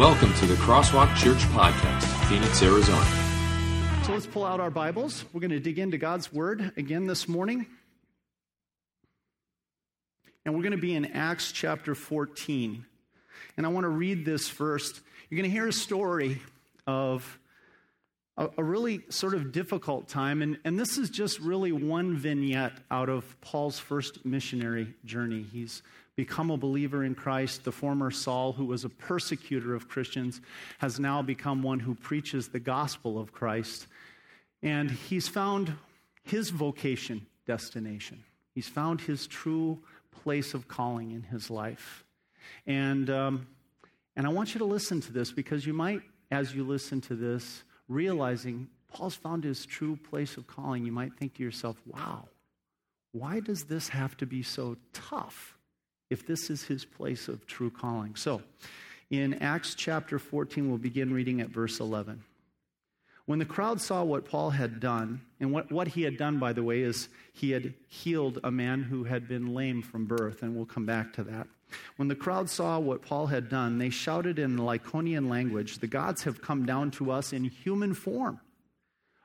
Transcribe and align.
Welcome 0.00 0.32
to 0.36 0.46
the 0.46 0.54
Crosswalk 0.54 1.14
Church 1.14 1.40
Podcast, 1.50 2.04
Phoenix, 2.26 2.62
Arizona. 2.62 3.04
So 4.02 4.12
let's 4.14 4.26
pull 4.26 4.46
out 4.46 4.58
our 4.58 4.70
Bibles. 4.70 5.26
We're 5.30 5.42
going 5.42 5.50
to 5.50 5.60
dig 5.60 5.78
into 5.78 5.98
God's 5.98 6.32
Word 6.32 6.72
again 6.78 7.06
this 7.06 7.28
morning. 7.28 7.66
And 10.46 10.54
we're 10.54 10.62
going 10.62 10.72
to 10.72 10.78
be 10.78 10.94
in 10.94 11.04
Acts 11.04 11.52
chapter 11.52 11.94
14. 11.94 12.86
And 13.58 13.66
I 13.66 13.68
want 13.68 13.84
to 13.84 13.90
read 13.90 14.24
this 14.24 14.48
first. 14.48 15.02
You're 15.28 15.36
going 15.36 15.50
to 15.50 15.54
hear 15.54 15.68
a 15.68 15.72
story 15.72 16.40
of 16.86 17.38
a, 18.38 18.48
a 18.56 18.64
really 18.64 19.02
sort 19.10 19.34
of 19.34 19.52
difficult 19.52 20.08
time. 20.08 20.40
And, 20.40 20.58
and 20.64 20.80
this 20.80 20.96
is 20.96 21.10
just 21.10 21.40
really 21.40 21.72
one 21.72 22.16
vignette 22.16 22.72
out 22.90 23.10
of 23.10 23.38
Paul's 23.42 23.78
first 23.78 24.24
missionary 24.24 24.94
journey. 25.04 25.44
He's 25.52 25.82
become 26.16 26.50
a 26.50 26.56
believer 26.56 27.04
in 27.04 27.14
Christ. 27.14 27.64
The 27.64 27.72
former 27.72 28.10
Saul, 28.10 28.52
who 28.52 28.66
was 28.66 28.84
a 28.84 28.88
persecutor 28.88 29.74
of 29.74 29.88
Christians, 29.88 30.40
has 30.78 31.00
now 31.00 31.22
become 31.22 31.62
one 31.62 31.80
who 31.80 31.94
preaches 31.94 32.48
the 32.48 32.60
gospel 32.60 33.18
of 33.18 33.32
Christ. 33.32 33.86
And 34.62 34.90
he's 34.90 35.28
found 35.28 35.72
his 36.22 36.50
vocation 36.50 37.26
destination. 37.46 38.22
He's 38.54 38.68
found 38.68 39.00
his 39.00 39.26
true 39.26 39.78
place 40.22 40.54
of 40.54 40.68
calling 40.68 41.12
in 41.12 41.22
his 41.22 41.50
life. 41.50 42.04
And, 42.66 43.08
um, 43.08 43.46
and 44.16 44.26
I 44.26 44.30
want 44.30 44.54
you 44.54 44.58
to 44.58 44.64
listen 44.64 45.00
to 45.02 45.12
this 45.12 45.32
because 45.32 45.66
you 45.66 45.72
might, 45.72 46.02
as 46.30 46.54
you 46.54 46.64
listen 46.64 47.00
to 47.02 47.14
this, 47.14 47.62
realizing 47.88 48.68
Paul's 48.92 49.14
found 49.14 49.44
his 49.44 49.64
true 49.64 49.96
place 49.96 50.36
of 50.36 50.46
calling, 50.46 50.84
you 50.84 50.92
might 50.92 51.14
think 51.14 51.34
to 51.34 51.42
yourself, 51.42 51.76
wow, 51.86 52.28
why 53.12 53.40
does 53.40 53.64
this 53.64 53.88
have 53.88 54.16
to 54.18 54.26
be 54.26 54.42
so 54.42 54.76
tough? 54.92 55.56
If 56.10 56.26
this 56.26 56.50
is 56.50 56.64
his 56.64 56.84
place 56.84 57.28
of 57.28 57.46
true 57.46 57.70
calling. 57.70 58.16
So, 58.16 58.42
in 59.10 59.34
Acts 59.34 59.74
chapter 59.74 60.18
14, 60.18 60.68
we'll 60.68 60.78
begin 60.78 61.12
reading 61.12 61.40
at 61.40 61.48
verse 61.48 61.80
11. 61.80 62.22
When 63.26 63.38
the 63.38 63.44
crowd 63.44 63.80
saw 63.80 64.02
what 64.02 64.24
Paul 64.24 64.50
had 64.50 64.80
done, 64.80 65.20
and 65.38 65.52
what, 65.52 65.70
what 65.70 65.88
he 65.88 66.02
had 66.02 66.16
done, 66.16 66.38
by 66.38 66.52
the 66.52 66.62
way, 66.62 66.80
is 66.80 67.08
he 67.32 67.52
had 67.52 67.74
healed 67.88 68.38
a 68.42 68.50
man 68.50 68.82
who 68.82 69.04
had 69.04 69.28
been 69.28 69.54
lame 69.54 69.82
from 69.82 70.06
birth, 70.06 70.42
and 70.42 70.54
we'll 70.54 70.66
come 70.66 70.86
back 70.86 71.12
to 71.14 71.24
that. 71.24 71.46
When 71.96 72.08
the 72.08 72.16
crowd 72.16 72.50
saw 72.50 72.78
what 72.78 73.02
Paul 73.02 73.28
had 73.28 73.48
done, 73.48 73.78
they 73.78 73.90
shouted 73.90 74.38
in 74.38 74.56
the 74.56 74.62
Lycaonian 74.62 75.28
language, 75.28 75.78
The 75.78 75.86
gods 75.86 76.24
have 76.24 76.42
come 76.42 76.66
down 76.66 76.90
to 76.92 77.12
us 77.12 77.32
in 77.32 77.44
human 77.44 77.94
form. 77.94 78.40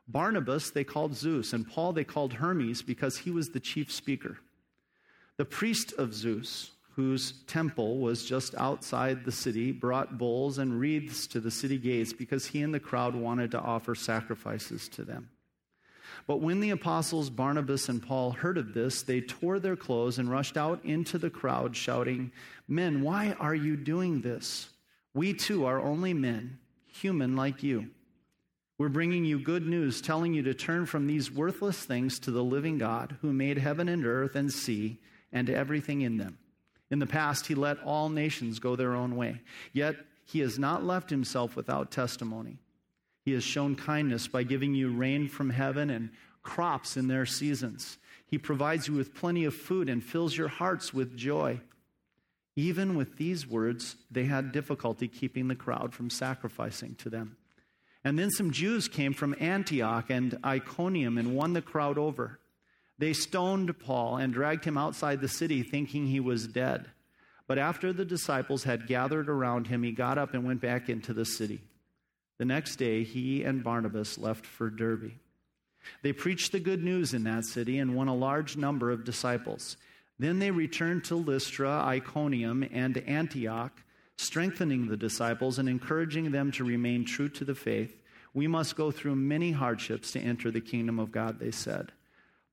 Barnabas 0.08 0.70
they 0.70 0.83
called 0.83 1.16
Zeus, 1.16 1.53
and 1.53 1.67
Paul 1.67 1.94
they 1.94 2.03
called 2.03 2.33
Hermes 2.33 2.81
because 2.81 3.17
he 3.17 3.31
was 3.31 3.49
the 3.49 3.59
chief 3.59 3.92
speaker. 3.92 4.38
The 5.38 5.45
priest 5.45 5.94
of 5.97 6.14
Zeus, 6.14 6.72
whose 6.96 7.34
temple 7.46 7.98
was 7.98 8.24
just 8.24 8.56
outside 8.56 9.26
the 9.26 9.32
city, 9.32 9.74
brought 9.74 10.18
bulls 10.18 10.58
and 10.58 10.80
wreaths 10.80 11.28
to 11.28 11.42
the 11.42 11.52
city 11.52 11.78
gates 11.78 12.14
because 12.14 12.46
he 12.46 12.62
and 12.62 12.74
the 12.74 12.80
crowd 12.80 13.14
wanted 13.14 13.52
to 13.52 13.60
offer 13.60 13.96
sacrifices 13.96 14.88
to 14.88 15.04
them. 15.04 15.30
But 16.26 16.40
when 16.40 16.62
the 16.62 16.70
apostles 16.70 17.30
Barnabas 17.30 17.90
and 17.90 18.02
Paul 18.02 18.32
heard 18.32 18.58
of 18.58 18.73
this, 18.73 19.02
they 19.02 19.20
tore 19.20 19.60
their 19.60 19.76
clothes 19.76 20.18
and 20.18 20.32
rushed 20.32 20.56
out 20.56 20.84
into 20.86 21.18
the 21.18 21.30
crowd, 21.30 21.76
shouting, 21.76 22.32
Men, 22.68 23.02
why 23.02 23.36
are 23.40 23.54
you 23.54 23.76
doing 23.76 24.22
this? 24.22 24.70
We 25.14 25.34
too 25.34 25.66
are 25.66 25.82
only 25.82 26.14
men, 26.14 26.60
human 26.88 27.36
like 27.36 27.62
you. 27.62 27.90
We're 28.78 28.90
bringing 28.90 29.26
you 29.26 29.40
good 29.40 29.68
news, 29.68 30.02
telling 30.02 30.34
you 30.34 30.44
to 30.44 30.54
turn 30.54 30.86
from 30.86 31.08
these 31.08 31.32
worthless 31.32 31.84
things 31.84 32.20
to 32.20 32.32
the 32.32 32.44
living 32.44 32.78
God 32.78 33.18
who 33.22 33.34
made 33.34 33.58
heaven 33.58 33.90
and 33.90 34.06
earth 34.06 34.36
and 34.36 34.52
sea 34.52 35.00
and 35.32 35.50
everything 35.50 36.02
in 36.02 36.18
them. 36.18 36.38
In 36.91 37.00
the 37.00 37.08
past, 37.08 37.47
he 37.47 37.55
let 37.55 37.81
all 37.83 38.09
nations 38.09 38.59
go 38.59 38.75
their 38.75 38.95
own 38.95 39.16
way. 39.16 39.41
Yet, 39.73 39.95
he 40.25 40.39
has 40.39 40.59
not 40.59 40.83
left 40.83 41.09
himself 41.09 41.55
without 41.55 41.92
testimony. 41.92 42.59
He 43.23 43.31
has 43.33 43.44
shown 43.44 43.75
kindness 43.75 44.27
by 44.27 44.44
giving 44.44 44.73
you 44.73 44.89
rain 44.89 45.27
from 45.27 45.50
heaven 45.50 45.89
and 45.89 46.10
crops 46.43 46.95
in 46.95 47.08
their 47.08 47.26
seasons. 47.26 47.98
He 48.27 48.37
provides 48.37 48.87
you 48.87 48.93
with 48.93 49.15
plenty 49.15 49.45
of 49.45 49.55
food 49.55 49.89
and 49.89 50.04
fills 50.04 50.37
your 50.37 50.48
hearts 50.48 50.93
with 50.93 51.17
joy. 51.17 51.60
Even 52.55 52.95
with 52.95 53.17
these 53.17 53.48
words, 53.48 53.98
they 54.10 54.26
had 54.26 54.52
difficulty 54.52 55.08
keeping 55.08 55.48
the 55.48 55.55
crowd 55.55 55.93
from 55.93 56.10
sacrificing 56.10 56.95
to 56.95 57.10
them. 57.10 57.36
And 58.04 58.17
then 58.17 58.30
some 58.30 58.52
Jews 58.52 58.87
came 58.87 59.14
from 59.14 59.36
Antioch 59.39 60.10
and 60.10 60.37
Iconium 60.45 61.17
and 61.17 61.36
won 61.36 61.54
the 61.54 61.61
crowd 61.61 61.98
over. 61.98 62.39
They 62.98 63.14
stoned 63.14 63.78
Paul 63.80 64.17
and 64.17 64.33
dragged 64.33 64.66
him 64.66 64.78
outside 64.78 65.22
the 65.22 65.28
city, 65.28 65.64
thinking 65.64 66.08
he 66.08 66.20
was 66.20 66.48
dead. 66.48 66.88
But 67.48 67.58
after 67.58 67.94
the 67.94 68.06
disciples 68.06 68.64
had 68.64 68.88
gathered 68.88 69.30
around 69.30 69.67
him, 69.67 69.83
he 69.83 69.92
got 69.92 70.17
up 70.17 70.33
and 70.33 70.45
went 70.45 70.61
back 70.61 70.89
into 70.89 71.14
the 71.14 71.26
city. 71.26 71.61
The 72.38 72.45
next 72.45 72.78
day, 72.78 73.04
he 73.04 73.44
and 73.44 73.64
Barnabas 73.64 74.17
left 74.17 74.45
for 74.45 74.70
Derbe. 74.70 75.11
They 76.02 76.14
preached 76.14 76.52
the 76.52 76.60
good 76.60 76.84
news 76.84 77.14
in 77.14 77.23
that 77.26 77.45
city 77.45 77.78
and 77.78 77.95
won 77.95 78.08
a 78.08 78.16
large 78.16 78.58
number 78.58 78.92
of 78.92 79.04
disciples. 79.04 79.78
Then 80.17 80.39
they 80.39 80.52
returned 80.52 81.04
to 81.05 81.16
Lystra, 81.16 81.84
Iconium, 81.86 82.67
and 82.72 82.98
Antioch, 82.98 83.84
strengthening 84.17 84.88
the 84.88 84.98
disciples 84.98 85.60
and 85.60 85.67
encouraging 85.67 86.32
them 86.32 86.52
to 86.54 86.64
remain 86.64 87.05
true 87.05 87.30
to 87.30 87.45
the 87.45 87.55
faith. 87.55 88.02
We 88.34 88.48
must 88.48 88.76
go 88.76 88.92
through 88.92 89.16
many 89.16 89.52
hardships 89.52 90.11
to 90.14 90.20
enter 90.20 90.52
the 90.52 90.61
kingdom 90.61 91.00
of 91.00 91.11
God, 91.11 91.39
they 91.39 91.52
said. 91.52 91.92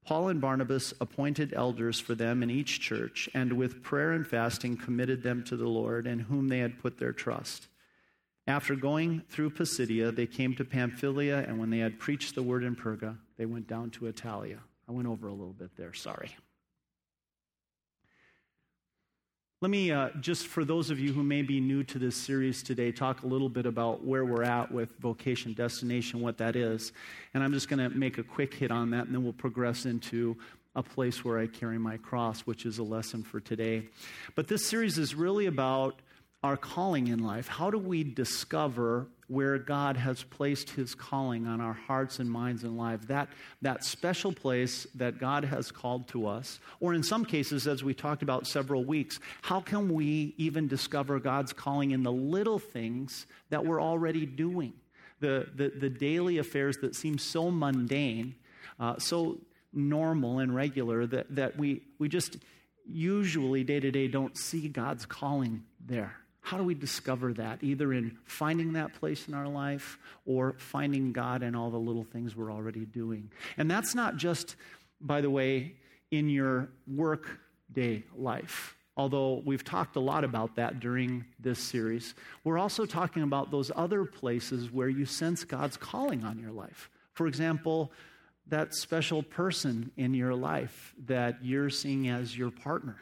Paul 0.05 0.29
and 0.29 0.41
Barnabas 0.41 0.93
appointed 1.01 1.55
elders 1.55 2.01
for 2.01 2.15
them 2.15 2.43
in 2.43 2.51
each 2.51 2.81
church, 2.81 3.29
and 3.35 3.53
with 3.53 3.83
prayer 3.83 4.13
and 4.13 4.27
fasting 4.27 4.77
committed 4.77 5.23
them 5.23 5.45
to 5.45 5.57
the 5.57 5.69
Lord, 5.69 6.07
in 6.07 6.19
whom 6.19 6.49
they 6.49 6.59
had 6.59 6.79
put 6.79 6.99
their 6.99 7.13
trust. 7.13 7.69
After 8.47 8.75
going 8.75 9.23
through 9.29 9.51
Pisidia, 9.51 10.11
they 10.11 10.27
came 10.27 10.55
to 10.57 10.65
Pamphylia, 10.65 11.45
and 11.47 11.61
when 11.61 11.71
they 11.71 11.79
had 11.79 12.01
preached 12.01 12.35
the 12.35 12.43
word 12.43 12.65
in 12.65 12.75
Perga, 12.75 13.17
they 13.37 13.47
went 13.47 13.69
down 13.69 13.91
to 13.91 14.07
Attalia. 14.07 14.59
I 14.89 14.93
went 14.93 15.07
over 15.07 15.29
a 15.29 15.33
little 15.33 15.53
bit 15.53 15.77
there, 15.77 15.93
sorry. 15.93 16.35
Let 19.63 19.71
me, 19.71 19.93
uh, 19.93 20.09
just 20.19 20.49
for 20.49 20.65
those 20.65 20.91
of 20.91 20.99
you 20.99 21.13
who 21.13 21.23
may 21.23 21.43
be 21.43 21.61
new 21.61 21.85
to 21.85 21.97
this 22.01 22.17
series 22.17 22.65
today, 22.65 22.91
talk 22.91 23.23
a 23.23 23.29
little 23.29 23.49
bit 23.49 23.65
about 23.65 24.05
where 24.05 24.25
we're 24.25 24.43
at 24.43 24.73
with 24.73 24.89
vocation 24.99 25.53
destination, 25.53 26.21
what 26.21 26.37
that 26.39 26.57
is. 26.57 26.91
And 27.33 27.45
I'm 27.45 27.53
just 27.53 27.69
going 27.69 27.79
to 27.79 27.89
make 27.97 28.19
a 28.19 28.25
quick 28.25 28.55
hit 28.55 28.73
on 28.73 28.91
that, 28.91 29.07
and 29.07 29.15
then 29.15 29.23
we'll 29.23 29.33
progress 29.33 29.87
into 29.87 30.37
a 30.75 30.83
place 30.83 31.25
where 31.25 31.39
I 31.39 31.47
carry 31.47 31.79
my 31.79 31.97
cross, 31.97 32.41
which 32.41 32.67
is 32.67 32.79
a 32.79 32.83
lesson 32.83 33.23
for 33.23 33.39
today. 33.39 33.85
But 34.35 34.49
this 34.49 34.67
series 34.67 34.99
is 34.99 35.15
really 35.15 35.47
about 35.47 36.03
our 36.43 36.57
calling 36.57 37.07
in 37.07 37.23
life. 37.23 37.47
How 37.47 37.71
do 37.71 37.79
we 37.79 38.03
discover 38.03 39.07
where 39.29 39.59
God 39.59 39.97
has 39.97 40.25
placed 40.25 40.71
his 40.71 40.95
calling 40.95 41.47
on 41.47 41.61
our 41.61 41.73
hearts 41.73 42.19
and 42.19 42.29
minds 42.29 42.65
and 42.65 42.77
lives? 42.77 43.07
That, 43.07 43.29
that 43.63 43.85
special 43.85 44.33
place 44.33 44.87
that 44.97 45.21
God 45.21 45.45
has 45.45 45.71
called 45.71 46.09
to 46.09 46.27
us. 46.27 46.59
Or 46.81 46.95
in 46.95 47.05
some 47.05 47.25
cases, 47.25 47.69
as 47.69 47.85
we 47.85 47.95
talked 47.95 48.23
about 48.23 48.47
several 48.49 48.85
weeks, 48.85 49.21
how 49.41 49.61
can 49.61 49.95
we 49.95 50.35
even 50.37 50.67
discover 50.67 51.21
God's 51.21 51.53
calling 51.53 51.93
in 51.93 52.03
the 52.03 52.13
little 52.13 52.59
things 52.59 53.27
that 53.51 53.65
we're 53.65 53.81
already 53.81 54.27
doing? 54.27 54.73
The, 55.21 55.47
the, 55.55 55.69
the 55.69 55.91
daily 55.91 56.39
affairs 56.39 56.79
that 56.79 56.97
seem 56.97 57.19
so 57.19 57.53
mundane, 57.53 58.35
uh, 58.81 58.99
so 58.99 59.39
normal 59.73 60.41
and 60.41 60.53
regular 60.53 61.07
that, 61.07 61.37
that 61.37 61.57
we, 61.57 61.83
we 62.01 62.09
just 62.09 62.39
usually 62.85 63.63
day 63.63 63.79
to 63.79 63.93
day 63.93 64.09
don't 64.09 64.37
see 64.37 64.67
God's 64.67 65.07
calling 65.07 65.63
there. 65.87 66.17
How 66.43 66.59
do 66.59 66.65
we 66.65 66.75
discover 66.75 67.33
that? 67.35 67.63
Either 67.63 67.93
in 67.93 68.19
finding 68.25 68.73
that 68.75 68.95
place 68.95 69.29
in 69.29 69.35
our 69.35 69.49
life 69.49 69.97
or 70.27 70.55
finding 70.59 71.13
God 71.13 71.43
in 71.43 71.55
all 71.55 71.71
the 71.71 71.79
little 71.79 72.05
things 72.05 72.37
we're 72.37 72.53
already 72.53 72.85
doing. 72.85 73.31
And 73.57 73.71
that's 73.71 73.95
not 73.95 74.17
just, 74.17 74.57
by 75.01 75.21
the 75.21 75.31
way, 75.31 75.77
in 76.11 76.29
your 76.29 76.69
work 76.87 77.39
day 77.73 78.03
life. 78.17 78.77
Although 78.97 79.41
we've 79.47 79.65
talked 79.65 79.97
a 79.97 80.01
lot 80.01 80.25
about 80.25 80.57
that 80.57 80.81
during 80.81 81.25
this 81.39 81.59
series, 81.59 82.15
we're 82.45 82.59
also 82.59 82.85
talking 82.85 83.23
about 83.23 83.51
those 83.51 83.71
other 83.75 84.05
places 84.05 84.71
where 84.71 84.89
you 84.89 85.07
sense 85.07 85.45
God's 85.45 85.77
calling 85.77 86.25
on 86.25 86.39
your 86.39 86.51
life. 86.51 86.91
For 87.15 87.27
example, 87.27 87.93
that 88.49 88.75
special 88.75 89.23
person 89.23 89.93
in 89.97 90.13
your 90.13 90.35
life 90.35 90.95
that 91.07 91.43
you're 91.43 91.71
seeing 91.71 92.09
as 92.09 92.37
your 92.37 92.51
partner, 92.51 92.99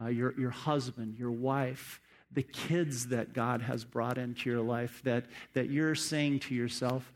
uh, 0.00 0.08
your, 0.08 0.38
your 0.38 0.50
husband, 0.50 1.18
your 1.18 1.32
wife, 1.32 2.00
the 2.32 2.42
kids 2.42 3.08
that 3.08 3.32
God 3.32 3.62
has 3.62 3.84
brought 3.84 4.18
into 4.18 4.48
your 4.48 4.60
life 4.60 5.00
that, 5.04 5.24
that 5.54 5.70
you're 5.70 5.94
saying 5.94 6.40
to 6.40 6.54
yourself, 6.54 7.12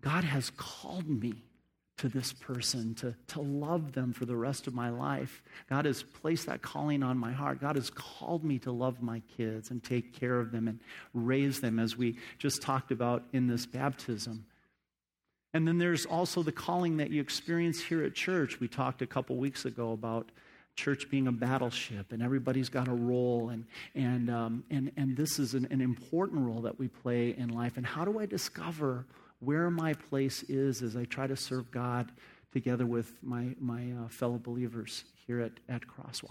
God 0.00 0.24
has 0.24 0.50
called 0.56 1.08
me 1.08 1.34
to 1.98 2.08
this 2.08 2.32
person, 2.32 2.94
to, 2.94 3.14
to 3.26 3.40
love 3.40 3.92
them 3.92 4.12
for 4.12 4.24
the 4.24 4.36
rest 4.36 4.66
of 4.68 4.74
my 4.74 4.88
life. 4.88 5.42
God 5.68 5.84
has 5.84 6.02
placed 6.02 6.46
that 6.46 6.62
calling 6.62 7.02
on 7.02 7.18
my 7.18 7.32
heart. 7.32 7.60
God 7.60 7.74
has 7.74 7.90
called 7.90 8.44
me 8.44 8.58
to 8.60 8.70
love 8.70 9.02
my 9.02 9.20
kids 9.36 9.70
and 9.70 9.82
take 9.82 10.12
care 10.12 10.38
of 10.38 10.52
them 10.52 10.68
and 10.68 10.78
raise 11.12 11.60
them, 11.60 11.78
as 11.78 11.96
we 11.96 12.16
just 12.38 12.62
talked 12.62 12.92
about 12.92 13.24
in 13.32 13.48
this 13.48 13.66
baptism. 13.66 14.46
And 15.54 15.66
then 15.66 15.78
there's 15.78 16.06
also 16.06 16.42
the 16.42 16.52
calling 16.52 16.98
that 16.98 17.10
you 17.10 17.20
experience 17.20 17.82
here 17.82 18.04
at 18.04 18.14
church. 18.14 18.60
We 18.60 18.68
talked 18.68 19.02
a 19.02 19.06
couple 19.06 19.36
weeks 19.36 19.64
ago 19.64 19.92
about 19.92 20.30
church 20.78 21.10
being 21.10 21.26
a 21.26 21.32
battleship 21.32 22.12
and 22.12 22.22
everybody's 22.22 22.68
got 22.68 22.86
a 22.86 22.92
role 22.92 23.48
and, 23.48 23.64
and, 23.96 24.30
um, 24.30 24.62
and, 24.70 24.92
and 24.96 25.16
this 25.16 25.40
is 25.40 25.54
an, 25.54 25.66
an 25.72 25.80
important 25.80 26.46
role 26.46 26.60
that 26.60 26.78
we 26.78 26.86
play 26.86 27.34
in 27.36 27.48
life. 27.48 27.76
And 27.76 27.84
how 27.84 28.04
do 28.04 28.20
i 28.20 28.26
discover 28.26 29.04
where 29.40 29.70
my 29.70 29.92
place 29.92 30.44
is 30.44 30.80
as 30.82 30.96
i 30.96 31.04
try 31.04 31.26
to 31.26 31.36
serve 31.36 31.70
god 31.72 32.12
together 32.52 32.86
with 32.86 33.12
my, 33.22 33.56
my 33.58 33.90
uh, 33.90 34.08
fellow 34.08 34.38
believers 34.38 35.02
here 35.26 35.40
at, 35.40 35.52
at 35.68 35.82
crosswalk? 35.82 36.30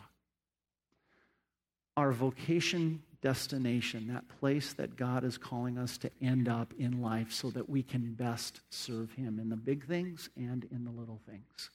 Our 1.97 2.13
vocation 2.13 3.03
destination 3.19 4.07
that 4.07 4.29
place 4.39 4.73
that 4.73 4.95
god 4.95 5.23
is 5.23 5.39
calling 5.39 5.77
us 5.77 5.97
to 5.97 6.11
end 6.21 6.47
up 6.47 6.71
in 6.77 7.01
life 7.01 7.33
so 7.33 7.49
that 7.49 7.67
we 7.67 7.81
can 7.81 8.13
best 8.13 8.61
serve 8.69 9.11
him 9.13 9.39
in 9.39 9.49
the 9.49 9.55
big 9.55 9.83
things 9.87 10.29
and 10.37 10.67
in 10.71 10.85
the 10.85 10.91
little 10.91 11.19
things 11.27 11.71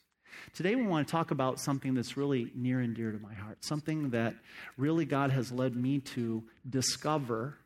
Today, 0.55 0.75
we 0.75 0.87
want 0.87 1.07
to 1.07 1.11
talk 1.11 1.31
about 1.31 1.61
something 1.61 1.95
that's 1.95 2.17
really 2.17 2.51
near 2.55 2.81
and 2.81 2.95
dear 2.95 3.13
to 3.13 3.19
my 3.19 3.35
heart, 3.35 3.65
something 3.65 4.11
that 4.11 4.35
really 4.77 5.05
God 5.05 5.31
has 5.31 5.51
led 5.53 5.77
me 5.77 6.01
to 6.01 6.43
discover, 6.69 7.57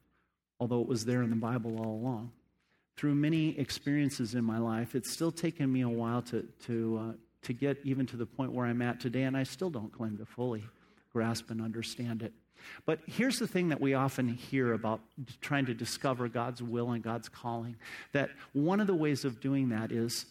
although 0.61 0.81
it 0.81 0.89
was 0.89 1.05
there 1.05 1.23
in 1.23 1.31
the 1.31 1.37
Bible 1.37 1.79
all 1.79 1.95
along. 1.97 2.33
Through 2.97 3.15
many 3.15 3.59
experiences 3.59 4.35
in 4.35 4.45
my 4.45 4.59
life, 4.59 4.95
it's 4.95 5.13
still 5.13 5.33
taken 5.33 5.73
me 5.73 5.83
a 5.83 5.89
while 5.89 6.23
to, 6.23 6.43
to, 6.67 7.01
uh, 7.01 7.13
to 7.43 7.53
get 7.53 7.79
even 7.85 8.07
to 8.07 8.17
the 8.17 8.27
point 8.27 8.53
where 8.53 8.67
I'm 8.67 8.83
at 8.83 9.01
today, 9.01 9.23
and 9.23 9.37
I 9.37 9.43
still 9.43 9.71
don't 9.71 9.93
claim 9.93 10.17
to 10.19 10.25
fully 10.25 10.65
grasp 11.13 11.51
and 11.51 11.61
understand 11.61 12.23
it. 12.23 12.33
But 12.85 13.01
here's 13.07 13.39
the 13.39 13.47
thing 13.47 13.69
that 13.69 13.81
we 13.81 13.95
often 13.95 14.29
hear 14.29 14.73
about 14.73 15.01
trying 15.41 15.67
to 15.67 15.75
discover 15.75 16.29
God's 16.29 16.63
will 16.63 16.91
and 16.91 17.03
God's 17.03 17.29
calling 17.29 17.77
that 18.13 18.31
one 18.53 18.81
of 18.81 18.87
the 18.87 18.95
ways 18.95 19.25
of 19.25 19.41
doing 19.41 19.71
that 19.71 19.93
is 19.93 20.27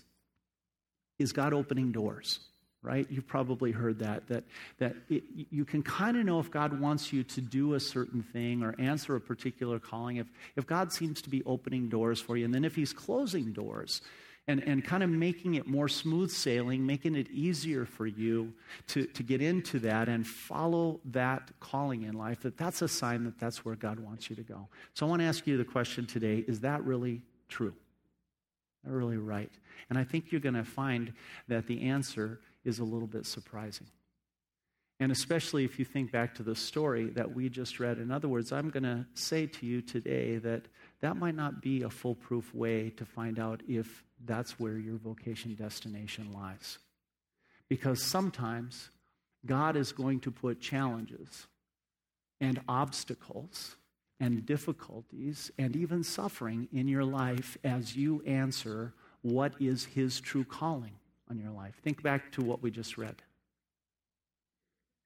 is 1.20 1.32
God 1.32 1.54
opening 1.54 1.92
doors, 1.92 2.40
right? 2.82 3.08
You've 3.10 3.28
probably 3.28 3.72
heard 3.72 4.00
that, 4.00 4.28
that, 4.28 4.44
that 4.80 4.96
it, 5.10 5.24
you 5.50 5.66
can 5.66 5.82
kind 5.84 6.18
of 6.18 6.26
know 6.26 6.40
if 6.40 6.52
God 6.52 6.80
wants 6.80 7.12
you 7.12 7.24
to 7.24 7.42
do 7.42 7.74
a 7.74 7.80
certain 7.80 8.24
thing 8.24 8.64
or 8.64 8.76
answer 8.80 9.16
a 9.16 9.22
particular 9.22 9.80
calling, 9.80 10.18
if, 10.18 10.28
if 10.56 10.66
God 10.66 10.92
seems 10.92 11.22
to 11.24 11.30
be 11.30 11.44
opening 11.46 11.90
doors 11.90 12.22
for 12.22 12.38
you. 12.38 12.46
And 12.46 12.54
then 12.54 12.66
if 12.66 12.76
He's 12.76 12.94
closing 12.94 13.54
doors, 13.54 14.02
and, 14.48 14.62
and 14.64 14.84
kind 14.86 15.02
of 15.02 15.10
making 15.10 15.56
it 15.56 15.66
more 15.66 15.88
smooth 15.88 16.30
sailing, 16.30 16.86
making 16.86 17.16
it 17.16 17.30
easier 17.32 17.86
for 17.86 18.06
you 18.06 18.54
to, 18.88 19.06
to 19.06 19.24
get 19.24 19.42
into 19.42 19.80
that 19.80 20.08
and 20.08 20.26
follow 20.26 21.00
that 21.06 21.50
calling 21.60 22.04
in 22.04 22.14
life, 22.14 22.42
that 22.42 22.58
that's 22.58 22.82
a 22.82 22.88
sign 22.88 23.24
that 23.24 23.40
that's 23.40 23.66
where 23.66 23.76
God 23.76 24.00
wants 24.00 24.30
you 24.30 24.36
to 24.36 24.44
go. 24.44 24.68
So 24.94 25.06
I 25.06 25.10
want 25.10 25.22
to 25.22 25.26
ask 25.26 25.48
you 25.48 25.58
the 25.58 25.66
question 25.66 26.06
today 26.06 26.46
is 26.48 26.60
that 26.60 26.84
really 26.84 27.22
true? 27.50 27.74
Really 28.94 29.18
right? 29.18 29.52
And 29.90 29.98
I 29.98 30.04
think 30.04 30.32
you're 30.32 30.42
going 30.42 30.56
to 30.56 30.64
find 30.64 31.14
that 31.48 31.68
the 31.68 31.84
answer 31.84 32.40
is 32.64 32.80
a 32.80 32.84
little 32.84 33.08
bit 33.08 33.26
surprising. 33.26 33.88
And 35.00 35.12
especially 35.12 35.66
if 35.66 35.78
you 35.78 35.86
think 35.86 36.12
back 36.12 36.36
to 36.36 36.44
the 36.44 36.56
story 36.56 37.10
that 37.12 37.36
we 37.36 37.50
just 37.50 37.80
read. 37.80 37.98
In 37.98 38.12
other 38.12 38.30
words, 38.30 38.52
I'm 38.52 38.70
going 38.70 38.84
to 38.84 39.06
say 39.14 39.46
to 39.46 39.66
you 39.66 39.82
today 39.82 40.38
that 40.38 40.64
that 41.02 41.18
might 41.18 41.36
not 41.36 41.62
be 41.62 41.84
a 41.84 41.90
foolproof 41.90 42.54
way 42.56 42.92
to 42.92 43.06
find 43.06 43.38
out 43.38 43.62
if 43.68 44.04
that's 44.24 44.58
where 44.58 44.78
your 44.78 44.98
vocation 44.98 45.54
destination 45.56 46.32
lies. 46.34 46.78
Because 47.68 48.02
sometimes 48.02 48.90
God 49.46 49.76
is 49.76 49.92
going 49.92 50.22
to 50.22 50.32
put 50.32 50.62
challenges 50.62 51.48
and 52.40 52.62
obstacles 52.70 53.76
and 54.20 54.46
difficulties 54.46 55.52
and 55.58 55.76
even 55.76 56.04
suffering 56.04 56.68
in 56.72 56.88
your 56.88 57.04
life 57.04 57.58
as 57.64 57.96
you 57.96 58.22
answer 58.26 58.94
what 59.22 59.54
is 59.60 59.86
His 59.86 60.20
true 60.20 60.44
calling 60.44 60.94
on 61.30 61.40
your 61.40 61.52
life. 61.52 61.76
Think 61.84 62.04
back 62.04 62.32
to 62.34 62.42
what 62.42 62.62
we 62.62 62.72
just 62.72 62.98
read. 62.98 63.16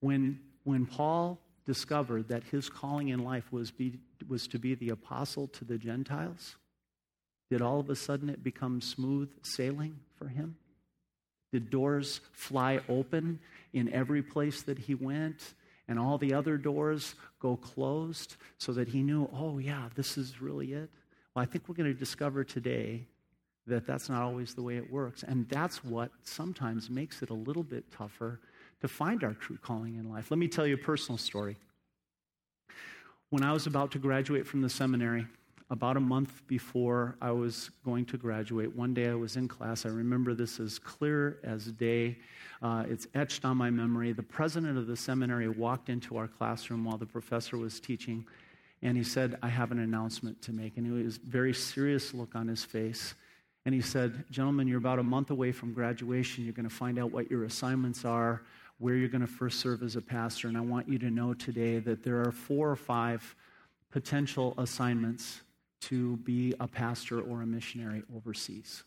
When, 0.02 0.40
when 0.64 0.86
Paul 0.86 1.40
discovered 1.66 2.30
that 2.30 2.44
his 2.44 2.70
calling 2.70 3.10
in 3.10 3.24
life 3.24 3.52
was, 3.52 3.72
be, 3.72 4.00
was 4.28 4.48
to 4.48 4.60
be 4.60 4.76
the 4.76 4.90
apostle 4.90 5.48
to 5.50 5.66
the 5.66 5.78
Gentiles, 5.78 6.56
did 7.52 7.62
all 7.62 7.80
of 7.80 7.90
a 7.90 7.96
sudden 7.96 8.30
it 8.30 8.44
become 8.44 8.82
smooth 8.82 9.30
sailing 9.44 10.00
for 10.16 10.28
him? 10.28 10.56
Did 11.52 11.70
doors 11.70 12.22
fly 12.32 12.80
open 12.88 13.40
in 13.74 13.92
every 13.92 14.22
place 14.22 14.62
that 14.64 14.80
he 14.80 14.96
went? 14.96 15.54
And 15.90 16.00
all 16.00 16.18
the 16.20 16.34
other 16.34 16.56
doors 16.56 17.16
go 17.40 17.58
closed 17.58 18.36
so 18.60 18.72
that 18.72 18.88
he 18.88 19.02
knew, 19.02 19.28
oh, 19.34 19.58
yeah, 19.58 19.90
this 19.96 20.18
is 20.18 20.40
really 20.40 20.72
it? 20.72 20.90
Well, 21.36 21.44
I 21.44 21.46
think 21.46 21.68
we're 21.68 21.76
going 21.76 21.92
to 21.92 22.00
discover 22.00 22.44
today 22.44 23.08
that 23.66 23.88
that's 23.88 24.08
not 24.08 24.22
always 24.22 24.54
the 24.54 24.62
way 24.62 24.78
it 24.78 24.90
works. 24.90 25.24
And 25.24 25.50
that's 25.50 25.84
what 25.84 26.12
sometimes 26.24 26.90
makes 26.90 27.24
it 27.24 27.32
a 27.32 27.34
little 27.34 27.64
bit 27.64 27.92
tougher 27.92 28.40
to 28.82 28.88
find 28.88 29.24
our 29.24 29.34
true 29.34 29.58
calling 29.62 29.96
in 29.96 30.10
life. 30.10 30.30
Let 30.30 30.38
me 30.38 30.48
tell 30.48 30.68
you 30.68 30.76
a 30.76 30.78
personal 30.78 31.18
story. 31.18 31.58
When 33.32 33.44
I 33.44 33.52
was 33.52 33.66
about 33.66 33.92
to 33.92 34.00
graduate 34.00 34.48
from 34.48 34.62
the 34.62 34.70
seminary, 34.70 35.26
about 35.70 35.98
a 35.98 36.00
month 36.00 36.46
before 36.48 37.16
I 37.22 37.32
was 37.32 37.70
going 37.86 38.06
to 38.06 38.18
graduate, 38.18 38.76
one 38.76 38.94
day 38.94 39.10
I 39.10 39.14
was 39.14 39.36
in 39.36 39.48
class. 39.48 39.86
I 39.86 39.90
remember 39.90 40.34
this 40.34 40.60
as 40.60 40.80
clear 40.80 41.40
as 41.44 41.66
day. 41.66 42.18
Uh, 42.62 42.86
it's 42.90 43.08
etched 43.14 43.46
on 43.46 43.58
my 43.58 43.70
memory. 43.70 44.12
The 44.12 44.24
president 44.24 44.78
of 44.78 44.88
the 44.88 44.98
seminary 44.98 45.48
walked 45.48 45.90
into 45.90 46.18
our 46.18 46.28
classroom 46.28 46.86
while 46.86 46.98
the 46.98 47.06
professor 47.06 47.56
was 47.58 47.80
teaching, 47.80 48.26
and 48.82 48.98
he 48.98 49.04
said, 49.04 49.38
I 49.44 49.48
have 49.48 49.72
an 49.72 49.80
announcement 49.80 50.42
to 50.44 50.54
make. 50.54 50.78
And 50.78 50.86
he 50.86 50.92
was 50.92 51.18
a 51.18 51.20
very 51.30 51.54
serious 51.54 52.14
look 52.14 52.36
on 52.36 52.48
his 52.48 52.64
face. 52.64 53.14
And 53.66 53.76
he 53.76 53.82
said, 53.82 54.26
Gentlemen, 54.32 54.68
you're 54.68 54.80
about 54.80 54.98
a 54.98 55.04
month 55.04 55.30
away 55.30 55.52
from 55.52 55.74
graduation. 55.74 56.46
You're 56.46 56.54
going 56.54 56.68
to 56.68 56.74
find 56.74 56.98
out 56.98 57.12
what 57.12 57.30
your 57.30 57.44
assignments 57.44 58.06
are, 58.06 58.42
where 58.80 58.96
you're 58.96 59.10
going 59.10 59.22
to 59.22 59.28
first 59.28 59.60
serve 59.60 59.84
as 59.84 59.96
a 59.96 60.02
pastor. 60.02 60.48
And 60.48 60.58
I 60.58 60.62
want 60.62 60.90
you 60.90 60.98
to 61.00 61.12
know 61.12 61.34
today 61.36 61.78
that 61.80 62.02
there 62.02 62.22
are 62.22 62.32
four 62.32 62.72
or 62.72 62.76
five 62.76 63.36
potential 63.92 64.56
assignments 64.58 65.42
to 65.82 66.18
be 66.18 66.54
a 66.60 66.68
pastor 66.68 67.22
or 67.22 67.42
a 67.42 67.46
missionary 67.46 68.04
overseas. 68.16 68.84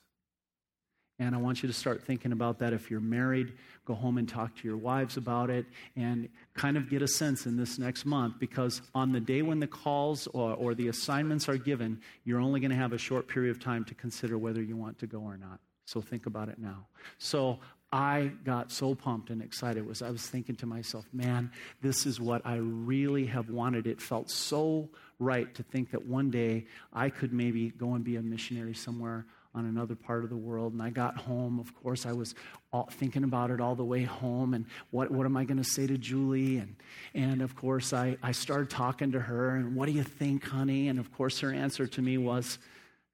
And 1.19 1.35
I 1.35 1.39
want 1.39 1.63
you 1.63 1.69
to 1.69 1.73
start 1.73 2.03
thinking 2.03 2.33
about 2.33 2.59
that. 2.59 2.73
If 2.73 2.91
you're 2.91 3.01
married, 3.01 3.53
go 3.85 3.95
home 3.95 4.19
and 4.19 4.29
talk 4.29 4.57
to 4.57 4.67
your 4.67 4.77
wives 4.77 5.17
about 5.17 5.51
it 5.51 5.67
and 5.95 6.29
kind 6.55 6.77
of 6.77 6.91
get 6.91 7.01
a 7.03 7.07
sense 7.07 7.47
in 7.47 7.57
this 7.57 7.79
next 7.79 8.05
month 8.05 8.41
because 8.41 8.83
on 8.95 9.13
the 9.13 9.21
day 9.21 9.43
when 9.43 9.61
the 9.61 9.67
calls 9.67 10.27
or, 10.29 10.55
or 10.55 10.75
the 10.75 10.89
assignments 10.89 11.49
are 11.49 11.57
given, 11.57 12.01
you're 12.25 12.41
only 12.41 12.61
going 12.61 12.71
to 12.71 12.77
have 12.77 12.93
a 12.93 12.99
short 12.99 13.29
period 13.29 13.51
of 13.51 13.63
time 13.63 13.85
to 13.85 13.95
consider 13.95 14.37
whether 14.37 14.63
you 14.63 14.77
want 14.77 14.99
to 14.99 15.07
go 15.07 15.21
or 15.21 15.37
not. 15.37 15.61
So 15.85 16.01
think 16.01 16.27
about 16.27 16.49
it 16.49 16.59
now. 16.59 16.87
So 17.19 17.61
I 17.93 18.33
got 18.45 18.73
so 18.73 18.95
pumped 18.95 19.29
and 19.29 19.43
excited 19.43 19.87
was 19.87 20.01
I 20.01 20.11
was 20.11 20.27
thinking 20.27 20.57
to 20.57 20.67
myself, 20.67 21.05
man, 21.13 21.53
this 21.83 22.07
is 22.07 22.19
what 22.19 22.41
I 22.45 22.57
really 22.57 23.27
have 23.27 23.51
wanted. 23.51 23.87
It 23.87 24.01
felt 24.01 24.31
so 24.31 24.89
right 25.19 25.55
to 25.55 25.63
think 25.63 25.91
that 25.93 26.07
one 26.07 26.31
day 26.31 26.67
I 26.93 27.11
could 27.11 27.33
maybe 27.33 27.71
go 27.71 27.95
and 27.95 28.05
be 28.05 28.17
a 28.17 28.23
missionary 28.23 28.75
somewhere 28.75 29.27
on 29.55 29.67
another 29.67 29.95
part 29.95 30.25
of 30.25 30.31
the 30.31 30.37
world. 30.37 30.73
And 30.73 30.83
I 30.83 30.91
got 30.91 31.17
home. 31.17 31.59
Of 31.59 31.75
course, 31.83 32.07
I 32.07 32.13
was 32.13 32.35
all, 32.73 32.89
thinking 32.91 33.23
about 33.23 33.51
it 33.51 33.61
all 33.61 33.75
the 33.75 33.85
way 33.85 34.03
home. 34.03 34.55
And 34.55 34.65
what, 34.91 35.11
what 35.11 35.27
am 35.27 35.37
I 35.37 35.45
going 35.45 35.59
to 35.59 35.65
say 35.65 35.87
to 35.87 35.99
Julie? 35.99 36.57
And, 36.57 36.77
and 37.15 37.43
of 37.43 37.55
course, 37.55 37.93
I, 37.93 38.17
I 38.23 38.33
started 38.33 38.71
talking 38.71 39.13
to 39.13 39.21
her. 39.21 39.57
And 39.57 39.75
what 39.75 39.87
do 39.87 39.93
you 39.93 40.03
think, 40.03 40.47
honey? 40.47 40.89
And 40.89 40.99
of 40.99 41.13
course, 41.13 41.41
her 41.41 41.53
answer 41.53 41.87
to 41.87 42.03
me 42.03 42.17
was, 42.17 42.59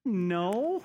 no. 0.05 0.83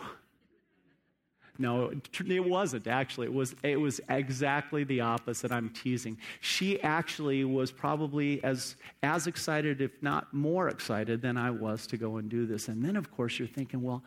No, 1.60 1.92
it 1.92 2.40
wasn't 2.46 2.88
actually. 2.88 3.28
It 3.28 3.34
was, 3.34 3.56
it 3.62 3.80
was 3.80 4.02
exactly 4.10 4.84
the 4.84 5.02
opposite. 5.02 5.52
I'm 5.52 5.70
teasing. 5.70 6.18
She 6.42 6.82
actually 6.82 7.46
was 7.46 7.72
probably 7.72 8.44
as, 8.44 8.76
as 9.04 9.28
excited, 9.28 9.80
if 9.80 9.92
not 10.02 10.34
more 10.34 10.68
excited, 10.68 11.22
than 11.22 11.38
I 11.38 11.52
was 11.52 11.86
to 11.88 11.98
go 11.98 12.18
and 12.18 12.28
do 12.28 12.48
this. 12.48 12.68
And 12.70 12.84
then, 12.84 12.96
of 12.96 13.12
course, 13.12 13.38
you're 13.38 13.48
thinking, 13.48 13.84
well, 13.84 14.04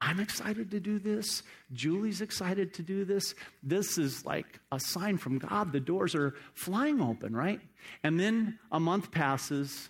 I'm 0.00 0.20
excited 0.20 0.70
to 0.70 0.78
do 0.78 0.98
this. 0.98 1.42
Julie's 1.72 2.20
excited 2.20 2.74
to 2.74 2.82
do 2.82 3.04
this. 3.04 3.34
This 3.62 3.98
is 3.98 4.24
like 4.24 4.60
a 4.70 4.78
sign 4.78 5.16
from 5.16 5.38
God. 5.38 5.72
The 5.72 5.80
doors 5.80 6.14
are 6.14 6.34
flying 6.54 7.00
open, 7.00 7.34
right? 7.34 7.60
And 8.04 8.20
then 8.20 8.58
a 8.70 8.78
month 8.78 9.10
passes, 9.10 9.88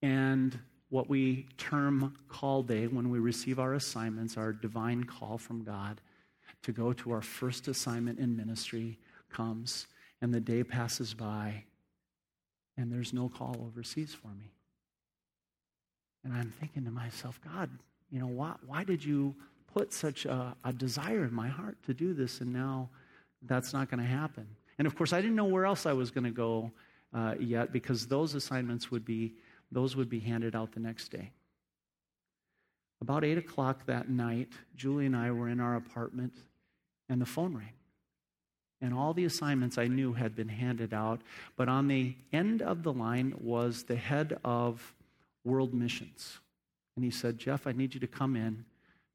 and 0.00 0.58
what 0.90 1.08
we 1.08 1.46
term 1.56 2.14
call 2.28 2.62
day 2.62 2.86
when 2.86 3.10
we 3.10 3.18
receive 3.18 3.58
our 3.58 3.74
assignments, 3.74 4.36
our 4.36 4.52
divine 4.52 5.04
call 5.04 5.38
from 5.38 5.62
God 5.62 6.00
to 6.62 6.72
go 6.72 6.92
to 6.92 7.12
our 7.12 7.22
first 7.22 7.68
assignment 7.68 8.18
in 8.18 8.36
ministry 8.36 8.98
comes, 9.30 9.86
and 10.20 10.34
the 10.34 10.40
day 10.40 10.62
passes 10.62 11.14
by, 11.14 11.64
and 12.76 12.92
there's 12.92 13.12
no 13.12 13.28
call 13.28 13.56
overseas 13.66 14.12
for 14.12 14.28
me. 14.28 14.52
And 16.24 16.34
I'm 16.34 16.52
thinking 16.60 16.84
to 16.84 16.90
myself, 16.90 17.40
God, 17.42 17.70
you 18.10 18.18
know, 18.18 18.26
why, 18.26 18.54
why 18.66 18.84
did 18.84 19.02
you 19.02 19.34
put 19.72 19.92
such 19.92 20.26
a, 20.26 20.54
a 20.64 20.72
desire 20.72 21.24
in 21.24 21.32
my 21.32 21.48
heart 21.48 21.78
to 21.86 21.94
do 21.94 22.12
this, 22.12 22.40
and 22.40 22.52
now 22.52 22.90
that's 23.42 23.72
not 23.72 23.90
going 23.90 24.02
to 24.02 24.08
happen? 24.08 24.46
And 24.78 24.86
of 24.86 24.96
course, 24.96 25.12
I 25.12 25.20
didn't 25.20 25.36
know 25.36 25.44
where 25.44 25.64
else 25.64 25.86
I 25.86 25.92
was 25.92 26.10
going 26.10 26.24
to 26.24 26.30
go 26.30 26.72
uh, 27.14 27.34
yet 27.38 27.72
because 27.72 28.06
those 28.06 28.34
assignments 28.34 28.90
would 28.90 29.04
be 29.04 29.34
those 29.72 29.96
would 29.96 30.08
be 30.08 30.20
handed 30.20 30.54
out 30.54 30.72
the 30.72 30.80
next 30.80 31.08
day. 31.08 31.30
About 33.00 33.24
8 33.24 33.38
o'clock 33.38 33.86
that 33.86 34.10
night, 34.10 34.52
Julie 34.76 35.06
and 35.06 35.16
I 35.16 35.30
were 35.30 35.48
in 35.48 35.60
our 35.60 35.76
apartment, 35.76 36.34
and 37.08 37.20
the 37.20 37.26
phone 37.26 37.56
rang. 37.56 37.72
And 38.82 38.94
all 38.94 39.12
the 39.12 39.24
assignments 39.24 39.78
I 39.78 39.88
knew 39.88 40.12
had 40.12 40.34
been 40.34 40.48
handed 40.48 40.94
out. 40.94 41.20
But 41.56 41.68
on 41.68 41.88
the 41.88 42.14
end 42.32 42.62
of 42.62 42.82
the 42.82 42.92
line 42.92 43.34
was 43.38 43.84
the 43.84 43.96
head 43.96 44.38
of 44.42 44.94
world 45.44 45.74
missions. 45.74 46.38
And 46.96 47.04
he 47.04 47.10
said, 47.10 47.38
Jeff, 47.38 47.66
I 47.66 47.72
need 47.72 47.94
you 47.94 48.00
to 48.00 48.06
come 48.06 48.36
in, 48.36 48.64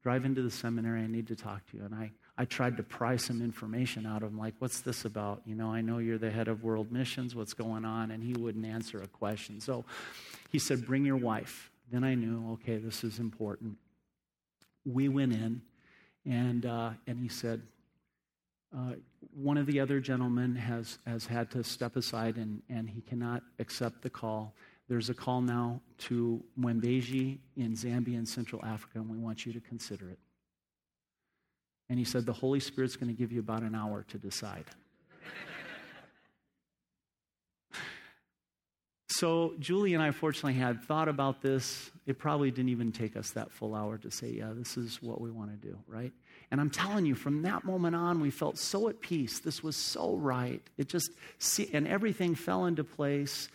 drive 0.04 0.26
into 0.26 0.42
the 0.44 0.52
seminary. 0.52 1.02
I 1.02 1.08
need 1.08 1.28
to 1.28 1.36
talk 1.36 1.66
to 1.72 1.78
you. 1.78 1.84
And 1.84 1.96
I, 1.96 2.12
I 2.38 2.46
tried 2.46 2.76
to 2.78 2.84
pry 2.84 3.16
some 3.16 3.42
information 3.42 4.06
out 4.06 4.22
of 4.22 4.30
him, 4.30 4.38
like, 4.38 4.56
what's 4.60 4.82
this 4.82 5.06
about? 5.06 5.42
You 5.46 5.56
know, 5.56 5.72
I 5.72 5.82
know 5.82 6.00
you're 6.00 6.18
the 6.18 6.32
head 6.32 6.50
of 6.50 6.64
world 6.64 6.92
missions. 6.92 7.34
What's 7.34 7.54
going 7.54 7.86
on? 7.86 8.12
And 8.12 8.22
he 8.22 8.34
wouldn't 8.34 8.66
answer 8.66 9.02
a 9.02 9.08
question. 9.08 9.62
So 9.62 9.86
he 10.50 10.60
said, 10.60 10.86
bring 10.86 11.06
your 11.06 11.16
wife. 11.16 11.72
Then 11.92 12.04
I 12.04 12.16
knew, 12.16 12.52
okay, 12.54 12.78
this 12.78 13.04
is 13.04 13.20
important. 13.20 13.78
We 14.86 15.08
went 15.08 15.32
in, 15.32 15.62
and, 16.26 16.66
uh, 16.66 16.90
and 17.08 17.20
he 17.20 17.30
said, 17.30 17.62
uh, 18.76 18.96
one 19.34 19.58
of 19.58 19.66
the 19.66 19.80
other 19.80 20.00
gentlemen 20.00 20.56
has, 20.56 21.00
has 21.08 21.26
had 21.26 21.50
to 21.52 21.64
step 21.64 21.96
aside 21.96 22.36
and, 22.36 22.62
and 22.70 22.90
he 22.90 23.02
cannot 23.02 23.44
accept 23.60 24.02
the 24.02 24.10
call. 24.10 24.54
There's 24.90 25.10
a 25.10 25.14
call 25.14 25.42
now 25.42 25.82
to 26.00 26.44
Mwembezhi 26.60 27.38
in 27.56 27.74
Zambia 27.74 28.18
and 28.18 28.28
Central 28.28 28.64
Africa, 28.66 29.00
and 29.00 29.10
we 29.10 29.18
want 29.18 29.46
you 29.46 29.54
to 29.54 29.60
consider 29.62 30.10
it. 30.10 30.20
And 31.90 32.00
he 32.00 32.06
said, 32.06 32.26
The 32.26 32.34
Holy 32.34 32.60
Spirit's 32.60 32.96
going 32.96 33.14
to 33.14 33.18
give 33.18 33.32
you 33.32 33.40
about 33.40 33.62
an 33.62 33.76
hour 33.76 34.06
to 34.10 34.18
decide. 34.18 34.66
so 39.10 39.54
Julie 39.60 39.94
and 39.94 40.02
I, 40.02 40.12
fortunately, 40.12 40.60
had 40.60 40.84
thought 40.84 41.08
about 41.08 41.42
this. 41.42 41.92
It 42.06 42.18
probably 42.20 42.52
didn't 42.52 42.70
even 42.70 42.92
take 42.92 43.16
us 43.16 43.32
that 43.32 43.52
full 43.52 43.76
hour 43.76 43.98
to 44.00 44.12
say, 44.12 44.32
Yeah, 44.32 44.52
this 44.54 44.78
is 44.78 45.02
what 45.02 45.22
we 45.22 45.32
want 45.32 45.52
to 45.52 45.68
do, 45.68 45.78
right? 45.88 46.12
And 46.52 46.62
I'm 46.62 46.70
telling 46.70 47.06
you, 47.06 47.16
from 47.16 47.42
that 47.42 47.64
moment 47.64 47.96
on, 47.96 48.20
we 48.20 48.30
felt 48.30 48.58
so 48.58 48.88
at 48.88 49.02
peace. 49.02 49.40
This 49.40 49.64
was 49.64 49.76
so 49.76 50.16
right. 50.16 50.62
It 50.78 50.88
just, 50.88 51.10
and 51.74 51.88
everything 51.88 52.36
fell 52.36 52.66
into 52.66 52.84
place. 52.84 53.50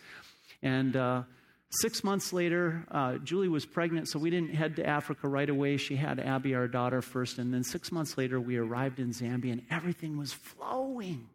And 0.61 0.95
uh, 0.95 1.23
six 1.71 2.03
months 2.03 2.33
later, 2.33 2.85
uh, 2.91 3.17
Julie 3.17 3.47
was 3.47 3.65
pregnant, 3.65 4.07
so 4.09 4.19
we 4.19 4.29
didn't 4.29 4.53
head 4.53 4.75
to 4.75 4.85
Africa 4.85 5.27
right 5.27 5.49
away. 5.49 5.77
She 5.77 5.95
had 5.95 6.19
Abby, 6.19 6.53
our 6.55 6.67
daughter, 6.67 7.01
first. 7.01 7.37
And 7.37 7.53
then 7.53 7.63
six 7.63 7.91
months 7.91 8.17
later, 8.17 8.39
we 8.39 8.57
arrived 8.57 8.99
in 8.99 9.11
Zambia, 9.11 9.53
and 9.53 9.63
everything 9.71 10.17
was 10.17 10.33
flowing. 10.33 11.29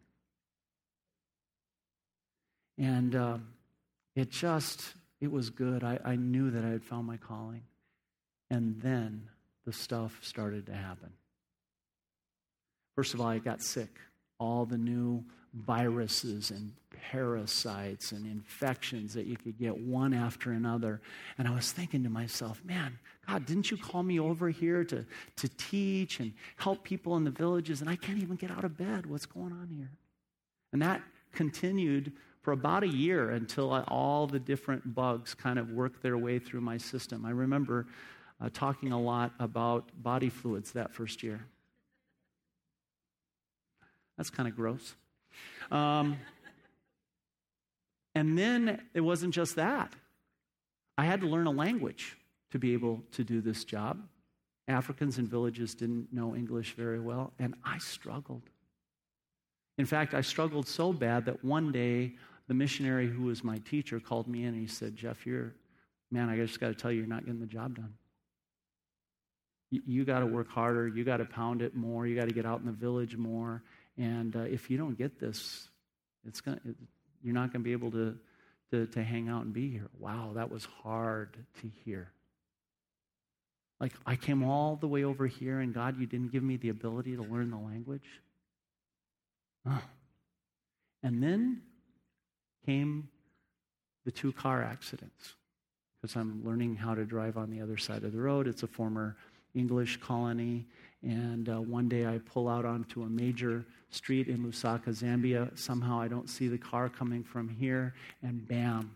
And 2.77 3.15
uh, 3.15 3.37
it 4.15 4.29
just, 4.29 4.93
it 5.19 5.31
was 5.31 5.49
good. 5.49 5.83
I, 5.83 5.99
I 6.05 6.15
knew 6.15 6.51
that 6.51 6.63
I 6.63 6.69
had 6.69 6.83
found 6.83 7.07
my 7.07 7.17
calling. 7.17 7.63
And 8.49 8.79
then 8.81 9.29
the 9.65 9.73
stuff 9.73 10.19
started 10.21 10.67
to 10.67 10.73
happen. 10.73 11.09
First 12.95 13.13
of 13.13 13.21
all, 13.21 13.27
I 13.27 13.39
got 13.39 13.61
sick. 13.61 13.89
All 14.39 14.65
the 14.65 14.77
new 14.77 15.23
viruses 15.53 16.51
and 16.51 16.71
parasites 17.11 18.11
and 18.11 18.25
infections 18.25 19.13
that 19.13 19.25
you 19.25 19.37
could 19.37 19.57
get 19.57 19.77
one 19.77 20.13
after 20.13 20.51
another. 20.51 21.01
And 21.37 21.47
I 21.47 21.55
was 21.55 21.71
thinking 21.71 22.03
to 22.03 22.09
myself, 22.09 22.61
man, 22.65 22.97
God, 23.27 23.45
didn't 23.45 23.71
you 23.71 23.77
call 23.77 24.03
me 24.03 24.19
over 24.19 24.49
here 24.49 24.83
to, 24.85 25.05
to 25.37 25.49
teach 25.57 26.19
and 26.19 26.33
help 26.57 26.83
people 26.83 27.15
in 27.17 27.23
the 27.23 27.31
villages? 27.31 27.81
And 27.81 27.89
I 27.89 27.95
can't 27.95 28.19
even 28.19 28.35
get 28.35 28.51
out 28.51 28.63
of 28.63 28.77
bed. 28.77 29.05
What's 29.05 29.25
going 29.25 29.51
on 29.51 29.69
here? 29.75 29.89
And 30.73 30.81
that 30.81 31.01
continued 31.31 32.11
for 32.41 32.51
about 32.53 32.83
a 32.83 32.87
year 32.87 33.31
until 33.31 33.73
I, 33.73 33.81
all 33.81 34.27
the 34.27 34.39
different 34.39 34.95
bugs 34.95 35.33
kind 35.33 35.59
of 35.59 35.71
worked 35.71 36.01
their 36.01 36.17
way 36.17 36.39
through 36.39 36.61
my 36.61 36.77
system. 36.77 37.25
I 37.25 37.31
remember 37.31 37.87
uh, 38.39 38.49
talking 38.53 38.91
a 38.91 38.99
lot 38.99 39.33
about 39.39 39.85
body 40.01 40.29
fluids 40.29 40.71
that 40.71 40.93
first 40.93 41.23
year. 41.23 41.45
That's 44.17 44.29
kind 44.29 44.47
of 44.47 44.55
gross. 44.55 44.95
Um, 45.71 46.17
and 48.15 48.37
then 48.37 48.81
it 48.93 49.01
wasn't 49.01 49.33
just 49.33 49.55
that. 49.55 49.93
I 50.97 51.05
had 51.05 51.21
to 51.21 51.27
learn 51.27 51.47
a 51.47 51.51
language 51.51 52.17
to 52.51 52.59
be 52.59 52.73
able 52.73 53.03
to 53.11 53.23
do 53.23 53.41
this 53.41 53.63
job. 53.63 54.01
Africans 54.67 55.17
in 55.17 55.27
villages 55.27 55.75
didn't 55.75 56.11
know 56.11 56.35
English 56.35 56.73
very 56.75 56.99
well, 56.99 57.31
and 57.39 57.53
I 57.63 57.77
struggled. 57.77 58.43
In 59.77 59.85
fact, 59.85 60.13
I 60.13 60.21
struggled 60.21 60.67
so 60.67 60.91
bad 60.91 61.25
that 61.25 61.43
one 61.43 61.71
day 61.71 62.15
the 62.47 62.53
missionary 62.53 63.07
who 63.07 63.23
was 63.23 63.43
my 63.43 63.57
teacher 63.59 63.99
called 63.99 64.27
me 64.27 64.43
in 64.43 64.49
and 64.49 64.59
he 64.59 64.67
said, 64.67 64.95
Jeff, 64.95 65.25
you're, 65.25 65.53
man, 66.11 66.29
I 66.29 66.37
just 66.37 66.59
got 66.59 66.69
to 66.69 66.73
tell 66.73 66.91
you, 66.91 66.99
you're 66.99 67.07
not 67.07 67.25
getting 67.25 67.39
the 67.39 67.45
job 67.45 67.75
done. 67.75 67.93
You, 69.69 69.81
you 69.85 70.05
got 70.05 70.19
to 70.19 70.25
work 70.25 70.49
harder. 70.49 70.87
You 70.87 71.03
got 71.03 71.17
to 71.17 71.25
pound 71.25 71.61
it 71.61 71.75
more. 71.75 72.07
You 72.07 72.15
got 72.15 72.27
to 72.27 72.33
get 72.33 72.45
out 72.45 72.59
in 72.59 72.65
the 72.65 72.71
village 72.71 73.17
more. 73.17 73.61
And 73.97 74.35
uh, 74.35 74.41
if 74.41 74.69
you 74.69 74.77
don't 74.77 74.97
get 74.97 75.19
this, 75.19 75.67
it's 76.25 76.41
gonna, 76.41 76.59
you're 77.23 77.33
not 77.33 77.51
going 77.51 77.63
to 77.63 77.65
be 77.65 77.71
able 77.71 77.91
to, 77.91 78.17
to, 78.71 78.85
to 78.87 79.03
hang 79.03 79.29
out 79.29 79.43
and 79.43 79.53
be 79.53 79.69
here. 79.69 79.87
Wow, 79.99 80.31
that 80.35 80.51
was 80.51 80.65
hard 80.83 81.37
to 81.61 81.71
hear. 81.83 82.11
Like, 83.79 83.93
I 84.05 84.15
came 84.15 84.43
all 84.43 84.75
the 84.75 84.87
way 84.87 85.03
over 85.03 85.27
here, 85.27 85.59
and 85.59 85.73
God, 85.73 85.99
you 85.99 86.07
didn't 86.07 86.31
give 86.31 86.43
me 86.43 86.57
the 86.57 86.69
ability 86.69 87.15
to 87.15 87.21
learn 87.21 87.51
the 87.51 87.57
language. 87.57 88.07
And 91.03 91.21
then 91.21 91.61
came 92.65 93.09
the 94.05 94.11
two 94.11 94.31
car 94.31 94.63
accidents 94.63 95.35
because 96.01 96.15
I'm 96.15 96.43
learning 96.45 96.75
how 96.75 96.95
to 96.95 97.05
drive 97.05 97.37
on 97.37 97.49
the 97.49 97.61
other 97.61 97.77
side 97.77 98.03
of 98.03 98.13
the 98.13 98.19
road. 98.19 98.47
It's 98.47 98.63
a 98.63 98.67
former 98.67 99.15
English 99.53 99.97
colony. 99.97 100.67
And 101.03 101.47
uh, 101.47 101.61
one 101.61 101.87
day 101.87 102.05
I 102.05 102.19
pull 102.19 102.49
out 102.49 102.65
onto 102.65 103.03
a 103.03 103.09
major 103.09 103.65
street 103.89 104.27
in 104.27 104.43
Lusaka, 104.43 104.89
Zambia. 104.89 105.57
Somehow 105.57 105.99
I 105.99 106.07
don't 106.07 106.29
see 106.29 106.47
the 106.47 106.57
car 106.57 106.89
coming 106.89 107.23
from 107.23 107.47
here, 107.47 107.93
and 108.23 108.47
bam, 108.47 108.95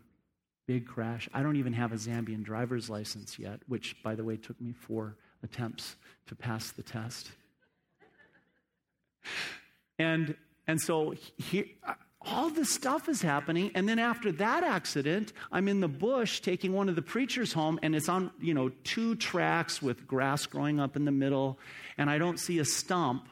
big 0.68 0.88
crash. 0.88 1.30
I 1.34 1.44
don't 1.44 1.58
even 1.58 1.74
have 1.74 1.92
a 1.92 1.96
Zambian 1.96 2.44
driver's 2.44 2.90
license 2.90 3.38
yet, 3.38 3.60
which, 3.68 4.02
by 4.04 4.16
the 4.16 4.24
way, 4.24 4.38
took 4.38 4.60
me 4.60 4.74
four 4.74 5.16
attempts 5.44 5.96
to 6.28 6.36
pass 6.36 6.72
the 6.72 6.84
test. 6.84 7.32
And, 10.00 10.36
and 10.66 10.82
so 10.82 11.14
here, 11.38 11.66
all 12.26 12.50
this 12.50 12.70
stuff 12.70 13.10
is 13.10 13.22
happening 13.22 13.72
and 13.74 13.90
then 13.90 13.98
after 13.98 14.32
that 14.32 14.64
accident 14.64 15.34
i'm 15.52 15.68
in 15.68 15.80
the 15.80 15.88
bush 15.88 16.40
taking 16.40 16.72
one 16.72 16.88
of 16.88 16.96
the 16.96 17.02
preachers 17.02 17.52
home 17.52 17.80
and 17.82 17.96
it's 17.96 18.10
on 18.10 18.32
you 18.40 18.54
know 18.54 18.70
two 18.84 19.16
tracks 19.16 19.82
with 19.82 20.06
grass 20.06 20.46
growing 20.46 20.80
up 20.80 20.96
in 20.96 21.06
the 21.06 21.12
middle 21.12 21.58
and 21.98 22.10
i 22.10 22.18
don't 22.18 22.40
see 22.40 22.60
a 22.60 22.66
stump 22.66 23.28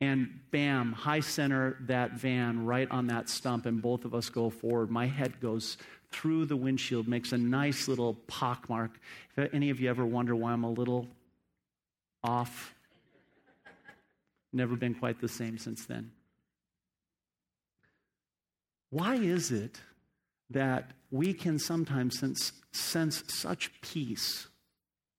and 0.00 0.28
bam 0.50 0.92
high 0.92 1.20
center 1.20 1.76
that 1.82 2.12
van 2.12 2.64
right 2.64 2.90
on 2.90 3.08
that 3.08 3.28
stump 3.28 3.66
and 3.66 3.82
both 3.82 4.04
of 4.04 4.14
us 4.14 4.30
go 4.30 4.48
forward. 4.48 4.90
My 4.90 5.06
head 5.06 5.40
goes 5.40 5.76
through 6.10 6.46
the 6.46 6.56
windshield 6.56 7.06
makes 7.06 7.32
a 7.32 7.38
nice 7.38 7.86
little 7.86 8.14
pock 8.26 8.68
mark. 8.68 8.98
If 9.36 9.54
any 9.54 9.70
of 9.70 9.80
you 9.80 9.90
ever 9.90 10.04
wonder 10.04 10.34
why 10.34 10.52
i'm 10.52 10.64
a 10.64 10.70
little 10.70 11.06
off 12.24 12.74
never 14.52 14.76
been 14.76 14.94
quite 14.94 15.20
the 15.20 15.28
same 15.28 15.56
since 15.56 15.86
then 15.86 16.10
why 18.90 19.14
is 19.14 19.50
it 19.50 19.80
that 20.50 20.90
we 21.10 21.32
can 21.32 21.58
sometimes 21.58 22.18
sense, 22.18 22.52
sense 22.72 23.22
such 23.28 23.72
peace 23.80 24.48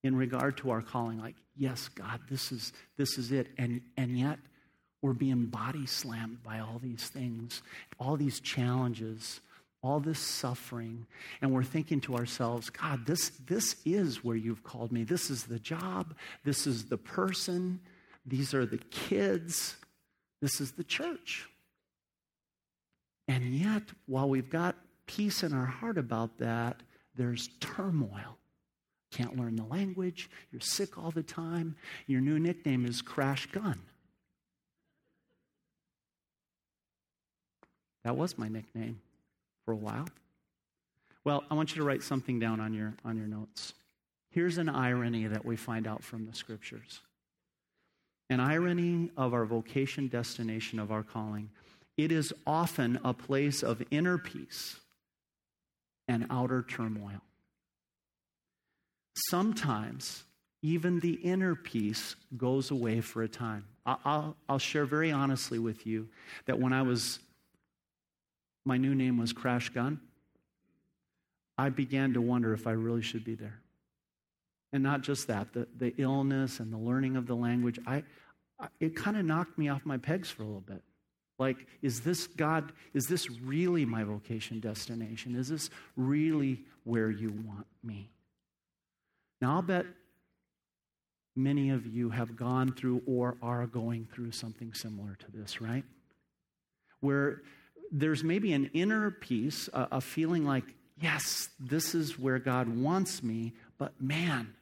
in 0.04 0.14
regard 0.14 0.56
to 0.58 0.70
our 0.70 0.82
calling? 0.82 1.18
Like, 1.18 1.36
yes, 1.56 1.88
God, 1.88 2.20
this 2.30 2.52
is, 2.52 2.72
this 2.96 3.18
is 3.18 3.32
it. 3.32 3.48
And, 3.58 3.80
and 3.96 4.18
yet, 4.18 4.38
we're 5.00 5.12
being 5.12 5.46
body 5.46 5.86
slammed 5.86 6.42
by 6.44 6.60
all 6.60 6.78
these 6.80 7.08
things, 7.08 7.62
all 7.98 8.16
these 8.16 8.38
challenges, 8.38 9.40
all 9.82 9.98
this 9.98 10.20
suffering. 10.20 11.06
And 11.40 11.52
we're 11.52 11.64
thinking 11.64 12.00
to 12.02 12.14
ourselves, 12.14 12.70
God, 12.70 13.04
this, 13.04 13.30
this 13.46 13.76
is 13.84 14.22
where 14.22 14.36
you've 14.36 14.62
called 14.62 14.92
me. 14.92 15.02
This 15.02 15.28
is 15.28 15.44
the 15.44 15.58
job. 15.58 16.14
This 16.44 16.68
is 16.68 16.84
the 16.84 16.98
person. 16.98 17.80
These 18.24 18.54
are 18.54 18.64
the 18.64 18.78
kids. 18.78 19.74
This 20.40 20.60
is 20.60 20.72
the 20.72 20.84
church. 20.84 21.48
And 23.32 23.54
yet, 23.54 23.84
while 24.04 24.28
we've 24.28 24.50
got 24.50 24.76
peace 25.06 25.42
in 25.42 25.54
our 25.54 25.64
heart 25.64 25.96
about 25.96 26.36
that, 26.36 26.82
there's 27.16 27.48
turmoil. 27.60 28.36
Can't 29.10 29.38
learn 29.38 29.56
the 29.56 29.64
language. 29.64 30.28
You're 30.50 30.60
sick 30.60 30.98
all 30.98 31.10
the 31.10 31.22
time. 31.22 31.76
Your 32.06 32.20
new 32.20 32.38
nickname 32.38 32.84
is 32.84 33.00
Crash 33.00 33.46
Gun. 33.46 33.80
That 38.04 38.18
was 38.18 38.36
my 38.36 38.48
nickname 38.48 39.00
for 39.64 39.72
a 39.72 39.76
while. 39.76 40.08
Well, 41.24 41.44
I 41.50 41.54
want 41.54 41.70
you 41.70 41.76
to 41.76 41.88
write 41.88 42.02
something 42.02 42.38
down 42.38 42.60
on 42.60 42.74
your, 42.74 42.92
on 43.02 43.16
your 43.16 43.28
notes. 43.28 43.72
Here's 44.28 44.58
an 44.58 44.68
irony 44.68 45.26
that 45.26 45.42
we 45.42 45.56
find 45.56 45.86
out 45.86 46.02
from 46.04 46.26
the 46.26 46.34
scriptures 46.34 47.00
an 48.28 48.40
irony 48.40 49.10
of 49.16 49.32
our 49.32 49.46
vocation, 49.46 50.08
destination, 50.08 50.78
of 50.78 50.92
our 50.92 51.02
calling 51.02 51.48
it 51.96 52.10
is 52.12 52.32
often 52.46 52.98
a 53.04 53.12
place 53.12 53.62
of 53.62 53.82
inner 53.90 54.18
peace 54.18 54.76
and 56.08 56.26
outer 56.30 56.62
turmoil. 56.62 57.20
Sometimes 59.28 60.24
even 60.62 61.00
the 61.00 61.14
inner 61.14 61.54
peace 61.54 62.16
goes 62.36 62.70
away 62.70 63.00
for 63.00 63.22
a 63.22 63.28
time. 63.28 63.66
I'll, 63.84 64.36
I'll 64.48 64.58
share 64.58 64.84
very 64.84 65.10
honestly 65.10 65.58
with 65.58 65.86
you 65.86 66.08
that 66.46 66.58
when 66.58 66.72
I 66.72 66.82
was, 66.82 67.18
my 68.64 68.76
new 68.76 68.94
name 68.94 69.18
was 69.18 69.32
Crash 69.32 69.70
Gun, 69.70 70.00
I 71.58 71.68
began 71.68 72.14
to 72.14 72.20
wonder 72.20 72.54
if 72.54 72.66
I 72.66 72.72
really 72.72 73.02
should 73.02 73.24
be 73.24 73.34
there. 73.34 73.60
And 74.72 74.82
not 74.82 75.02
just 75.02 75.26
that, 75.26 75.52
the, 75.52 75.66
the 75.76 75.94
illness 75.98 76.60
and 76.60 76.72
the 76.72 76.78
learning 76.78 77.16
of 77.16 77.26
the 77.26 77.34
language, 77.34 77.78
I, 77.86 78.04
it 78.80 78.96
kind 78.96 79.16
of 79.16 79.24
knocked 79.24 79.58
me 79.58 79.68
off 79.68 79.84
my 79.84 79.98
pegs 79.98 80.30
for 80.30 80.44
a 80.44 80.46
little 80.46 80.60
bit. 80.60 80.82
Like, 81.42 81.66
is 81.82 82.02
this 82.02 82.28
God, 82.28 82.70
is 82.94 83.06
this 83.06 83.28
really 83.28 83.84
my 83.84 84.04
vocation 84.04 84.60
destination? 84.60 85.34
Is 85.34 85.48
this 85.48 85.70
really 85.96 86.60
where 86.84 87.10
you 87.10 87.30
want 87.30 87.66
me? 87.82 88.10
Now, 89.40 89.56
I'll 89.56 89.62
bet 89.62 89.86
many 91.34 91.70
of 91.70 91.84
you 91.84 92.10
have 92.10 92.36
gone 92.36 92.72
through 92.72 93.02
or 93.06 93.38
are 93.42 93.66
going 93.66 94.06
through 94.12 94.30
something 94.30 94.72
similar 94.72 95.16
to 95.16 95.26
this, 95.32 95.60
right? 95.60 95.82
Where 97.00 97.42
there's 97.90 98.22
maybe 98.22 98.52
an 98.52 98.70
inner 98.72 99.10
peace, 99.10 99.68
a, 99.72 99.88
a 99.92 100.00
feeling 100.00 100.44
like, 100.44 100.76
yes, 101.00 101.48
this 101.58 101.92
is 101.92 102.20
where 102.20 102.38
God 102.38 102.68
wants 102.68 103.20
me, 103.20 103.52
but 103.78 104.00
man, 104.00 104.54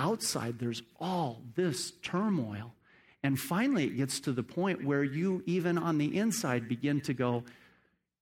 outside 0.00 0.58
there's 0.58 0.82
all 0.98 1.42
this 1.54 1.92
turmoil. 2.02 2.74
And 3.22 3.38
finally, 3.38 3.84
it 3.84 3.96
gets 3.96 4.20
to 4.20 4.32
the 4.32 4.42
point 4.42 4.84
where 4.84 5.02
you, 5.02 5.42
even 5.46 5.76
on 5.76 5.98
the 5.98 6.16
inside, 6.16 6.68
begin 6.68 7.00
to 7.02 7.14
go, 7.14 7.44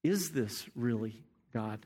Is 0.03 0.31
this 0.31 0.67
really, 0.75 1.15
God, 1.53 1.81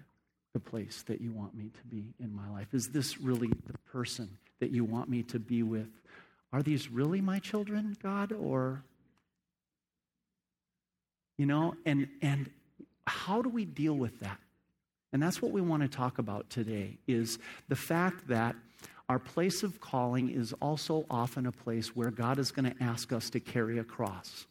the 0.53 0.61
place 0.61 1.03
that 1.07 1.21
you 1.21 1.33
want 1.33 1.55
me 1.55 1.71
to 1.71 1.85
be 1.89 2.15
in 2.21 2.35
my 2.35 2.49
life? 2.51 2.73
Is 2.73 2.89
this 2.89 3.21
really 3.21 3.49
the 3.67 3.79
person 3.93 4.39
that 4.61 4.71
you 4.71 4.85
want 4.85 5.09
me 5.09 5.23
to 5.25 5.39
be 5.39 5.63
with. 5.63 5.89
Are 6.53 6.63
these 6.63 6.91
really 6.91 7.21
my 7.21 7.39
children, 7.39 7.97
God? 8.03 8.33
Or, 8.33 8.83
you 11.39 11.47
know, 11.47 11.75
and, 11.85 12.09
and 12.23 12.51
how 13.07 13.43
do 13.43 13.49
we 13.49 13.65
deal 13.65 13.95
with 13.95 14.21
that? 14.21 14.39
And 15.13 15.23
that's 15.23 15.43
what 15.43 15.51
we 15.51 15.61
want 15.61 15.83
to 15.83 15.89
talk 15.89 16.19
about 16.19 16.51
today 16.51 16.99
is 17.09 17.39
the 17.69 17.77
fact 17.77 18.29
that 18.29 18.55
our 19.11 19.19
place 19.19 19.65
of 19.65 19.81
calling 19.81 20.31
is 20.31 20.53
also 20.63 21.05
often 21.11 21.45
a 21.45 21.51
place 21.51 21.97
where 21.97 22.13
God 22.13 22.39
is 22.39 22.53
going 22.53 22.73
to 22.73 22.81
ask 22.81 23.13
us 23.13 23.29
to 23.31 23.41
carry 23.41 23.77
a 23.77 23.83
cross. 23.83 24.47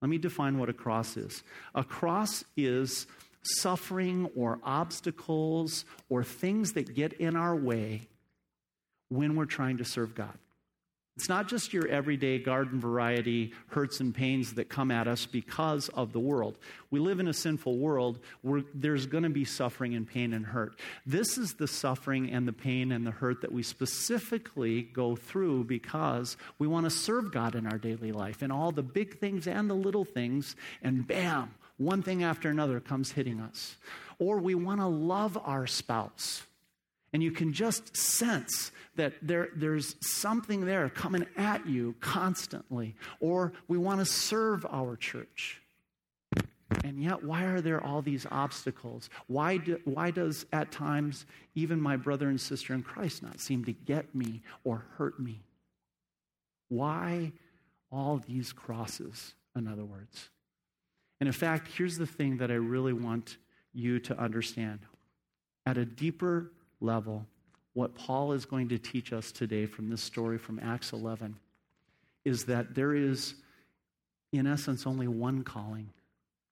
Let 0.00 0.08
me 0.08 0.16
define 0.16 0.58
what 0.58 0.68
a 0.68 0.72
cross 0.72 1.16
is. 1.16 1.42
A 1.74 1.82
cross 1.82 2.44
is 2.56 3.08
suffering 3.42 4.30
or 4.36 4.60
obstacles 4.62 5.84
or 6.08 6.22
things 6.22 6.74
that 6.74 6.94
get 6.94 7.14
in 7.14 7.34
our 7.34 7.56
way 7.56 8.06
when 9.08 9.34
we're 9.34 9.44
trying 9.44 9.78
to 9.78 9.84
serve 9.84 10.14
God. 10.14 10.38
It's 11.18 11.28
not 11.28 11.48
just 11.48 11.72
your 11.72 11.88
everyday 11.88 12.38
garden 12.38 12.78
variety 12.78 13.52
hurts 13.70 13.98
and 13.98 14.14
pains 14.14 14.54
that 14.54 14.68
come 14.68 14.92
at 14.92 15.08
us 15.08 15.26
because 15.26 15.88
of 15.88 16.12
the 16.12 16.20
world. 16.20 16.56
We 16.92 17.00
live 17.00 17.18
in 17.18 17.26
a 17.26 17.34
sinful 17.34 17.76
world 17.76 18.20
where 18.42 18.62
there's 18.72 19.06
going 19.06 19.24
to 19.24 19.28
be 19.28 19.44
suffering 19.44 19.96
and 19.96 20.08
pain 20.08 20.32
and 20.32 20.46
hurt. 20.46 20.78
This 21.04 21.36
is 21.36 21.54
the 21.54 21.66
suffering 21.66 22.30
and 22.30 22.46
the 22.46 22.52
pain 22.52 22.92
and 22.92 23.04
the 23.04 23.10
hurt 23.10 23.40
that 23.40 23.50
we 23.50 23.64
specifically 23.64 24.82
go 24.82 25.16
through 25.16 25.64
because 25.64 26.36
we 26.60 26.68
want 26.68 26.84
to 26.86 26.90
serve 26.90 27.32
God 27.32 27.56
in 27.56 27.66
our 27.66 27.78
daily 27.78 28.12
life 28.12 28.40
and 28.40 28.52
all 28.52 28.70
the 28.70 28.84
big 28.84 29.18
things 29.18 29.48
and 29.48 29.68
the 29.68 29.74
little 29.74 30.04
things, 30.04 30.54
and 30.84 31.04
bam, 31.04 31.52
one 31.78 32.00
thing 32.00 32.22
after 32.22 32.48
another 32.48 32.78
comes 32.78 33.10
hitting 33.10 33.40
us. 33.40 33.76
Or 34.20 34.38
we 34.38 34.54
want 34.54 34.80
to 34.80 34.86
love 34.86 35.36
our 35.36 35.66
spouse 35.66 36.44
and 37.12 37.22
you 37.22 37.30
can 37.30 37.52
just 37.52 37.96
sense 37.96 38.70
that 38.96 39.14
there, 39.22 39.48
there's 39.54 39.96
something 40.00 40.66
there 40.66 40.88
coming 40.90 41.26
at 41.36 41.66
you 41.66 41.94
constantly. 42.00 42.96
Or 43.20 43.52
we 43.66 43.78
want 43.78 44.00
to 44.00 44.04
serve 44.04 44.66
our 44.70 44.96
church. 44.96 45.62
And 46.84 47.02
yet, 47.02 47.24
why 47.24 47.44
are 47.44 47.62
there 47.62 47.82
all 47.82 48.02
these 48.02 48.26
obstacles? 48.30 49.08
Why, 49.26 49.56
do, 49.56 49.80
why 49.84 50.10
does 50.10 50.44
at 50.52 50.70
times 50.70 51.24
even 51.54 51.80
my 51.80 51.96
brother 51.96 52.28
and 52.28 52.40
sister 52.40 52.74
in 52.74 52.82
Christ 52.82 53.22
not 53.22 53.40
seem 53.40 53.64
to 53.64 53.72
get 53.72 54.14
me 54.14 54.42
or 54.64 54.84
hurt 54.96 55.18
me? 55.18 55.40
Why 56.68 57.32
all 57.90 58.22
these 58.26 58.52
crosses, 58.52 59.34
in 59.56 59.66
other 59.66 59.84
words? 59.84 60.28
And 61.20 61.26
in 61.26 61.32
fact, 61.32 61.68
here's 61.74 61.96
the 61.96 62.06
thing 62.06 62.36
that 62.36 62.50
I 62.50 62.54
really 62.54 62.92
want 62.92 63.38
you 63.72 63.98
to 64.00 64.18
understand. 64.18 64.80
At 65.64 65.78
a 65.78 65.86
deeper 65.86 66.52
level, 66.80 67.26
what 67.74 67.94
Paul 67.94 68.32
is 68.32 68.44
going 68.44 68.68
to 68.70 68.78
teach 68.78 69.12
us 69.12 69.32
today 69.32 69.66
from 69.66 69.88
this 69.88 70.02
story 70.02 70.38
from 70.38 70.58
Acts 70.58 70.92
11 70.92 71.36
is 72.24 72.46
that 72.46 72.74
there 72.74 72.94
is, 72.94 73.34
in 74.32 74.46
essence, 74.46 74.86
only 74.86 75.08
one 75.08 75.42
calling 75.44 75.90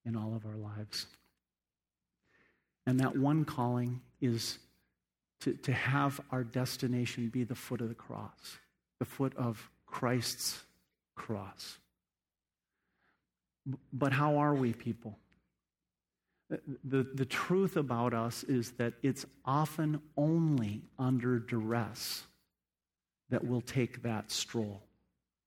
in 0.05 0.17
all 0.17 0.35
of 0.35 0.47
our 0.47 0.57
lives. 0.57 1.07
And 2.87 3.01
that 3.01 3.17
one 3.17 3.45
calling 3.45 4.01
is 4.21 4.59
to, 5.41 5.53
to 5.55 5.73
have 5.73 6.21
our 6.31 6.45
destination 6.45 7.29
be 7.29 7.45
the 7.45 7.55
foot 7.55 7.81
of 7.81 7.89
the 7.89 7.95
cross, 7.95 8.59
the 8.99 9.05
foot 9.05 9.35
of 9.37 9.71
Christ's 9.87 10.62
cross. 11.15 11.79
But 13.93 14.12
how 14.12 14.39
are 14.39 14.55
we 14.55 14.73
people? 14.73 15.19
The, 16.49 17.03
the 17.13 17.25
truth 17.25 17.77
about 17.77 18.15
us 18.15 18.45
is 18.45 18.73
that 18.73 18.95
it's 19.03 19.27
often 19.45 20.01
only 20.17 20.83
under 20.99 21.41
duress 21.41 22.23
that 23.31 23.45
we'll 23.45 23.61
take 23.61 24.03
that 24.03 24.31
stroll, 24.31 24.83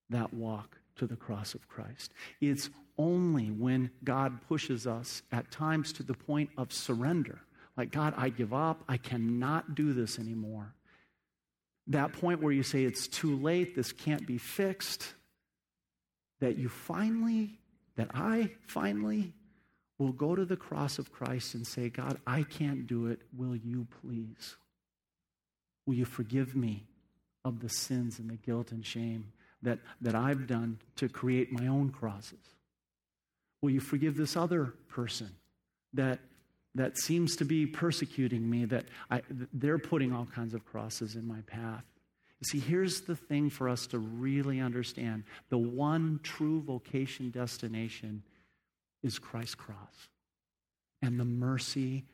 that 0.09 0.33
walk 0.33 0.77
to 0.97 1.07
the 1.07 1.15
cross 1.15 1.53
of 1.53 1.69
Christ. 1.69 2.11
It's 2.41 2.69
only 2.97 3.45
when 3.45 3.91
God 4.03 4.41
pushes 4.49 4.85
us 4.85 5.23
at 5.31 5.49
times 5.51 5.93
to 5.93 6.03
the 6.03 6.13
point 6.13 6.49
of 6.57 6.73
surrender, 6.73 7.39
like, 7.77 7.91
God, 7.91 8.13
I 8.17 8.27
give 8.27 8.53
up, 8.53 8.83
I 8.89 8.97
cannot 8.97 9.75
do 9.75 9.93
this 9.93 10.19
anymore. 10.19 10.73
That 11.87 12.11
point 12.11 12.41
where 12.41 12.51
you 12.51 12.61
say, 12.61 12.83
it's 12.83 13.07
too 13.07 13.37
late, 13.37 13.73
this 13.73 13.93
can't 13.93 14.27
be 14.27 14.37
fixed, 14.37 15.13
that 16.41 16.57
you 16.57 16.67
finally, 16.67 17.57
that 17.95 18.09
I 18.13 18.51
finally 18.67 19.33
will 19.99 20.13
go 20.13 20.33
to 20.33 20.45
the 20.45 20.55
cross 20.55 20.97
of 20.97 21.11
Christ 21.11 21.53
and 21.53 21.67
say, 21.67 21.89
God, 21.89 22.19
I 22.25 22.43
can't 22.43 22.87
do 22.87 23.07
it. 23.07 23.19
Will 23.37 23.55
you 23.55 23.85
please? 24.01 24.55
Will 25.85 25.95
you 25.95 26.05
forgive 26.05 26.55
me 26.55 26.85
of 27.43 27.59
the 27.59 27.69
sins 27.69 28.17
and 28.17 28.29
the 28.29 28.37
guilt 28.37 28.71
and 28.71 28.85
shame 28.85 29.33
that, 29.61 29.79
that 30.01 30.15
I've 30.15 30.47
done 30.47 30.79
to 30.95 31.09
create 31.09 31.51
my 31.51 31.67
own 31.67 31.89
crosses? 31.89 32.39
Will 33.61 33.71
you 33.71 33.81
forgive 33.81 34.15
this 34.15 34.37
other 34.37 34.73
person 34.87 35.29
that, 35.93 36.19
that 36.75 36.97
seems 36.97 37.35
to 37.35 37.45
be 37.45 37.65
persecuting 37.65 38.49
me, 38.49 38.65
that 38.65 38.85
I, 39.11 39.21
they're 39.53 39.77
putting 39.77 40.13
all 40.13 40.25
kinds 40.25 40.53
of 40.53 40.65
crosses 40.65 41.15
in 41.15 41.27
my 41.27 41.41
path? 41.45 41.83
You 42.39 42.45
see, 42.45 42.59
here's 42.59 43.01
the 43.01 43.17
thing 43.17 43.49
for 43.49 43.67
us 43.67 43.85
to 43.87 43.99
really 43.99 44.61
understand 44.61 45.23
the 45.49 45.57
one 45.57 46.21
true 46.23 46.61
vocation 46.61 47.31
destination 47.31 48.23
is 49.03 49.19
Christ's 49.19 49.55
cross. 49.55 50.09
And 51.01 51.19
the 51.19 51.25
mercy, 51.25 52.05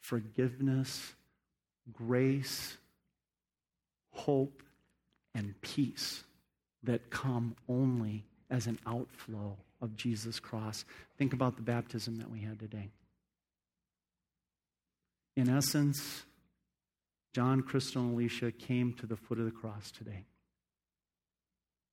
forgiveness, 0.00 1.14
grace, 1.92 2.76
hope, 4.10 4.62
and 5.34 5.60
peace 5.60 6.24
that 6.82 7.10
come 7.10 7.56
only 7.68 8.24
as 8.50 8.66
an 8.66 8.78
outflow 8.86 9.56
of 9.80 9.96
Jesus' 9.96 10.40
cross. 10.40 10.84
Think 11.18 11.32
about 11.32 11.56
the 11.56 11.62
baptism 11.62 12.18
that 12.18 12.30
we 12.30 12.40
had 12.40 12.58
today. 12.58 12.90
In 15.36 15.48
essence, 15.48 16.24
John, 17.32 17.62
Crystal, 17.62 18.02
and 18.02 18.14
Alicia 18.14 18.52
came 18.52 18.92
to 18.94 19.06
the 19.06 19.16
foot 19.16 19.38
of 19.38 19.44
the 19.44 19.50
cross 19.50 19.90
today. 19.90 20.24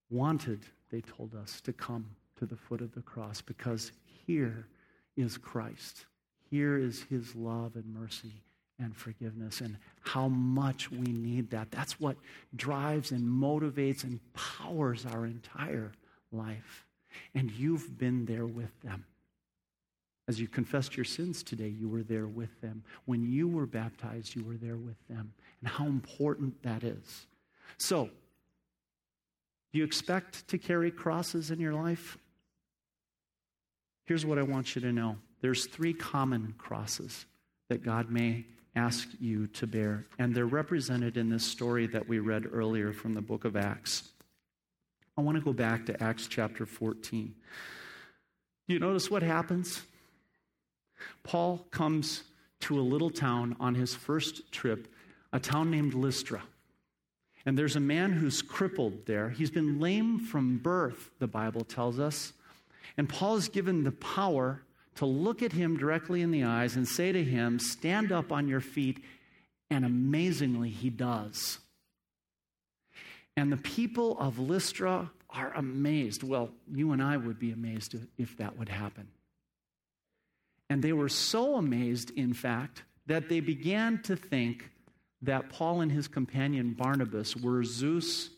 Wanted, 0.10 0.62
they 0.92 1.02
told 1.02 1.34
us, 1.34 1.62
to 1.62 1.74
come 1.74 2.06
to 2.38 2.46
the 2.46 2.56
foot 2.56 2.82
of 2.82 2.94
the 2.94 3.02
cross 3.02 3.42
because 3.42 3.92
here 4.32 4.66
is 5.18 5.38
Christ. 5.38 6.06
Here 6.50 6.78
is 6.78 7.04
his 7.10 7.36
love 7.36 7.76
and 7.76 7.94
mercy 7.94 8.44
and 8.80 8.96
forgiveness, 8.96 9.60
and 9.60 9.78
how 10.00 10.30
much 10.30 10.90
we 10.90 11.12
need 11.12 11.52
that. 11.52 11.70
That's 11.70 12.00
what 12.00 12.16
drives 12.56 13.12
and 13.12 13.24
motivates 13.24 14.06
and 14.06 14.22
powers 14.34 15.06
our 15.06 15.26
entire 15.26 15.92
life. 16.32 16.86
And 17.36 17.52
you've 17.52 17.98
been 18.00 18.26
there 18.26 18.46
with 18.46 18.72
them. 18.82 19.04
As 20.30 20.40
you 20.40 20.48
confessed 20.48 20.96
your 20.96 21.04
sins 21.04 21.44
today, 21.44 21.68
you 21.68 21.90
were 21.90 22.04
there 22.04 22.28
with 22.28 22.62
them. 22.62 22.84
When 23.06 23.30
you 23.30 23.50
were 23.50 23.66
baptized, 23.66 24.34
you 24.34 24.46
were 24.46 24.56
there 24.56 24.78
with 24.78 24.98
them. 25.10 25.34
And 25.60 25.70
how 25.70 25.86
important 25.88 26.64
that 26.64 26.86
is. 26.86 27.28
So, 27.78 28.06
do 28.06 29.78
you 29.78 29.84
expect 29.84 30.48
to 30.48 30.58
carry 30.58 30.90
crosses 30.90 31.52
in 31.52 31.60
your 31.60 31.74
life? 31.74 32.18
Here's 34.06 34.26
what 34.26 34.38
I 34.38 34.44
want 34.44 34.76
you 34.76 34.82
to 34.82 34.92
know 34.92 35.18
there's 35.42 35.66
three 35.66 35.94
common 35.94 36.54
crosses 36.58 37.26
that 37.70 37.84
God 37.84 38.12
may 38.12 38.46
ask 38.76 39.08
you 39.20 39.48
to 39.48 39.68
bear. 39.68 40.06
And 40.20 40.34
they're 40.34 40.46
represented 40.46 41.18
in 41.18 41.30
this 41.30 41.44
story 41.44 41.88
that 41.88 42.08
we 42.08 42.20
read 42.20 42.48
earlier 42.52 42.94
from 42.94 43.14
the 43.14 43.22
book 43.22 43.46
of 43.46 43.56
Acts. 43.56 44.10
I 45.18 45.22
want 45.22 45.38
to 45.38 45.44
go 45.44 45.54
back 45.54 45.86
to 45.88 46.04
Acts 46.04 46.28
chapter 46.28 46.66
14. 46.66 47.34
Do 48.68 48.74
you 48.74 48.80
notice 48.80 49.12
what 49.12 49.24
happens? 49.24 49.82
Paul 51.24 51.66
comes 51.72 52.24
to 52.62 52.80
a 52.80 52.82
little 52.82 53.10
town 53.10 53.56
on 53.60 53.76
his 53.76 53.94
first 53.94 54.52
trip, 54.52 54.88
a 55.34 55.40
town 55.40 55.72
named 55.72 55.94
Lystra. 55.94 56.42
And 57.46 57.58
there's 57.58 57.76
a 57.76 57.82
man 57.82 58.14
who's 58.14 58.42
crippled 58.42 59.06
there. 59.08 59.30
He's 59.30 59.50
been 59.50 59.80
lame 59.80 60.20
from 60.20 60.58
birth, 60.58 61.10
the 61.20 61.28
Bible 61.28 61.64
tells 61.64 62.00
us. 62.00 62.34
And 62.98 63.08
Paul 63.08 63.38
is 63.38 63.50
given 63.50 63.84
the 63.84 63.92
power 63.92 64.64
to 64.96 65.06
look 65.06 65.42
at 65.42 65.54
him 65.54 65.78
directly 65.78 66.22
in 66.22 66.32
the 66.32 66.44
eyes 66.44 66.76
and 66.76 66.88
say 66.88 67.12
to 67.12 67.24
him, 67.24 67.60
Stand 67.60 68.12
up 68.12 68.32
on 68.32 68.48
your 68.48 68.62
feet. 68.62 69.04
And 69.70 69.86
amazingly, 69.86 70.70
he 70.70 70.90
does. 70.90 71.60
And 73.38 73.52
the 73.52 73.58
people 73.58 74.20
of 74.20 74.38
Lystra 74.38 75.10
are 75.30 75.54
amazed. 75.56 76.24
Well, 76.24 76.50
you 76.74 76.92
and 76.92 77.02
I 77.02 77.16
would 77.16 77.40
be 77.40 77.52
amazed 77.52 77.96
if 78.18 78.38
that 78.38 78.58
would 78.58 78.70
happen. 78.70 79.08
And 80.70 80.84
they 80.84 80.94
were 80.94 81.10
so 81.10 81.56
amazed, 81.56 82.12
in 82.12 82.34
fact, 82.34 82.84
that 83.08 83.30
they 83.30 83.40
began 83.40 84.02
to 84.04 84.16
think 84.16 84.70
that 85.22 85.50
Paul 85.50 85.82
and 85.82 85.92
his 85.92 86.08
companion 86.08 86.74
Barnabas 86.74 87.36
were 87.36 87.64
Zeus, 87.64 88.30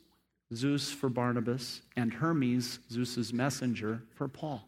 Zeus 0.56 0.92
for 0.92 1.10
Barnabas, 1.10 1.82
and 1.96 2.14
Hermes, 2.14 2.80
Zeus's 2.90 3.34
messenger, 3.34 4.02
for 4.16 4.28
Paul. 4.28 4.68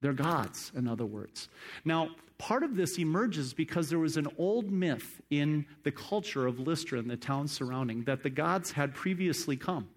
They're 0.00 0.12
gods, 0.12 0.72
in 0.74 0.88
other 0.88 1.04
words. 1.04 1.48
Now, 1.84 2.10
part 2.38 2.62
of 2.62 2.74
this 2.74 2.98
emerges 2.98 3.52
because 3.52 3.90
there 3.90 3.98
was 3.98 4.16
an 4.16 4.28
old 4.38 4.70
myth 4.70 5.20
in 5.30 5.66
the 5.82 5.92
culture 5.92 6.46
of 6.46 6.58
Lystra 6.58 6.98
and 6.98 7.10
the 7.10 7.16
town 7.16 7.48
surrounding 7.48 8.04
that 8.04 8.22
the 8.22 8.30
gods 8.30 8.72
had 8.72 8.94
previously 8.94 9.56
come. 9.56 9.88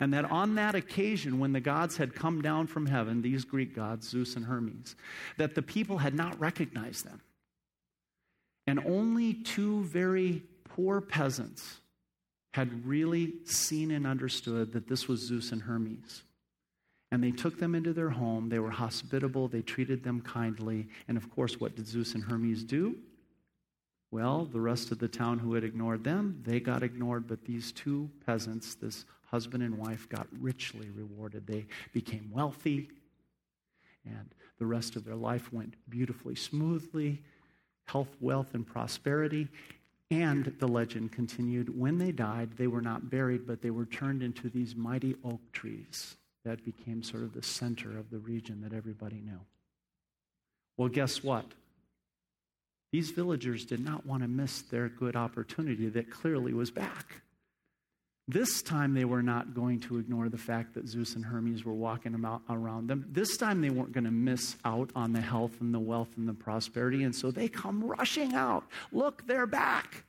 And 0.00 0.12
that 0.14 0.24
on 0.24 0.56
that 0.56 0.74
occasion, 0.74 1.38
when 1.38 1.52
the 1.52 1.60
gods 1.60 1.96
had 1.98 2.14
come 2.14 2.42
down 2.42 2.66
from 2.66 2.86
heaven, 2.86 3.22
these 3.22 3.44
Greek 3.44 3.76
gods, 3.76 4.08
Zeus 4.08 4.34
and 4.34 4.46
Hermes, 4.46 4.96
that 5.36 5.54
the 5.54 5.62
people 5.62 5.98
had 5.98 6.14
not 6.14 6.40
recognized 6.40 7.04
them. 7.04 7.20
And 8.66 8.80
only 8.80 9.34
two 9.34 9.84
very 9.84 10.42
poor 10.64 11.00
peasants 11.00 11.81
had 12.52 12.86
really 12.86 13.34
seen 13.44 13.90
and 13.90 14.06
understood 14.06 14.72
that 14.72 14.88
this 14.88 15.08
was 15.08 15.20
Zeus 15.20 15.52
and 15.52 15.62
Hermes. 15.62 16.22
And 17.10 17.22
they 17.22 17.30
took 17.30 17.58
them 17.58 17.74
into 17.74 17.92
their 17.92 18.10
home. 18.10 18.48
They 18.48 18.58
were 18.58 18.70
hospitable. 18.70 19.48
They 19.48 19.62
treated 19.62 20.02
them 20.02 20.20
kindly. 20.22 20.88
And 21.08 21.16
of 21.16 21.30
course, 21.34 21.60
what 21.60 21.76
did 21.76 21.86
Zeus 21.86 22.14
and 22.14 22.24
Hermes 22.24 22.64
do? 22.64 22.96
Well, 24.10 24.44
the 24.44 24.60
rest 24.60 24.92
of 24.92 24.98
the 24.98 25.08
town 25.08 25.38
who 25.38 25.54
had 25.54 25.64
ignored 25.64 26.04
them, 26.04 26.42
they 26.44 26.60
got 26.60 26.82
ignored. 26.82 27.26
But 27.26 27.44
these 27.44 27.72
two 27.72 28.10
peasants, 28.26 28.74
this 28.74 29.04
husband 29.26 29.62
and 29.62 29.76
wife, 29.78 30.08
got 30.08 30.26
richly 30.38 30.90
rewarded. 30.90 31.46
They 31.46 31.66
became 31.92 32.30
wealthy. 32.30 32.88
And 34.04 34.34
the 34.58 34.66
rest 34.66 34.96
of 34.96 35.04
their 35.04 35.16
life 35.16 35.52
went 35.52 35.74
beautifully 35.88 36.34
smoothly 36.34 37.22
health, 37.86 38.14
wealth, 38.20 38.54
and 38.54 38.66
prosperity. 38.66 39.48
And 40.12 40.54
the 40.58 40.68
legend 40.68 41.10
continued 41.10 41.74
when 41.74 41.96
they 41.96 42.12
died, 42.12 42.50
they 42.58 42.66
were 42.66 42.82
not 42.82 43.08
buried, 43.08 43.46
but 43.46 43.62
they 43.62 43.70
were 43.70 43.86
turned 43.86 44.22
into 44.22 44.50
these 44.50 44.76
mighty 44.76 45.16
oak 45.24 45.40
trees 45.54 46.16
that 46.44 46.62
became 46.66 47.02
sort 47.02 47.22
of 47.22 47.32
the 47.32 47.42
center 47.42 47.96
of 47.98 48.10
the 48.10 48.18
region 48.18 48.60
that 48.60 48.74
everybody 48.74 49.22
knew. 49.24 49.40
Well, 50.76 50.90
guess 50.90 51.22
what? 51.22 51.46
These 52.92 53.12
villagers 53.12 53.64
did 53.64 53.82
not 53.82 54.04
want 54.04 54.22
to 54.22 54.28
miss 54.28 54.60
their 54.60 54.90
good 54.90 55.16
opportunity 55.16 55.88
that 55.88 56.10
clearly 56.10 56.52
was 56.52 56.70
back. 56.70 57.22
This 58.28 58.62
time 58.62 58.94
they 58.94 59.04
were 59.04 59.22
not 59.22 59.52
going 59.52 59.80
to 59.80 59.98
ignore 59.98 60.28
the 60.28 60.38
fact 60.38 60.74
that 60.74 60.88
Zeus 60.88 61.16
and 61.16 61.24
Hermes 61.24 61.64
were 61.64 61.74
walking 61.74 62.14
around 62.48 62.88
them. 62.88 63.04
This 63.10 63.36
time 63.36 63.60
they 63.60 63.70
weren't 63.70 63.92
going 63.92 64.04
to 64.04 64.12
miss 64.12 64.56
out 64.64 64.90
on 64.94 65.12
the 65.12 65.20
health 65.20 65.60
and 65.60 65.74
the 65.74 65.80
wealth 65.80 66.10
and 66.16 66.28
the 66.28 66.34
prosperity. 66.34 67.02
And 67.02 67.14
so 67.14 67.32
they 67.32 67.48
come 67.48 67.82
rushing 67.82 68.32
out. 68.34 68.64
Look, 68.92 69.26
they're 69.26 69.46
back. 69.46 70.04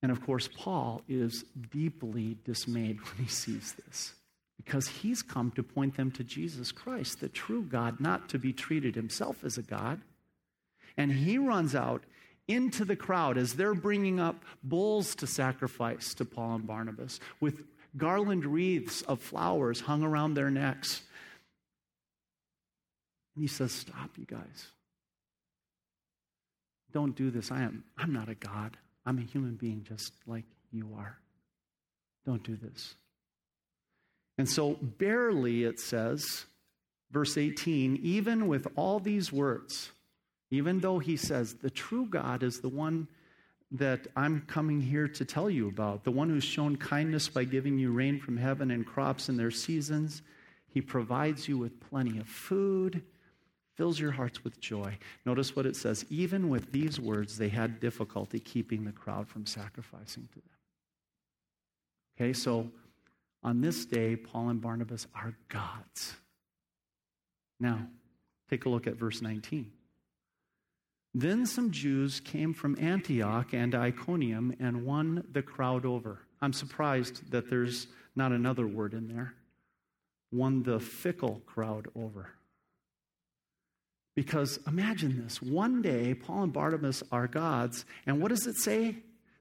And 0.00 0.12
of 0.12 0.24
course, 0.24 0.48
Paul 0.56 1.02
is 1.08 1.44
deeply 1.70 2.36
dismayed 2.44 3.00
when 3.00 3.24
he 3.24 3.30
sees 3.30 3.74
this 3.84 4.14
because 4.56 4.86
he's 4.86 5.22
come 5.22 5.50
to 5.52 5.62
point 5.62 5.96
them 5.96 6.10
to 6.12 6.24
Jesus 6.24 6.70
Christ, 6.70 7.20
the 7.20 7.28
true 7.28 7.62
God, 7.62 8.00
not 8.00 8.28
to 8.28 8.38
be 8.38 8.52
treated 8.52 8.94
himself 8.94 9.44
as 9.44 9.58
a 9.58 9.62
God. 9.62 10.00
And 10.96 11.10
he 11.10 11.38
runs 11.38 11.74
out 11.74 12.04
into 12.48 12.84
the 12.84 12.96
crowd 12.96 13.38
as 13.38 13.54
they're 13.54 13.74
bringing 13.74 14.20
up 14.20 14.44
bulls 14.62 15.14
to 15.16 15.26
sacrifice 15.26 16.14
to 16.14 16.24
Paul 16.24 16.56
and 16.56 16.66
Barnabas 16.66 17.20
with 17.40 17.64
garland 17.96 18.44
wreaths 18.44 19.02
of 19.02 19.20
flowers 19.20 19.80
hung 19.80 20.02
around 20.02 20.34
their 20.34 20.50
necks. 20.50 21.02
And 23.34 23.42
he 23.42 23.48
says, 23.48 23.72
Stop, 23.72 24.10
you 24.16 24.26
guys. 24.26 24.66
Don't 26.92 27.16
do 27.16 27.30
this. 27.30 27.50
I 27.50 27.62
am 27.62 27.84
I'm 27.96 28.12
not 28.12 28.28
a 28.28 28.34
God. 28.34 28.76
I'm 29.06 29.18
a 29.18 29.22
human 29.22 29.54
being 29.54 29.84
just 29.88 30.12
like 30.26 30.44
you 30.70 30.90
are. 30.96 31.18
Don't 32.24 32.42
do 32.42 32.56
this. 32.56 32.94
And 34.38 34.48
so, 34.48 34.74
barely, 34.80 35.64
it 35.64 35.78
says, 35.78 36.46
verse 37.10 37.36
18, 37.36 37.98
even 38.02 38.46
with 38.46 38.66
all 38.76 38.98
these 38.98 39.32
words, 39.32 39.90
even 40.52 40.80
though 40.80 40.98
he 40.98 41.16
says, 41.16 41.54
the 41.54 41.70
true 41.70 42.06
God 42.06 42.42
is 42.42 42.60
the 42.60 42.68
one 42.68 43.08
that 43.72 44.06
I'm 44.14 44.42
coming 44.46 44.80
here 44.80 45.08
to 45.08 45.24
tell 45.24 45.48
you 45.48 45.68
about, 45.68 46.04
the 46.04 46.10
one 46.10 46.28
who's 46.28 46.44
shown 46.44 46.76
kindness 46.76 47.28
by 47.28 47.44
giving 47.44 47.78
you 47.78 47.90
rain 47.90 48.20
from 48.20 48.36
heaven 48.36 48.70
and 48.70 48.86
crops 48.86 49.28
in 49.28 49.36
their 49.36 49.50
seasons. 49.50 50.22
He 50.68 50.80
provides 50.80 51.48
you 51.48 51.58
with 51.58 51.80
plenty 51.80 52.18
of 52.18 52.28
food 52.28 53.02
fills 53.74 53.98
your 53.98 54.10
hearts 54.10 54.44
with 54.44 54.60
joy. 54.60 54.98
Notice 55.24 55.56
what 55.56 55.66
it 55.66 55.76
says. 55.76 56.04
Even 56.10 56.48
with 56.48 56.72
these 56.72 57.00
words, 57.00 57.38
they 57.38 57.48
had 57.48 57.80
difficulty 57.80 58.38
keeping 58.38 58.84
the 58.84 58.92
crowd 58.92 59.28
from 59.28 59.46
sacrificing 59.46 60.28
to 60.32 60.34
them. 60.34 60.44
Okay, 62.16 62.32
so 62.32 62.70
on 63.42 63.60
this 63.60 63.84
day, 63.84 64.16
Paul 64.16 64.50
and 64.50 64.60
Barnabas 64.60 65.06
are 65.14 65.34
gods. 65.48 66.14
Now, 67.58 67.86
take 68.50 68.66
a 68.66 68.68
look 68.68 68.86
at 68.86 68.96
verse 68.96 69.22
19. 69.22 69.70
Then 71.14 71.44
some 71.44 71.70
Jews 71.70 72.20
came 72.20 72.54
from 72.54 72.76
Antioch 72.80 73.52
and 73.52 73.74
Iconium 73.74 74.56
and 74.58 74.86
won 74.86 75.24
the 75.30 75.42
crowd 75.42 75.84
over. 75.84 76.20
I'm 76.40 76.52
surprised 76.52 77.30
that 77.30 77.50
there's 77.50 77.86
not 78.16 78.32
another 78.32 78.66
word 78.66 78.94
in 78.94 79.08
there. 79.08 79.34
Won 80.30 80.62
the 80.62 80.80
fickle 80.80 81.42
crowd 81.44 81.88
over. 81.94 82.30
Because 84.14 84.58
imagine 84.66 85.22
this 85.22 85.40
one 85.40 85.82
day, 85.82 86.14
Paul 86.14 86.44
and 86.44 86.52
Barnabas 86.52 87.02
are 87.12 87.26
gods, 87.26 87.84
and 88.06 88.20
what 88.20 88.28
does 88.28 88.46
it 88.46 88.56
say? 88.56 88.96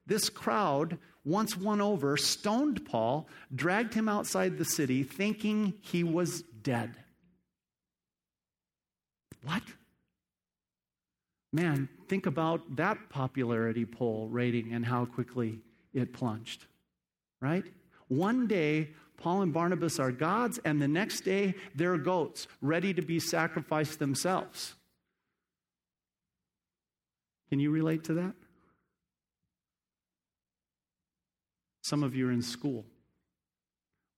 This 0.05 0.29
crowd, 0.29 0.97
once 1.23 1.57
won 1.57 1.81
over, 1.81 2.17
stoned 2.17 2.85
Paul, 2.85 3.27
dragged 3.53 3.93
him 3.93 4.09
outside 4.09 4.57
the 4.57 4.65
city, 4.65 5.03
thinking 5.03 5.73
he 5.81 6.03
was 6.03 6.41
dead. 6.61 6.95
What? 9.43 9.63
Man, 11.53 11.89
think 12.07 12.25
about 12.25 12.77
that 12.77 13.09
popularity 13.09 13.85
poll 13.85 14.27
rating 14.29 14.73
and 14.73 14.85
how 14.85 15.05
quickly 15.05 15.59
it 15.93 16.13
plunged, 16.13 16.65
right? 17.41 17.65
One 18.07 18.47
day, 18.47 18.89
Paul 19.17 19.41
and 19.41 19.53
Barnabas 19.53 19.99
are 19.99 20.11
gods, 20.11 20.59
and 20.63 20.81
the 20.81 20.87
next 20.87 21.21
day 21.21 21.55
they're 21.75 21.97
goats, 21.97 22.47
ready 22.61 22.93
to 22.93 23.01
be 23.01 23.19
sacrificed 23.19 23.99
themselves. 23.99 24.75
Can 27.49 27.59
you 27.59 27.69
relate 27.69 28.05
to 28.05 28.13
that? 28.13 28.33
Some 31.83 32.03
of 32.03 32.15
you 32.15 32.29
are 32.29 32.31
in 32.31 32.41
school. 32.41 32.85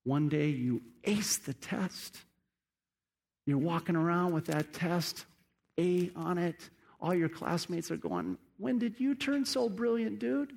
One 0.04 0.30
day 0.30 0.50
you 0.50 0.84
ace 1.04 1.38
the 1.38 1.54
test. 1.54 2.20
You're 3.48 3.58
walking 3.58 3.96
around 3.96 4.34
with 4.34 4.46
that 4.46 4.72
test, 4.74 5.26
A 5.80 6.12
on 6.16 6.38
it. 6.38 6.70
All 7.04 7.14
your 7.14 7.28
classmates 7.28 7.92
are 7.92 7.98
going, 7.98 8.38
When 8.58 8.80
did 8.80 8.98
you 8.98 9.14
turn 9.14 9.44
so 9.44 9.68
brilliant, 9.68 10.20
dude? 10.20 10.54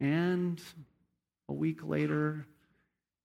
And 0.00 0.60
a 1.48 1.52
week 1.52 1.84
later, 1.84 2.46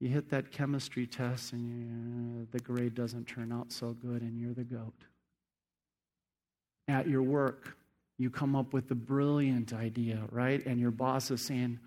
you 0.02 0.10
hit 0.10 0.30
that 0.30 0.52
chemistry 0.52 1.08
test 1.08 1.54
and 1.54 1.66
you, 1.66 2.48
the 2.52 2.60
grade 2.60 2.94
doesn't 2.94 3.26
turn 3.26 3.54
out 3.54 3.72
so 3.72 3.94
good 3.94 4.22
and 4.22 4.38
you're 4.38 4.54
the 4.54 4.66
goat. 4.66 4.94
At 6.90 7.08
your 7.08 7.24
work, 7.24 7.78
you 8.18 8.30
come 8.30 8.54
up 8.54 8.74
with 8.74 8.92
a 8.92 8.96
brilliant 8.96 9.72
idea, 9.72 10.22
right? 10.32 10.64
And 10.66 10.82
your 10.82 10.92
boss 10.92 11.32
is 11.32 11.42
saying, 11.42 11.80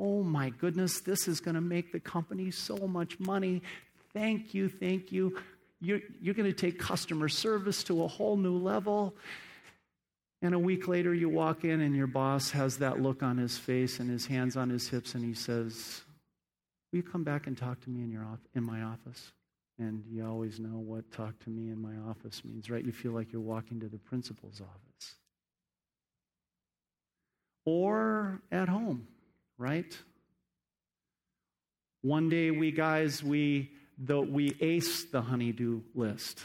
Oh 0.00 0.22
my 0.22 0.48
goodness, 0.48 1.00
this 1.00 1.28
is 1.28 1.40
going 1.40 1.54
to 1.54 1.60
make 1.60 1.92
the 1.92 2.00
company 2.00 2.50
so 2.50 2.76
much 2.88 3.20
money. 3.20 3.62
Thank 4.14 4.54
you, 4.54 4.70
thank 4.70 5.12
you. 5.12 5.36
You're, 5.82 6.00
you're 6.20 6.34
going 6.34 6.48
to 6.48 6.56
take 6.56 6.78
customer 6.78 7.28
service 7.28 7.82
to 7.84 8.04
a 8.04 8.08
whole 8.08 8.36
new 8.36 8.56
level. 8.56 9.16
And 10.40 10.54
a 10.54 10.58
week 10.58 10.86
later, 10.86 11.12
you 11.12 11.28
walk 11.28 11.64
in, 11.64 11.80
and 11.80 11.96
your 11.96 12.06
boss 12.06 12.52
has 12.52 12.78
that 12.78 13.02
look 13.02 13.22
on 13.22 13.36
his 13.36 13.58
face 13.58 13.98
and 13.98 14.08
his 14.08 14.26
hands 14.26 14.56
on 14.56 14.70
his 14.70 14.88
hips, 14.88 15.14
and 15.14 15.24
he 15.24 15.34
says, 15.34 16.02
Will 16.92 16.98
you 16.98 17.02
come 17.02 17.24
back 17.24 17.46
and 17.46 17.58
talk 17.58 17.80
to 17.80 17.90
me 17.90 18.02
in, 18.02 18.10
your, 18.10 18.26
in 18.54 18.62
my 18.62 18.82
office? 18.82 19.32
And 19.78 20.04
you 20.08 20.24
always 20.24 20.60
know 20.60 20.78
what 20.78 21.10
talk 21.10 21.38
to 21.40 21.50
me 21.50 21.70
in 21.70 21.80
my 21.80 21.94
office 22.08 22.44
means, 22.44 22.70
right? 22.70 22.84
You 22.84 22.92
feel 22.92 23.12
like 23.12 23.32
you're 23.32 23.40
walking 23.40 23.80
to 23.80 23.88
the 23.88 23.98
principal's 23.98 24.60
office. 24.60 25.16
Or 27.64 28.40
at 28.52 28.68
home, 28.68 29.08
right? 29.58 29.96
One 32.02 32.28
day 32.28 32.50
we 32.50 32.72
guys, 32.72 33.22
we 33.22 33.70
though 33.98 34.22
we 34.22 34.56
ace 34.60 35.04
the 35.04 35.22
honeydew 35.22 35.82
list. 35.94 36.44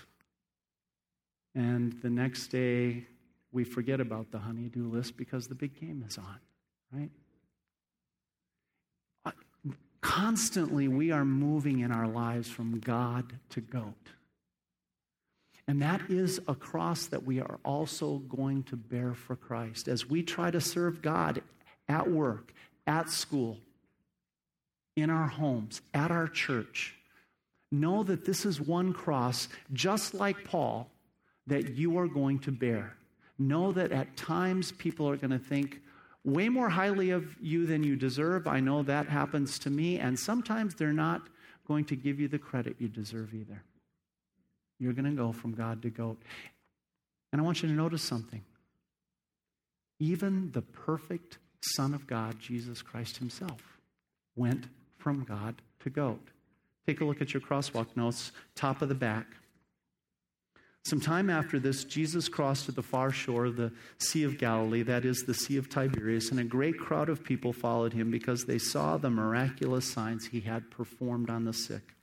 And 1.56 1.94
the 2.02 2.10
next 2.10 2.48
day 2.48 3.06
we 3.52 3.64
forget 3.64 4.00
about 4.00 4.32
the 4.32 4.40
honeydew 4.40 4.90
list 4.90 5.18
because 5.18 5.48
the 5.48 5.56
big 5.56 5.80
game 5.80 6.04
is 6.08 6.18
on, 6.18 6.40
right? 6.92 7.10
Uh, 9.26 9.32
constantly 10.02 10.88
we 10.88 11.12
are 11.12 11.26
moving 11.26 11.80
in 11.80 11.92
our 11.92 12.08
lives 12.08 12.48
from 12.48 12.80
God 12.80 13.34
to 13.50 13.62
goat. 13.62 13.94
And 15.68 15.82
that 15.82 16.10
is 16.10 16.40
a 16.48 16.56
cross 16.56 17.08
that 17.08 17.24
we 17.24 17.42
are 17.42 17.60
also 17.66 18.20
going 18.20 18.64
to 18.64 18.78
bear 18.78 19.14
for 19.14 19.36
Christ 19.36 19.88
as 19.88 20.06
we 20.06 20.24
try 20.24 20.50
to 20.50 20.62
serve 20.62 21.02
God 21.02 21.42
at 21.90 22.10
work, 22.10 22.54
at 22.86 23.10
school, 23.10 23.58
in 24.96 25.10
our 25.10 25.28
homes, 25.28 25.82
at 25.94 26.10
our 26.10 26.28
church. 26.28 26.97
Know 27.71 28.03
that 28.03 28.25
this 28.25 28.45
is 28.45 28.62
one 28.62 28.93
cross, 28.93 29.49
just 29.73 30.13
like 30.13 30.45
Paul, 30.45 30.89
that 31.47 31.75
you 31.75 31.97
are 31.97 32.08
going 32.08 32.39
to 32.39 32.51
bear. 32.51 32.95
Know 33.38 33.71
that 33.73 33.91
at 33.91 34.17
times 34.17 34.71
people 34.71 35.10
are 35.10 35.17
going 35.17 35.32
to 35.32 35.39
think 35.39 35.82
way 36.23 36.49
more 36.49 36.69
highly 36.69 37.12
of 37.12 37.36
you 37.41 37.65
than 37.65 37.84
you 37.84 37.95
deserve. 37.95 38.47
I 38.47 38.60
know 38.60 38.84
that 38.84 39.08
happens 39.08 39.60
to 39.60 39.69
me, 39.69 39.99
and 39.99 40.19
sometimes 40.19 40.75
they're 40.75 40.93
not 40.93 41.27
going 41.67 41.86
to 41.86 41.95
give 41.95 42.19
you 42.19 42.27
the 42.27 42.39
credit 42.39 42.75
you 42.80 42.88
deserve 42.88 43.34
either. 43.34 43.62
You're 44.80 44.93
going 44.93 45.06
to 45.06 45.12
go 45.12 45.32
from 45.32 45.53
God 45.53 45.82
to 45.82 45.89
goat. 45.89 46.21
And 47.32 47.41
I 47.41 47.43
want 47.43 47.62
you 47.62 47.69
to 47.69 47.75
notice 47.75 48.03
something. 48.03 48.43
Even 49.99 50.51
the 50.51 50.62
perfect 50.62 51.38
Son 51.75 51.93
of 51.93 52.08
God, 52.08 52.39
Jesus 52.39 52.82
Christ 52.82 53.17
Himself, 53.17 53.80
went 54.36 54.67
from 54.97 55.23
God 55.23 55.56
to 55.82 55.89
goat. 55.89 56.30
Take 56.88 57.02
a 57.02 57.06
look 57.06 57.21
at 57.21 57.34
your 57.34 57.41
crosswalk 57.41 57.88
notes, 57.97 58.32
top 58.56 58.82
of 58.82 58.88
the 58.88 58.95
back. 58.95 59.28
Some 60.86 61.02
time 61.02 61.30
after 61.30 61.60
this, 61.60 61.84
Jesus 61.84 62.30
crossed 62.30 62.65
to 62.67 62.71
the 62.71 62.82
far 62.82 63.12
shore 63.12 63.43
of 63.43 63.58
the 63.58 63.73
Sea 63.97 64.23
of 64.23 64.38
Galilee, 64.38 64.84
that 64.84 65.04
is, 65.04 65.23
the 65.23 65.34
Sea 65.34 65.58
of 65.58 65.67
Tiberias, 65.67 66.32
and 66.32 66.39
a 66.39 66.45
great 66.45 66.80
crowd 66.80 67.10
of 67.10 67.26
people 67.26 67.52
followed 67.52 67.91
him 67.91 68.10
because 68.10 68.45
they 68.45 68.58
saw 68.58 68.95
the 68.95 69.10
miraculous 69.10 69.86
signs 69.86 70.28
he 70.28 70.39
had 70.39 70.71
performed 70.71 71.30
on 71.30 71.43
the 71.43 71.52
sick. 71.52 71.93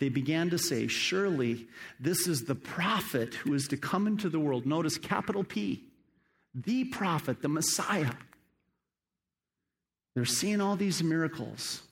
They 0.00 0.08
began 0.08 0.48
to 0.48 0.56
say, 0.56 0.86
Surely 0.86 1.68
this 2.00 2.26
is 2.26 2.44
the 2.44 2.54
prophet 2.54 3.34
who 3.34 3.52
is 3.52 3.68
to 3.68 3.76
come 3.76 4.06
into 4.06 4.30
the 4.30 4.40
world. 4.40 4.64
Notice 4.64 4.96
capital 4.96 5.44
P, 5.44 5.84
the 6.54 6.84
prophet, 6.84 7.42
the 7.42 7.50
Messiah. 7.50 8.14
They're 10.14 10.24
seeing 10.24 10.62
all 10.62 10.76
these 10.76 11.02
miracles. 11.02 11.82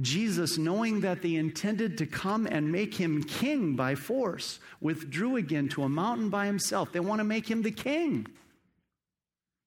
Jesus, 0.00 0.58
knowing 0.58 1.00
that 1.00 1.22
they 1.22 1.34
intended 1.34 1.98
to 1.98 2.06
come 2.06 2.46
and 2.46 2.70
make 2.70 2.94
him 2.94 3.22
king 3.22 3.74
by 3.74 3.94
force, 3.94 4.60
withdrew 4.80 5.36
again 5.36 5.68
to 5.70 5.82
a 5.82 5.88
mountain 5.88 6.28
by 6.28 6.46
himself. 6.46 6.92
They 6.92 7.00
want 7.00 7.20
to 7.20 7.24
make 7.24 7.50
him 7.50 7.62
the 7.62 7.72
king. 7.72 8.26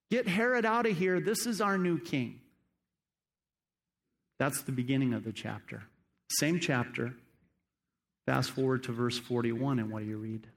Get 0.10 0.28
Herod 0.28 0.65
out 0.65 0.86
of 0.86 0.98
here. 0.98 1.20
This 1.20 1.46
is 1.46 1.62
our 1.62 1.78
new 1.78 2.00
king. 2.00 2.39
That's 4.39 4.62
the 4.62 4.72
beginning 4.72 5.13
of 5.13 5.24
the 5.24 5.34
chapter. 5.34 5.84
Same 6.30 6.60
chapter. 6.60 7.13
Fast 8.26 8.52
forward 8.52 8.84
to 8.84 8.91
verse 8.91 9.17
41, 9.17 9.80
and 9.80 9.91
what 9.91 10.04
do 10.04 10.06
you 10.06 10.17
read? 10.17 10.48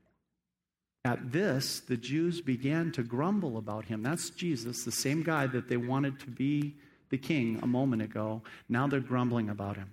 At 1.04 1.32
this, 1.32 1.80
the 1.80 1.96
Jews 1.96 2.40
began 2.40 2.92
to 2.92 3.02
grumble 3.02 3.58
about 3.58 3.86
him. 3.86 4.02
That's 4.02 4.30
Jesus, 4.30 4.84
the 4.84 4.92
same 4.92 5.22
guy 5.22 5.46
that 5.48 5.68
they 5.68 5.76
wanted 5.76 6.18
to 6.20 6.28
be 6.28 6.76
the 7.10 7.18
king 7.18 7.58
a 7.62 7.66
moment 7.66 8.02
ago. 8.02 8.42
Now 8.68 8.86
they're 8.86 9.00
grumbling 9.00 9.48
about 9.48 9.76
him 9.76 9.92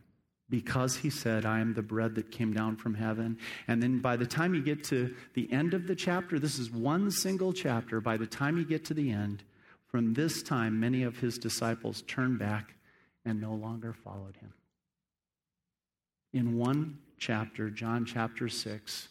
because 0.50 0.98
he 0.98 1.10
said, 1.10 1.46
I 1.46 1.60
am 1.60 1.74
the 1.74 1.82
bread 1.82 2.16
that 2.16 2.32
came 2.32 2.54
down 2.54 2.76
from 2.76 2.94
heaven. 2.94 3.38
And 3.68 3.82
then 3.82 4.00
by 4.00 4.18
the 4.18 4.26
time 4.26 4.54
you 4.54 4.62
get 4.62 4.84
to 4.86 5.16
the 5.34 5.52
end 5.52 5.74
of 5.74 5.88
the 5.88 5.96
chapter, 5.96 6.40
this 6.40 6.60
is 6.60 6.70
one 6.70 7.12
single 7.12 7.54
chapter. 7.54 8.02
By 8.02 8.18
the 8.18 8.28
time 8.28 8.58
you 8.58 8.66
get 8.66 8.86
to 8.86 8.94
the 8.94 9.12
end, 9.12 9.44
from 9.88 10.14
this 10.14 10.42
time, 10.42 10.80
many 10.80 11.04
of 11.04 11.20
his 11.20 11.38
disciples 11.38 12.04
turned 12.04 12.40
back 12.40 12.76
and 13.26 13.40
no 13.40 13.54
longer 13.54 13.94
followed 13.94 14.38
him 14.38 14.54
in 16.34 16.58
one 16.58 16.98
chapter, 17.18 17.70
John 17.70 18.06
chapter 18.06 18.48
6. 18.48 19.10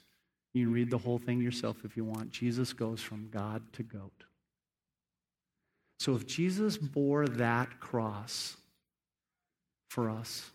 You 0.52 0.66
can 0.66 0.72
read 0.72 0.90
the 0.90 0.98
whole 0.98 1.18
thing 1.18 1.40
yourself 1.40 1.78
if 1.84 1.96
you 1.96 2.04
want. 2.04 2.30
Jesus 2.30 2.72
goes 2.72 3.00
from 3.00 3.28
God 3.30 3.62
to 3.74 3.82
goat. 3.82 4.24
So 6.00 6.14
if 6.14 6.26
Jesus 6.26 6.78
bore 6.78 7.26
that 7.26 7.78
cross 7.78 8.56
for 9.88 10.08
us 10.08 10.50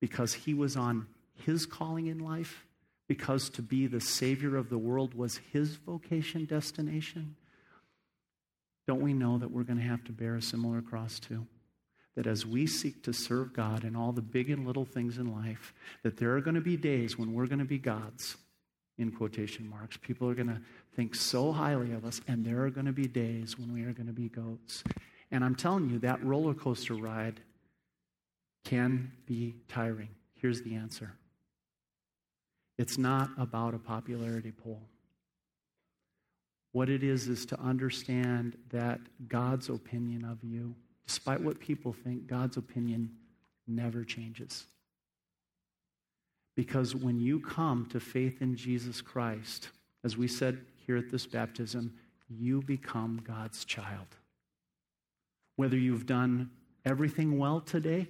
because 0.00 0.32
he 0.32 0.54
was 0.54 0.78
on 0.78 1.06
his 1.44 1.66
calling 1.66 2.06
in 2.06 2.20
life, 2.20 2.64
because 3.06 3.50
to 3.50 3.62
be 3.62 3.86
the 3.86 4.00
Savior 4.00 4.56
of 4.56 4.70
the 4.70 4.78
world 4.78 5.12
was 5.12 5.40
his 5.52 5.76
vocation 5.76 6.46
destination, 6.46 7.36
don't 8.86 9.02
we 9.02 9.12
know 9.12 9.36
that 9.36 9.50
we're 9.50 9.62
going 9.62 9.78
to 9.78 9.84
have 9.84 10.02
to 10.04 10.12
bear 10.12 10.36
a 10.36 10.42
similar 10.42 10.80
cross 10.80 11.20
too? 11.20 11.46
that 12.16 12.26
as 12.26 12.46
we 12.46 12.66
seek 12.66 13.02
to 13.02 13.12
serve 13.12 13.52
God 13.52 13.84
in 13.84 13.94
all 13.94 14.10
the 14.10 14.22
big 14.22 14.48
and 14.48 14.66
little 14.66 14.86
things 14.86 15.18
in 15.18 15.34
life, 15.36 15.74
that 16.02 16.16
there 16.16 16.34
are 16.34 16.40
going 16.40 16.54
to 16.54 16.62
be 16.62 16.78
days 16.78 17.18
when 17.18 17.34
we're 17.34 17.46
going 17.46 17.58
to 17.58 17.66
be 17.66 17.76
gods, 17.76 18.38
in 18.98 19.12
quotation 19.12 19.68
marks. 19.68 19.96
People 19.96 20.28
are 20.28 20.34
going 20.34 20.48
to 20.48 20.60
think 20.94 21.14
so 21.14 21.52
highly 21.52 21.92
of 21.92 22.04
us, 22.04 22.20
and 22.28 22.44
there 22.44 22.62
are 22.62 22.70
going 22.70 22.86
to 22.86 22.92
be 22.92 23.06
days 23.06 23.58
when 23.58 23.72
we 23.72 23.82
are 23.84 23.92
going 23.92 24.06
to 24.06 24.12
be 24.12 24.28
goats. 24.28 24.82
And 25.30 25.44
I'm 25.44 25.54
telling 25.54 25.90
you, 25.90 25.98
that 26.00 26.24
roller 26.24 26.54
coaster 26.54 26.94
ride 26.94 27.40
can 28.64 29.12
be 29.26 29.56
tiring. 29.68 30.08
Here's 30.34 30.62
the 30.62 30.74
answer 30.74 31.12
it's 32.78 32.98
not 32.98 33.30
about 33.38 33.74
a 33.74 33.78
popularity 33.78 34.52
poll. 34.52 34.82
What 36.72 36.90
it 36.90 37.02
is, 37.02 37.28
is 37.28 37.46
to 37.46 37.60
understand 37.60 38.56
that 38.70 39.00
God's 39.28 39.70
opinion 39.70 40.24
of 40.24 40.44
you 40.44 40.74
Despite 41.06 41.40
what 41.40 41.60
people 41.60 41.92
think, 41.92 42.26
God's 42.26 42.56
opinion 42.56 43.10
never 43.66 44.04
changes. 44.04 44.66
Because 46.56 46.94
when 46.94 47.20
you 47.20 47.38
come 47.40 47.86
to 47.90 48.00
faith 48.00 48.40
in 48.40 48.56
Jesus 48.56 49.00
Christ, 49.02 49.68
as 50.02 50.16
we 50.16 50.26
said 50.26 50.58
here 50.86 50.96
at 50.96 51.10
this 51.10 51.26
baptism, 51.26 51.94
you 52.28 52.62
become 52.62 53.22
God's 53.26 53.64
child. 53.64 54.06
Whether 55.56 55.76
you've 55.76 56.06
done 56.06 56.50
everything 56.84 57.38
well 57.38 57.60
today, 57.60 58.08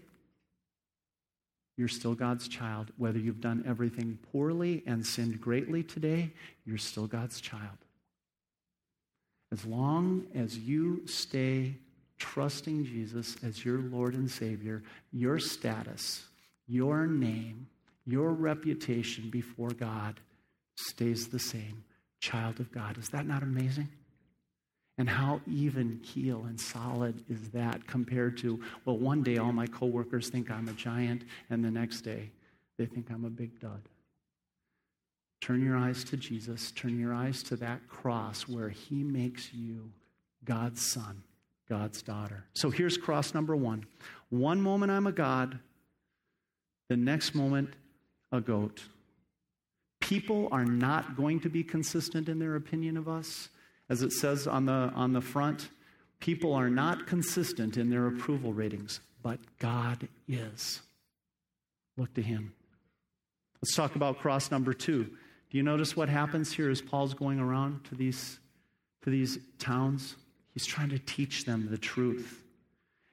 you're 1.77 1.89
still 1.89 2.15
God's 2.15 2.49
child. 2.49 2.91
Whether 2.97 3.19
you've 3.19 3.41
done 3.41 3.65
everything 3.67 4.19
poorly 4.33 4.83
and 4.87 5.05
sinned 5.05 5.41
greatly 5.41 5.83
today, 5.83 6.33
you're 6.65 6.79
still 6.79 7.07
God's 7.07 7.41
child. 7.41 7.79
As 9.53 9.65
long 9.65 10.27
as 10.35 10.59
you 10.59 11.07
stay 11.07 11.75
trusting 12.19 12.85
Jesus 12.85 13.37
as 13.45 13.65
your 13.65 13.79
Lord 13.79 14.15
and 14.15 14.31
Savior, 14.31 14.83
your 15.13 15.39
status, 15.39 16.25
your 16.67 17.07
name, 17.07 17.69
your 18.07 18.33
reputation 18.33 19.31
before 19.31 19.71
God 19.71 20.21
stays 20.77 21.29
the 21.29 21.39
same. 21.39 21.85
Child 22.21 22.61
of 22.61 22.73
God. 22.73 22.99
Is 22.99 23.11
that 23.11 23.27
not 23.27 23.43
amazing? 23.43 23.89
And 24.99 25.09
how 25.09 25.41
even 25.47 26.01
keel 26.03 26.45
and 26.47 26.59
solid 26.59 27.23
is 27.29 27.51
that 27.51 27.87
compared 27.87 28.39
to, 28.39 28.61
well, 28.85 28.97
one 28.97 29.23
day 29.23 29.37
all 29.37 29.53
my 29.53 29.67
coworkers 29.67 30.31
think 30.31 30.51
I'm 30.51 30.69
a 30.69 30.73
giant, 30.73 31.25
and 31.51 31.63
the 31.63 31.71
next 31.71 32.01
day 32.01 32.31
they 32.79 32.87
think 32.87 33.11
I'm 33.11 33.27
a 33.27 33.31
big 33.31 33.61
dud. 33.61 33.83
Turn 35.43 35.63
your 35.63 35.77
eyes 35.77 36.03
to 36.05 36.17
Jesus. 36.17 36.73
Turn 36.73 36.99
your 36.99 37.13
eyes 37.13 37.43
to 37.45 37.57
that 37.57 37.87
cross 37.89 38.49
where 38.49 38.71
he 38.71 39.05
makes 39.05 39.53
you 39.53 39.91
God's 40.45 40.81
son. 40.81 41.23
God's 41.69 42.01
daughter. 42.01 42.45
So 42.55 42.71
here's 42.71 42.97
cross 42.97 43.35
number 43.35 43.57
one. 43.57 43.87
One 44.31 44.61
moment 44.61 44.93
I'm 44.93 45.07
a 45.07 45.13
God, 45.13 45.59
the 46.89 46.97
next 46.97 47.35
moment, 47.35 47.75
a 48.37 48.41
goat. 48.41 48.83
People 50.01 50.49
are 50.53 50.65
not 50.65 51.17
going 51.17 51.41
to 51.41 51.49
be 51.49 51.65
consistent 51.65 52.29
in 52.29 52.39
their 52.39 52.55
opinion 52.55 52.97
of 52.97 53.09
us. 53.09 53.49
As 53.89 54.03
it 54.03 54.13
says 54.13 54.47
on 54.47 54.67
the, 54.67 54.93
on 54.95 55.13
the 55.13 55.21
front, 55.21 55.69
people 56.21 56.53
are 56.53 56.71
not 56.71 57.07
consistent 57.07 57.77
in 57.77 57.91
their 57.91 58.07
approval 58.07 58.53
ratings, 58.53 59.01
but 59.23 59.39
God 59.59 60.09
is. 60.29 60.81
Look 61.97 62.15
to 62.15 62.23
Him. 62.23 62.53
Let's 63.63 63.75
talk 63.75 63.97
about 63.97 64.19
cross 64.19 64.51
number 64.51 64.75
two. 64.75 65.05
Do 65.05 65.57
you 65.57 65.63
notice 65.63 65.97
what 65.97 66.09
happens 66.09 66.53
here 66.53 66.71
as 66.71 66.83
Paul's 66.83 67.15
going 67.15 67.41
around 67.41 67.85
to 67.85 67.95
these, 67.95 68.39
to 69.03 69.11
these 69.11 69.39
towns? 69.59 70.17
He's 70.53 70.67
trying 70.67 70.91
to 70.91 70.99
teach 70.99 71.45
them 71.45 71.69
the 71.71 71.79
truth. 71.79 72.43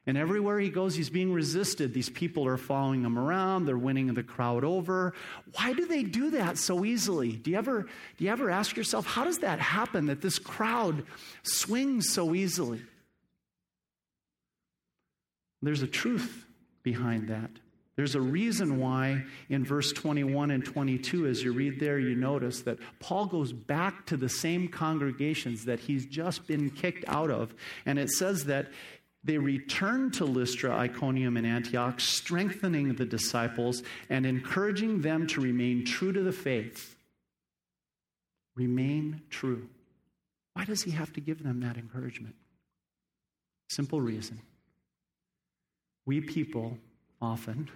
And 0.05 0.17
everywhere 0.17 0.59
he 0.59 0.69
goes, 0.69 0.95
he's 0.95 1.09
being 1.09 1.31
resisted. 1.31 1.93
These 1.93 2.09
people 2.09 2.45
are 2.45 2.57
following 2.57 3.03
him 3.03 3.17
around. 3.17 3.65
They're 3.65 3.77
winning 3.77 4.13
the 4.13 4.23
crowd 4.23 4.65
over. 4.65 5.13
Why 5.55 5.71
do 5.71 5.85
they 5.85 6.03
do 6.03 6.31
that 6.31 6.57
so 6.57 6.83
easily? 6.83 7.31
Do 7.31 7.51
you 7.51 7.57
ever, 7.57 7.83
do 8.17 8.25
you 8.25 8.29
ever 8.29 8.49
ask 8.49 8.75
yourself, 8.75 9.05
how 9.05 9.23
does 9.23 9.39
that 9.39 9.59
happen 9.59 10.07
that 10.07 10.21
this 10.21 10.39
crowd 10.39 11.05
swings 11.43 12.09
so 12.09 12.35
easily? 12.35 12.81
There's 15.61 15.81
a 15.81 15.87
truth 15.87 16.45
behind 16.83 17.29
that. 17.29 17.49
There's 17.95 18.15
a 18.15 18.21
reason 18.21 18.79
why 18.79 19.23
in 19.49 19.63
verse 19.63 19.93
21 19.93 20.51
and 20.51 20.65
22, 20.65 21.27
as 21.27 21.43
you 21.43 21.53
read 21.53 21.79
there, 21.79 21.99
you 21.99 22.15
notice 22.15 22.61
that 22.61 22.79
Paul 22.99 23.27
goes 23.27 23.53
back 23.53 24.07
to 24.07 24.17
the 24.17 24.27
same 24.27 24.67
congregations 24.67 25.65
that 25.65 25.79
he's 25.79 26.05
just 26.07 26.47
been 26.47 26.71
kicked 26.71 27.05
out 27.07 27.29
of. 27.29 27.53
And 27.85 27.99
it 27.99 28.09
says 28.09 28.45
that 28.45 28.71
they 29.23 29.37
returned 29.37 30.13
to 30.15 30.25
Lystra, 30.25 30.75
Iconium, 30.75 31.37
and 31.37 31.47
Antioch, 31.47 31.99
strengthening 31.99 32.95
the 32.95 33.05
disciples 33.05 33.81
and 34.09 34.25
encouraging 34.25 35.01
them 35.01 35.27
to 35.27 35.41
remain 35.41 35.85
true 35.85 36.11
to 36.11 36.21
the 36.21 36.33
faith. 36.33 36.95
Remain 38.55 39.21
true. 39.29 39.69
Why 40.53 40.65
does 40.65 40.83
he 40.83 40.91
have 40.91 41.13
to 41.13 41.21
give 41.21 41.41
them 41.41 41.61
that 41.61 41.77
encouragement? 41.77 42.35
Simple 43.69 44.01
reason. 44.01 44.41
We 46.05 46.19
people 46.19 46.77
often 47.21 47.69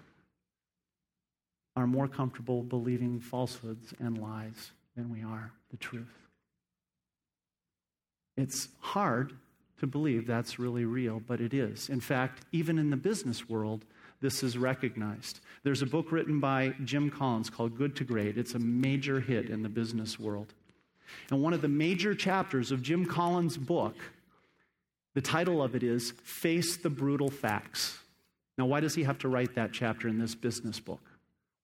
are 1.77 1.87
more 1.87 2.07
comfortable 2.07 2.61
believing 2.61 3.19
falsehoods 3.19 3.93
and 3.99 4.17
lies 4.17 4.71
than 4.95 5.09
we 5.09 5.23
are 5.23 5.53
the 5.71 5.77
truth. 5.77 6.27
It's 8.35 8.67
hard 8.79 9.33
to 9.79 9.87
believe 9.87 10.25
that's 10.25 10.59
really 10.59 10.85
real, 10.85 11.21
but 11.25 11.39
it 11.39 11.53
is. 11.53 11.89
In 11.89 11.99
fact, 11.99 12.43
even 12.51 12.79
in 12.79 12.89
the 12.89 12.97
business 12.97 13.47
world, 13.47 13.85
this 14.21 14.41
is 14.41 14.57
recognized. 14.57 15.39
There's 15.63 15.81
a 15.81 15.85
book 15.85 16.11
written 16.11 16.39
by 16.39 16.73
Jim 16.83 17.09
Collins 17.09 17.49
called 17.49 17.77
Good 17.77 17.95
to 17.97 18.03
Great. 18.03 18.37
It's 18.37 18.55
a 18.55 18.59
major 18.59 19.19
hit 19.19 19.49
in 19.49 19.61
the 19.61 19.69
business 19.69 20.19
world. 20.19 20.53
And 21.29 21.41
one 21.41 21.53
of 21.53 21.61
the 21.61 21.67
major 21.67 22.15
chapters 22.15 22.71
of 22.71 22.81
Jim 22.81 23.05
Collins' 23.05 23.57
book, 23.57 23.95
the 25.13 25.21
title 25.21 25.61
of 25.61 25.75
it 25.75 25.83
is 25.83 26.11
Face 26.23 26.77
the 26.77 26.89
Brutal 26.89 27.29
Facts. 27.29 27.99
Now, 28.57 28.65
why 28.65 28.79
does 28.79 28.95
he 28.95 29.03
have 29.03 29.19
to 29.19 29.27
write 29.27 29.55
that 29.55 29.71
chapter 29.71 30.07
in 30.07 30.17
this 30.17 30.33
business 30.33 30.79
book? 30.79 31.01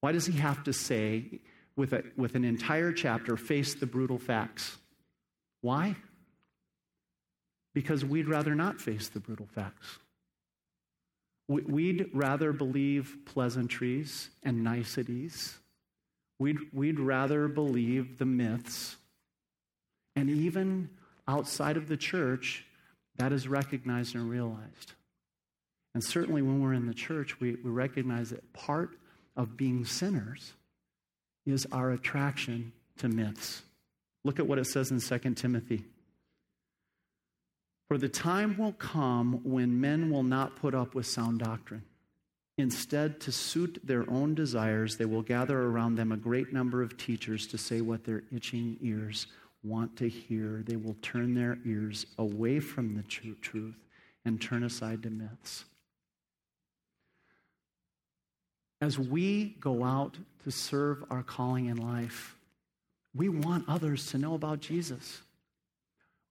Why 0.01 0.11
does 0.11 0.25
he 0.25 0.37
have 0.37 0.63
to 0.65 0.73
say, 0.73 1.39
with, 1.75 1.93
a, 1.93 2.03
with 2.15 2.35
an 2.35 2.43
entire 2.43 2.91
chapter, 2.91 3.35
face 3.35 3.73
the 3.73 3.85
brutal 3.85 4.19
facts? 4.19 4.77
Why? 5.61 5.95
Because 7.73 8.05
we'd 8.05 8.27
rather 8.27 8.55
not 8.55 8.79
face 8.79 9.09
the 9.09 9.19
brutal 9.19 9.47
facts. 9.47 9.97
We'd 11.47 12.09
rather 12.13 12.53
believe 12.53 13.17
pleasantries 13.25 14.29
and 14.43 14.63
niceties. 14.63 15.57
We'd, 16.39 16.57
we'd 16.71 16.99
rather 16.99 17.47
believe 17.47 18.17
the 18.17 18.25
myths. 18.25 18.95
And 20.15 20.29
even 20.29 20.89
outside 21.27 21.77
of 21.77 21.87
the 21.87 21.97
church, 21.97 22.65
that 23.17 23.31
is 23.31 23.47
recognized 23.47 24.15
and 24.15 24.29
realized. 24.29 24.93
And 25.93 26.03
certainly 26.03 26.41
when 26.41 26.61
we're 26.61 26.73
in 26.73 26.87
the 26.87 26.93
church, 26.93 27.39
we, 27.39 27.55
we 27.55 27.69
recognize 27.69 28.29
that 28.29 28.53
part 28.53 28.91
of 29.35 29.57
being 29.57 29.85
sinners 29.85 30.53
is 31.45 31.67
our 31.71 31.91
attraction 31.91 32.71
to 32.97 33.07
myths. 33.09 33.63
Look 34.23 34.39
at 34.39 34.47
what 34.47 34.59
it 34.59 34.65
says 34.65 34.91
in 34.91 34.99
2 34.99 35.33
Timothy 35.35 35.83
for 37.93 37.99
the 37.99 38.09
time 38.09 38.57
will 38.57 38.73
come 38.73 39.39
when 39.43 39.79
men 39.79 40.09
will 40.09 40.23
not 40.23 40.55
put 40.55 40.73
up 40.73 40.95
with 40.95 41.05
sound 41.05 41.37
doctrine. 41.37 41.83
Instead, 42.57 43.21
to 43.21 43.31
suit 43.31 43.79
their 43.83 44.03
own 44.09 44.33
desires, 44.33 44.97
they 44.97 45.05
will 45.05 45.21
gather 45.21 45.61
around 45.61 45.93
them 45.93 46.11
a 46.11 46.17
great 46.17 46.51
number 46.51 46.81
of 46.81 46.97
teachers 46.97 47.45
to 47.45 47.55
say 47.55 47.81
what 47.81 48.03
their 48.03 48.23
itching 48.35 48.79
ears 48.81 49.27
want 49.63 49.95
to 49.95 50.09
hear. 50.09 50.63
They 50.65 50.75
will 50.75 50.95
turn 51.03 51.35
their 51.35 51.59
ears 51.67 52.07
away 52.17 52.59
from 52.59 52.95
the 52.95 53.03
truth 53.03 53.77
and 54.25 54.41
turn 54.41 54.63
aside 54.63 55.03
to 55.03 55.11
myths. 55.11 55.65
As 58.81 58.97
we 58.97 59.55
go 59.59 59.83
out 59.83 60.17
to 60.45 60.49
serve 60.49 61.03
our 61.11 61.21
calling 61.21 61.67
in 61.67 61.77
life, 61.77 62.35
we 63.13 63.29
want 63.29 63.69
others 63.69 64.07
to 64.07 64.17
know 64.17 64.33
about 64.33 64.61
Jesus. 64.61 65.21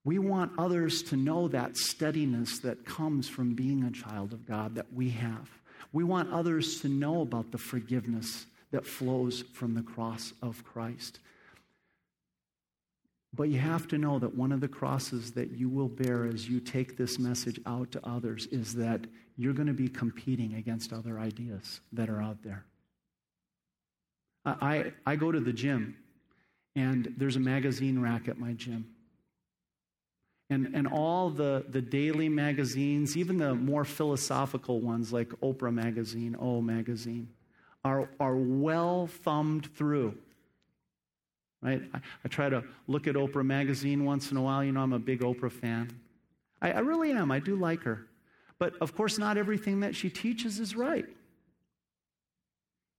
We 0.05 0.19
want 0.19 0.51
others 0.57 1.01
to 1.03 1.15
know 1.15 1.47
that 1.49 1.77
steadiness 1.77 2.59
that 2.59 2.85
comes 2.85 3.29
from 3.29 3.55
being 3.55 3.83
a 3.83 3.91
child 3.91 4.33
of 4.33 4.45
God 4.45 4.75
that 4.75 4.91
we 4.93 5.09
have. 5.11 5.49
We 5.93 6.03
want 6.03 6.33
others 6.33 6.81
to 6.81 6.89
know 6.89 7.21
about 7.21 7.51
the 7.51 7.57
forgiveness 7.57 8.45
that 8.71 8.85
flows 8.85 9.43
from 9.53 9.75
the 9.75 9.83
cross 9.83 10.33
of 10.41 10.63
Christ. 10.65 11.19
But 13.35 13.49
you 13.49 13.59
have 13.59 13.87
to 13.89 13.97
know 13.97 14.19
that 14.19 14.35
one 14.35 14.51
of 14.51 14.61
the 14.61 14.67
crosses 14.67 15.31
that 15.31 15.51
you 15.51 15.69
will 15.69 15.87
bear 15.87 16.25
as 16.25 16.49
you 16.49 16.59
take 16.59 16.97
this 16.97 17.17
message 17.17 17.59
out 17.65 17.91
to 17.91 18.05
others 18.05 18.45
is 18.47 18.73
that 18.75 19.05
you're 19.37 19.53
going 19.53 19.67
to 19.67 19.73
be 19.73 19.87
competing 19.87 20.55
against 20.55 20.93
other 20.93 21.17
ideas 21.17 21.79
that 21.93 22.09
are 22.09 22.21
out 22.21 22.43
there. 22.43 22.65
I, 24.45 24.91
I, 25.05 25.15
go 25.15 25.31
to 25.31 25.39
the 25.39 25.53
gym, 25.53 25.95
and 26.75 27.13
there's 27.17 27.37
a 27.37 27.39
magazine 27.39 27.99
rack 27.99 28.27
at 28.27 28.37
my 28.37 28.51
gym 28.51 28.92
and, 30.49 30.75
and 30.75 30.87
all 30.87 31.29
the, 31.29 31.65
the 31.69 31.81
daily 31.81 32.29
magazines, 32.29 33.17
even 33.17 33.37
the 33.37 33.55
more 33.55 33.85
philosophical 33.85 34.81
ones 34.81 35.11
like 35.13 35.29
Oprah 35.41 35.73
Magazine, 35.73 36.35
O 36.39 36.61
Magazine, 36.61 37.29
are, 37.83 38.09
are 38.19 38.35
well 38.35 39.07
thumbed 39.07 39.73
through. 39.75 40.17
Right? 41.61 41.81
I, 41.93 41.99
I, 42.25 42.27
try 42.27 42.49
to 42.49 42.63
look 42.87 43.07
at 43.07 43.15
Oprah 43.15 43.45
Magazine 43.45 44.03
once 44.03 44.31
in 44.31 44.37
a 44.37 44.41
while. 44.41 44.63
You 44.63 44.73
know, 44.73 44.81
I'm 44.81 44.91
a 44.91 44.99
big 44.99 45.21
Oprah 45.21 45.51
fan. 45.51 45.97
I, 46.61 46.73
I 46.73 46.79
really 46.79 47.11
am. 47.11 47.31
I 47.31 47.39
do 47.39 47.55
like 47.55 47.83
her. 47.83 48.05
But 48.59 48.75
of 48.81 48.95
course, 48.95 49.17
not 49.17 49.37
everything 49.37 49.79
that 49.79 49.95
she 49.95 50.09
teaches 50.09 50.59
is 50.59 50.75
right. 50.75 51.05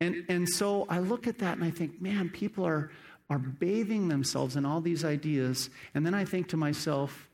And, 0.00 0.24
and 0.28 0.48
so 0.48 0.86
I 0.88 0.98
look 0.98 1.26
at 1.26 1.38
that 1.38 1.56
and 1.56 1.64
I 1.64 1.70
think, 1.70 2.00
man, 2.00 2.30
people 2.30 2.66
are, 2.66 2.90
are 3.30 3.38
bathing 3.38 4.08
themselves 4.08 4.56
in 4.56 4.64
all 4.64 4.80
these 4.80 5.04
ideas. 5.04 5.70
And 5.94 6.04
then 6.04 6.14
I 6.14 6.24
think 6.24 6.48
to 6.48 6.56
myself, 6.56 7.28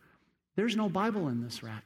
there's 0.57 0.77
no 0.77 0.89
Bible 0.89 1.29
in 1.29 1.43
this 1.43 1.63
rack. 1.63 1.85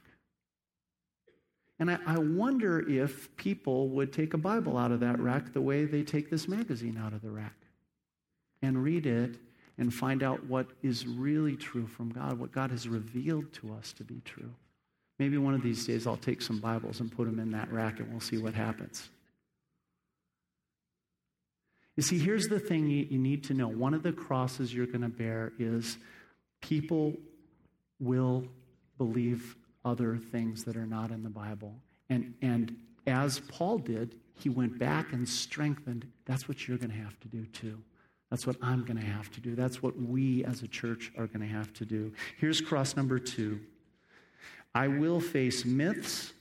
And 1.79 1.91
I, 1.91 1.99
I, 2.05 2.17
wonder 2.17 2.87
if 2.89 3.35
people 3.35 3.89
would 3.89 4.13
take 4.13 4.33
a 4.33 4.37
Bible 4.37 4.77
out 4.77 4.91
of 4.91 5.01
that 5.01 5.19
rack 5.19 5.51
the 5.51 5.61
way 5.61 5.83
they 5.83 6.03
take 6.03 6.29
this 6.29 6.47
magazine 6.47 6.97
out 6.97 7.11
of 7.11 7.21
the 7.21 7.29
rack 7.29 7.55
and 8.61 8.81
read 8.81 9.05
it 9.05 9.35
and 9.77 9.93
find 9.93 10.23
out 10.23 10.45
what 10.45 10.67
is 10.83 11.05
really 11.05 11.57
true 11.57 11.85
from 11.85 12.09
God, 12.09 12.39
what 12.39 12.53
God 12.53 12.71
has 12.71 12.87
revealed 12.87 13.51
to 13.53 13.73
us 13.73 13.91
to 13.93 14.05
be 14.05 14.21
true. 14.23 14.53
Maybe 15.19 15.37
one 15.37 15.53
of 15.53 15.61
these 15.61 15.85
days 15.85 16.07
I'll 16.07 16.15
take 16.15 16.41
some 16.41 16.59
Bibles 16.59 17.01
and 17.01 17.11
put 17.11 17.25
them 17.25 17.39
in 17.39 17.51
that 17.51 17.71
rack 17.71 17.99
and 17.99 18.09
we'll 18.09 18.21
see 18.21 18.37
what 18.37 18.53
happens. 18.53 19.09
You 21.97 22.03
see, 22.03 22.19
here's 22.19 22.47
the 22.47 22.59
thing 22.59 22.89
you, 22.89 23.07
you 23.09 23.17
need 23.17 23.43
to 23.45 23.53
know 23.53 23.67
one 23.67 23.93
of 23.93 24.03
the 24.03 24.11
crosses 24.11 24.73
you're 24.73 24.85
going 24.85 25.01
to 25.01 25.09
bear 25.09 25.53
is 25.59 25.97
people 26.61 27.13
will 27.99 28.45
believe 28.97 29.55
other 29.83 30.17
things 30.17 30.63
that 30.63 30.75
are 30.75 30.85
not 30.85 31.11
in 31.11 31.23
the 31.23 31.29
Bible. 31.29 31.75
And, 32.09 32.33
and 32.41 32.75
as 33.07 33.39
Paul 33.39 33.77
did, 33.77 34.15
he 34.37 34.49
went 34.49 34.77
back 34.77 35.13
and 35.13 35.27
strengthened. 35.27 36.07
That's 36.25 36.47
what 36.47 36.67
you're 36.67 36.77
going 36.77 36.91
to 36.91 36.97
have 36.97 37.19
to 37.21 37.27
do 37.27 37.45
too. 37.47 37.79
That's 38.29 38.47
what 38.47 38.57
I'm 38.61 38.83
going 38.83 38.99
to 38.99 39.05
have 39.05 39.31
to 39.31 39.39
do. 39.39 39.55
That's 39.55 39.81
what 39.81 39.99
we 39.99 40.43
as 40.43 40.61
a 40.63 40.67
church 40.67 41.11
are 41.17 41.27
going 41.27 41.41
to 41.41 41.53
have 41.53 41.71
to 41.73 41.85
do. 41.85 42.11
Here's 42.37 42.59
cross 42.59 42.95
number 42.95 43.19
two 43.19 43.61
I 44.73 44.87
will 44.87 45.21
face 45.21 45.63
myths, 45.63 46.33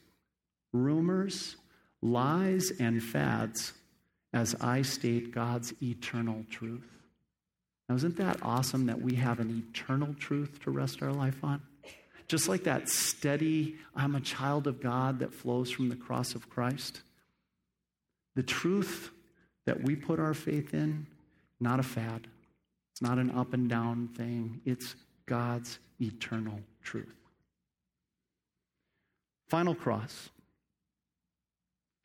rumors, 0.73 1.57
lies, 2.03 2.73
and 2.81 3.03
fads 3.03 3.75
as 4.33 4.57
I 4.61 4.83
state 4.83 5.31
God's 5.33 5.73
eternal 5.83 6.45
truth. 6.51 6.91
Now, 7.89 7.97
isn't 7.97 8.17
that 8.17 8.39
awesome 8.43 8.87
that 8.87 9.01
we 9.01 9.17
have 9.17 9.41
an 9.41 9.65
eternal 9.71 10.15
truth 10.15 10.61
to 10.65 10.71
rest 10.71 11.03
our 11.03 11.13
life 11.13 11.45
on? 11.45 11.61
Just 12.29 12.49
like 12.49 12.65
that 12.65 12.89
steady, 12.89 13.77
I'm 13.95 14.15
a 14.15 14.21
child 14.21 14.67
of 14.67 14.81
God 14.81 15.19
that 15.19 15.35
flows 15.35 15.71
from 15.71 15.91
the 15.91 15.97
cross 15.97 16.35
of 16.35 16.49
Christ. 16.49 17.03
The 18.35 18.43
truth 18.43 19.11
that 19.67 19.83
we 19.83 19.95
put 19.95 20.19
our 20.19 20.35
faith 20.35 20.73
in, 20.73 21.07
not 21.61 21.81
a 21.81 21.83
fad. 21.83 22.27
It's 22.93 23.03
not 23.03 23.19
an 23.19 23.31
up 23.31 23.53
and 23.53 23.69
down 23.69 24.09
thing. 24.09 24.61
It's 24.65 24.95
God's 25.27 25.79
eternal 26.01 26.61
truth. 26.83 27.15
Final 29.49 29.75
cross. 29.75 30.31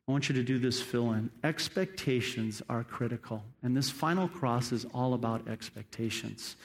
I 0.08 0.12
want 0.12 0.28
you 0.28 0.34
to 0.34 0.42
do 0.42 0.58
this 0.58 0.82
fill 0.82 1.12
in. 1.12 1.30
Expectations 1.44 2.62
are 2.68 2.82
critical. 2.82 3.44
And 3.62 3.76
this 3.76 3.90
final 3.90 4.28
cross 4.28 4.72
is 4.72 4.84
all 4.92 5.14
about 5.14 5.46
expectations. 5.48 6.56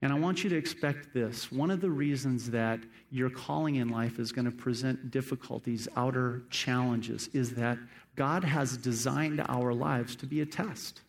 And 0.00 0.12
I 0.12 0.18
want 0.18 0.42
you 0.42 0.50
to 0.50 0.56
expect 0.56 1.14
this. 1.14 1.52
One 1.52 1.70
of 1.70 1.80
the 1.80 1.90
reasons 1.90 2.50
that 2.50 2.80
your 3.10 3.30
calling 3.30 3.76
in 3.76 3.88
life 3.88 4.18
is 4.18 4.32
going 4.32 4.46
to 4.46 4.50
present 4.50 5.12
difficulties, 5.12 5.86
outer 5.96 6.42
challenges, 6.50 7.28
is 7.32 7.54
that 7.54 7.78
God 8.16 8.42
has 8.42 8.76
designed 8.76 9.40
our 9.48 9.72
lives 9.72 10.16
to 10.16 10.26
be 10.26 10.40
a 10.40 10.46
test. 10.46 11.02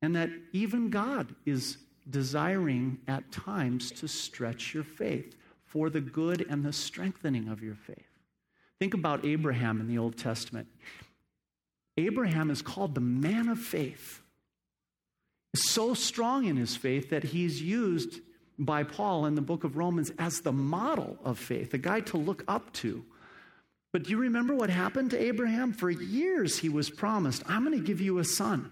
And 0.00 0.16
that 0.16 0.30
even 0.52 0.88
God 0.88 1.34
is 1.44 1.76
desiring 2.08 2.98
at 3.08 3.30
times 3.30 3.90
to 3.92 4.08
stretch 4.08 4.74
your 4.74 4.84
faith 4.84 5.34
for 5.66 5.90
the 5.90 6.00
good 6.00 6.46
and 6.48 6.64
the 6.64 6.72
strengthening 6.72 7.48
of 7.48 7.62
your 7.62 7.74
faith. 7.74 8.13
Think 8.84 8.92
about 8.92 9.24
Abraham 9.24 9.80
in 9.80 9.88
the 9.88 9.96
Old 9.96 10.18
Testament. 10.18 10.68
Abraham 11.96 12.50
is 12.50 12.60
called 12.60 12.94
the 12.94 13.00
man 13.00 13.48
of 13.48 13.58
faith 13.58 14.20
so 15.54 15.94
strong 15.94 16.44
in 16.44 16.58
his 16.58 16.76
faith 16.76 17.08
that 17.08 17.22
he's 17.22 17.62
used 17.62 18.20
by 18.58 18.82
Paul 18.82 19.24
in 19.24 19.36
the 19.36 19.40
book 19.40 19.64
of 19.64 19.78
Romans 19.78 20.12
as 20.18 20.42
the 20.42 20.52
model 20.52 21.16
of 21.24 21.38
faith, 21.38 21.72
a 21.72 21.78
guy 21.78 22.00
to 22.00 22.18
look 22.18 22.44
up 22.46 22.74
to. 22.74 23.02
But 23.90 24.02
do 24.02 24.10
you 24.10 24.18
remember 24.18 24.54
what 24.54 24.68
happened 24.68 25.12
to 25.12 25.18
Abraham? 25.18 25.72
For 25.72 25.88
years 25.88 26.58
he 26.58 26.68
was 26.68 26.90
promised, 26.90 27.42
I'm 27.46 27.64
going 27.64 27.80
to 27.80 27.82
give 27.86 28.02
you 28.02 28.18
a 28.18 28.24
son. 28.24 28.70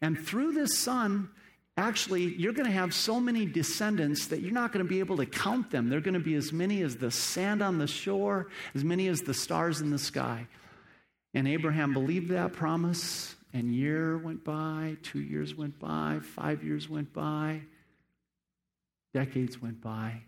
And 0.00 0.18
through 0.18 0.54
this 0.54 0.76
son, 0.76 1.28
actually, 1.76 2.34
you're 2.34 2.52
going 2.52 2.66
to 2.66 2.72
have 2.72 2.92
so 2.94 3.18
many 3.18 3.46
descendants 3.46 4.26
that 4.26 4.40
you're 4.40 4.52
not 4.52 4.72
going 4.72 4.84
to 4.84 4.88
be 4.88 5.00
able 5.00 5.16
to 5.16 5.26
count 5.26 5.70
them. 5.70 5.88
They're 5.88 6.00
going 6.00 6.14
to 6.14 6.20
be 6.20 6.34
as 6.34 6.52
many 6.52 6.82
as 6.82 6.96
the 6.96 7.10
sand 7.10 7.62
on 7.62 7.78
the 7.78 7.86
shore, 7.86 8.48
as 8.74 8.84
many 8.84 9.08
as 9.08 9.22
the 9.22 9.34
stars 9.34 9.80
in 9.80 9.90
the 9.90 9.98
sky. 9.98 10.46
And 11.34 11.48
Abraham 11.48 11.92
believed 11.92 12.30
that 12.30 12.52
promise, 12.52 13.34
and 13.54 13.74
year 13.74 14.18
went 14.18 14.44
by, 14.44 14.96
two 15.02 15.20
years 15.20 15.54
went 15.54 15.78
by, 15.78 16.20
five 16.22 16.62
years 16.62 16.88
went 16.88 17.12
by, 17.12 17.62
decades 19.14 19.60
went 19.60 19.80
by, 19.80 20.22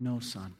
no 0.00 0.18
son. 0.18 0.54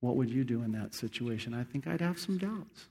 What 0.00 0.16
would 0.16 0.30
you 0.30 0.44
do 0.44 0.62
in 0.62 0.72
that 0.72 0.94
situation? 0.94 1.54
I 1.54 1.62
think 1.62 1.86
I'd 1.86 2.00
have 2.00 2.18
some 2.18 2.38
doubts. 2.38 2.86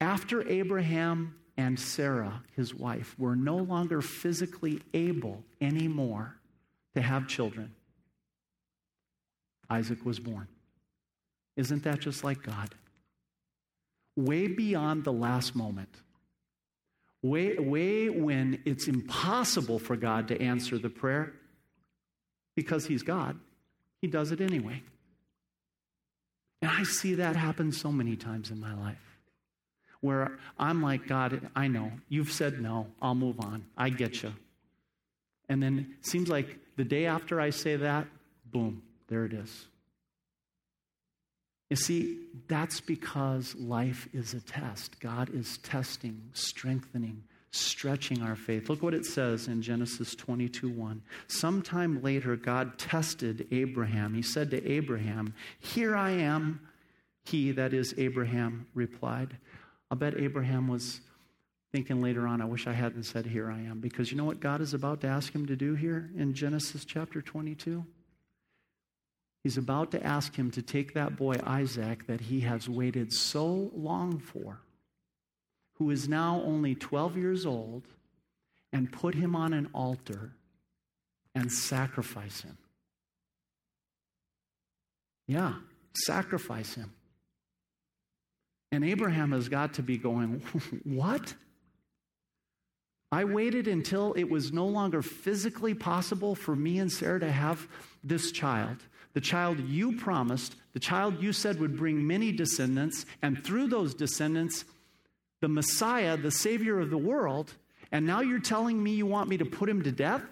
After 0.00 0.48
Abraham 0.48 1.34
and 1.56 1.78
Sarah, 1.78 2.42
his 2.56 2.74
wife, 2.74 3.14
were 3.18 3.36
no 3.36 3.56
longer 3.56 4.00
physically 4.00 4.80
able 4.94 5.42
anymore 5.60 6.36
to 6.94 7.02
have 7.02 7.28
children, 7.28 7.74
Isaac 9.70 10.04
was 10.04 10.18
born. 10.18 10.48
Isn't 11.56 11.84
that 11.84 12.00
just 12.00 12.24
like 12.24 12.42
God? 12.42 12.74
way 14.16 14.46
beyond 14.46 15.04
the 15.04 15.12
last 15.12 15.54
moment. 15.54 15.88
Way, 17.22 17.56
way 17.56 18.08
when 18.08 18.62
it's 18.64 18.88
impossible 18.88 19.78
for 19.78 19.96
God 19.96 20.28
to 20.28 20.40
answer 20.40 20.76
the 20.78 20.90
prayer 20.90 21.32
because 22.56 22.86
He's 22.86 23.02
God, 23.02 23.38
He 24.00 24.08
does 24.08 24.32
it 24.32 24.40
anyway. 24.40 24.82
And 26.60 26.70
I 26.70 26.82
see 26.84 27.14
that 27.14 27.36
happen 27.36 27.72
so 27.72 27.90
many 27.92 28.16
times 28.16 28.50
in 28.50 28.60
my 28.60 28.74
life 28.74 29.11
where 30.02 30.32
I'm 30.58 30.82
like, 30.82 31.06
God, 31.06 31.48
I 31.56 31.68
know, 31.68 31.90
you've 32.08 32.32
said 32.32 32.60
no, 32.60 32.88
I'll 33.00 33.14
move 33.14 33.40
on, 33.40 33.64
I 33.76 33.88
get 33.88 34.22
you. 34.22 34.34
And 35.48 35.62
then 35.62 35.94
it 35.98 36.06
seems 36.06 36.28
like 36.28 36.58
the 36.76 36.84
day 36.84 37.06
after 37.06 37.40
I 37.40 37.50
say 37.50 37.76
that, 37.76 38.06
boom, 38.50 38.82
there 39.08 39.24
it 39.24 39.32
is. 39.32 39.66
You 41.70 41.76
see, 41.76 42.18
that's 42.48 42.82
because 42.82 43.54
life 43.54 44.06
is 44.12 44.34
a 44.34 44.40
test. 44.40 45.00
God 45.00 45.30
is 45.32 45.56
testing, 45.58 46.20
strengthening, 46.34 47.22
stretching 47.50 48.20
our 48.20 48.36
faith. 48.36 48.68
Look 48.68 48.82
what 48.82 48.92
it 48.92 49.06
says 49.06 49.48
in 49.48 49.62
Genesis 49.62 50.14
22 50.14 50.68
1. 50.68 51.00
Sometime 51.28 52.02
later, 52.02 52.36
God 52.36 52.76
tested 52.76 53.46
Abraham. 53.50 54.12
He 54.12 54.20
said 54.20 54.50
to 54.50 54.70
Abraham, 54.70 55.32
Here 55.60 55.96
I 55.96 56.10
am. 56.10 56.60
He, 57.24 57.52
that 57.52 57.72
is 57.72 57.94
Abraham, 57.96 58.66
replied. 58.74 59.36
I 59.92 59.94
bet 59.94 60.18
Abraham 60.18 60.68
was 60.68 61.02
thinking 61.70 62.00
later 62.00 62.26
on, 62.26 62.40
I 62.40 62.46
wish 62.46 62.66
I 62.66 62.72
hadn't 62.72 63.02
said, 63.02 63.26
Here 63.26 63.50
I 63.50 63.60
am. 63.60 63.80
Because 63.80 64.10
you 64.10 64.16
know 64.16 64.24
what 64.24 64.40
God 64.40 64.62
is 64.62 64.72
about 64.72 65.02
to 65.02 65.06
ask 65.06 65.34
him 65.34 65.44
to 65.46 65.54
do 65.54 65.74
here 65.74 66.08
in 66.16 66.32
Genesis 66.32 66.86
chapter 66.86 67.20
22? 67.20 67.84
He's 69.44 69.58
about 69.58 69.90
to 69.90 70.02
ask 70.02 70.34
him 70.34 70.50
to 70.52 70.62
take 70.62 70.94
that 70.94 71.16
boy 71.16 71.34
Isaac 71.44 72.06
that 72.06 72.22
he 72.22 72.40
has 72.40 72.70
waited 72.70 73.12
so 73.12 73.70
long 73.74 74.18
for, 74.18 74.60
who 75.74 75.90
is 75.90 76.08
now 76.08 76.40
only 76.42 76.74
12 76.74 77.18
years 77.18 77.44
old, 77.44 77.82
and 78.72 78.90
put 78.90 79.14
him 79.14 79.36
on 79.36 79.52
an 79.52 79.68
altar 79.74 80.32
and 81.34 81.52
sacrifice 81.52 82.40
him. 82.40 82.56
Yeah, 85.26 85.52
sacrifice 86.06 86.76
him. 86.76 86.94
And 88.72 88.84
Abraham 88.84 89.30
has 89.32 89.48
got 89.48 89.74
to 89.74 89.82
be 89.82 89.98
going, 89.98 90.42
What? 90.84 91.34
I 93.12 93.24
waited 93.24 93.68
until 93.68 94.14
it 94.14 94.24
was 94.24 94.52
no 94.54 94.66
longer 94.66 95.02
physically 95.02 95.74
possible 95.74 96.34
for 96.34 96.56
me 96.56 96.78
and 96.78 96.90
Sarah 96.90 97.20
to 97.20 97.30
have 97.30 97.68
this 98.02 98.32
child 98.32 98.78
the 99.14 99.20
child 99.20 99.60
you 99.60 99.96
promised, 99.98 100.56
the 100.72 100.80
child 100.80 101.22
you 101.22 101.34
said 101.34 101.60
would 101.60 101.76
bring 101.76 102.06
many 102.06 102.32
descendants, 102.32 103.04
and 103.20 103.44
through 103.44 103.66
those 103.66 103.94
descendants, 103.94 104.64
the 105.42 105.48
Messiah, 105.48 106.16
the 106.16 106.30
Savior 106.30 106.80
of 106.80 106.88
the 106.88 106.96
world, 106.96 107.52
and 107.90 108.06
now 108.06 108.20
you're 108.22 108.40
telling 108.40 108.82
me 108.82 108.92
you 108.92 109.04
want 109.04 109.28
me 109.28 109.36
to 109.36 109.44
put 109.44 109.68
him 109.68 109.82
to 109.82 109.92
death? 109.92 110.22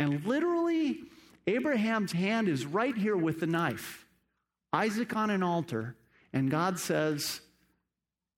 And 0.00 0.24
literally, 0.24 1.04
Abraham's 1.46 2.10
hand 2.10 2.48
is 2.48 2.66
right 2.66 2.96
here 2.96 3.16
with 3.16 3.38
the 3.38 3.46
knife, 3.46 4.06
Isaac 4.72 5.14
on 5.14 5.30
an 5.30 5.44
altar, 5.44 5.94
and 6.34 6.50
God 6.50 6.78
says, 6.78 7.40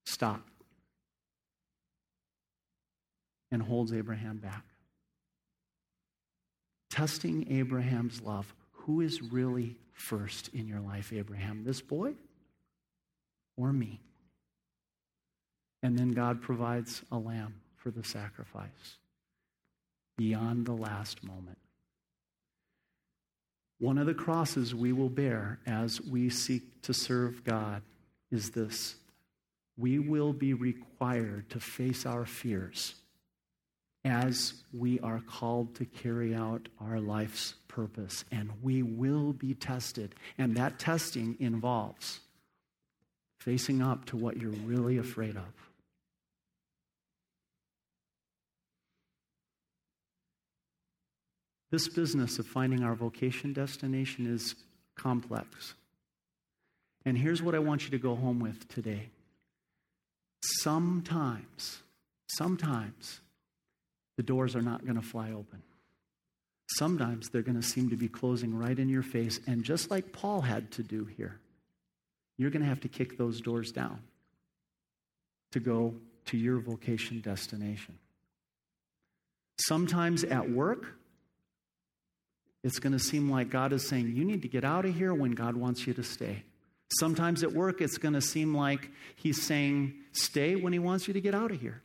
Stop. 0.05 0.43
And 3.51 3.63
holds 3.63 3.93
Abraham 3.93 4.37
back. 4.37 4.65
Testing 6.91 7.51
Abraham's 7.51 8.21
love 8.21 8.55
who 8.71 9.01
is 9.01 9.23
really 9.23 9.77
first 9.93 10.49
in 10.49 10.69
your 10.69 10.81
life, 10.81 11.13
Abraham? 11.13 11.65
This 11.65 11.81
boy 11.81 12.15
or 13.57 13.73
me? 13.73 14.01
And 15.83 15.99
then 15.99 16.13
God 16.13 16.43
provides 16.43 17.03
a 17.11 17.19
lamb 17.19 17.55
for 17.77 17.91
the 17.91 18.05
sacrifice 18.05 18.99
beyond 20.17 20.67
the 20.67 20.73
last 20.73 21.25
moment. 21.25 21.59
One 23.79 23.99
of 23.99 24.07
the 24.07 24.15
crosses 24.15 24.75
we 24.75 24.93
will 24.93 25.11
bear 25.11 25.59
as 25.67 26.01
we 26.01 26.31
seek 26.31 26.83
to 26.83 26.95
serve 26.95 27.45
God 27.45 27.83
is 28.31 28.51
this 28.51 28.97
we 29.77 29.99
will 29.99 30.33
be 30.33 30.55
required 30.55 31.51
to 31.51 31.61
face 31.61 32.07
our 32.07 32.25
fears 32.25 32.95
as 34.07 34.55
we 34.73 35.01
are 35.01 35.21
called 35.21 35.75
to 35.75 35.85
carry 35.85 36.35
out 36.35 36.69
our 36.81 37.01
life's 37.01 37.55
purpose, 37.67 38.25
and 38.31 38.51
we 38.63 38.83
will 38.83 39.33
be 39.33 39.53
tested. 39.53 40.15
And 40.39 40.57
that 40.57 40.79
testing 40.79 41.37
involves 41.41 42.21
facing 43.41 43.83
up 43.83 44.05
to 44.07 44.17
what 44.17 44.37
you're 44.37 44.51
really 44.51 44.99
afraid 44.99 45.37
of. 45.37 45.66
This 51.71 51.89
business 51.89 52.39
of 52.39 52.47
finding 52.47 52.83
our 52.83 52.95
vocation 52.95 53.53
destination 53.53 54.33
is 54.33 54.55
complex. 54.97 55.75
And 57.05 57.17
here's 57.17 57.43
what 57.43 57.55
I 57.55 57.59
want 57.59 57.85
you 57.85 57.91
to 57.91 57.99
go 57.99 58.15
home 58.15 58.41
with 58.41 58.69
today. 58.69 59.11
Sometimes, 60.43 61.83
sometimes, 62.29 63.21
the 64.17 64.23
doors 64.23 64.57
are 64.57 64.63
not 64.63 64.85
going 64.85 64.97
to 64.97 65.07
fly 65.07 65.31
open. 65.31 65.63
Sometimes 66.77 67.29
they're 67.29 67.43
going 67.43 67.61
to 67.61 67.67
seem 67.67 67.91
to 67.91 67.97
be 67.97 68.09
closing 68.09 68.57
right 68.57 68.79
in 68.79 68.89
your 68.89 69.03
face. 69.03 69.41
And 69.47 69.65
just 69.65 69.91
like 69.91 70.13
Paul 70.13 70.41
had 70.41 70.71
to 70.73 70.83
do 70.83 71.05
here, 71.05 71.39
you're 72.39 72.51
going 72.51 72.63
to 72.63 72.69
have 72.69 72.81
to 72.81 72.89
kick 72.89 73.17
those 73.17 73.41
doors 73.41 73.71
down 73.71 74.01
to 75.53 75.61
go 75.61 75.95
to 76.27 76.37
your 76.37 76.59
vocation 76.59 77.21
destination. 77.21 77.99
Sometimes 79.59 80.25
at 80.25 80.51
work, 80.51 80.96
it's 82.67 82.81
going 82.81 82.95
to 82.95 82.99
seem 82.99 83.31
like 83.31 83.49
God 83.49 83.73
is 83.73 83.87
saying, 83.87 84.17
You 84.17 84.25
need 84.25 84.43
to 84.43 84.49
get 84.49 84.65
out 84.65 84.85
of 84.85 84.93
here 84.93 85.15
when 85.15 85.31
God 85.31 85.57
wants 85.57 85.87
you 85.87 85.95
to 85.95 86.03
stay. 86.03 86.43
Sometimes 86.99 87.45
at 87.45 87.53
work, 87.53 87.81
it's 87.81 87.97
going 87.97 88.15
to 88.15 88.21
seem 88.21 88.57
like 88.57 88.91
He's 89.15 89.41
saying, 89.41 89.95
Stay 90.11 90.57
when 90.57 90.73
He 90.73 90.81
wants 90.81 91.07
you 91.07 91.15
to 91.15 91.21
get 91.21 91.33
out 91.33 91.53
of 91.53 91.61
here. 91.61 91.81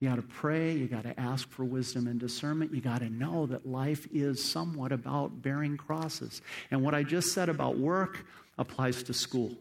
You 0.00 0.08
got 0.08 0.16
to 0.16 0.22
pray. 0.22 0.72
You 0.72 0.88
got 0.88 1.04
to 1.04 1.18
ask 1.18 1.48
for 1.48 1.64
wisdom 1.64 2.08
and 2.08 2.18
discernment. 2.18 2.74
You 2.74 2.80
got 2.80 3.02
to 3.02 3.08
know 3.08 3.46
that 3.46 3.66
life 3.66 4.08
is 4.12 4.44
somewhat 4.44 4.90
about 4.90 5.40
bearing 5.40 5.76
crosses. 5.76 6.42
And 6.72 6.82
what 6.82 6.92
I 6.92 7.04
just 7.04 7.32
said 7.32 7.48
about 7.48 7.78
work 7.78 8.26
applies 8.58 9.04
to 9.04 9.14
school. 9.14 9.52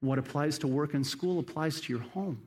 What 0.00 0.18
applies 0.18 0.58
to 0.60 0.66
work 0.66 0.94
and 0.94 1.06
school 1.06 1.40
applies 1.40 1.78
to 1.82 1.92
your 1.92 2.02
home. 2.02 2.40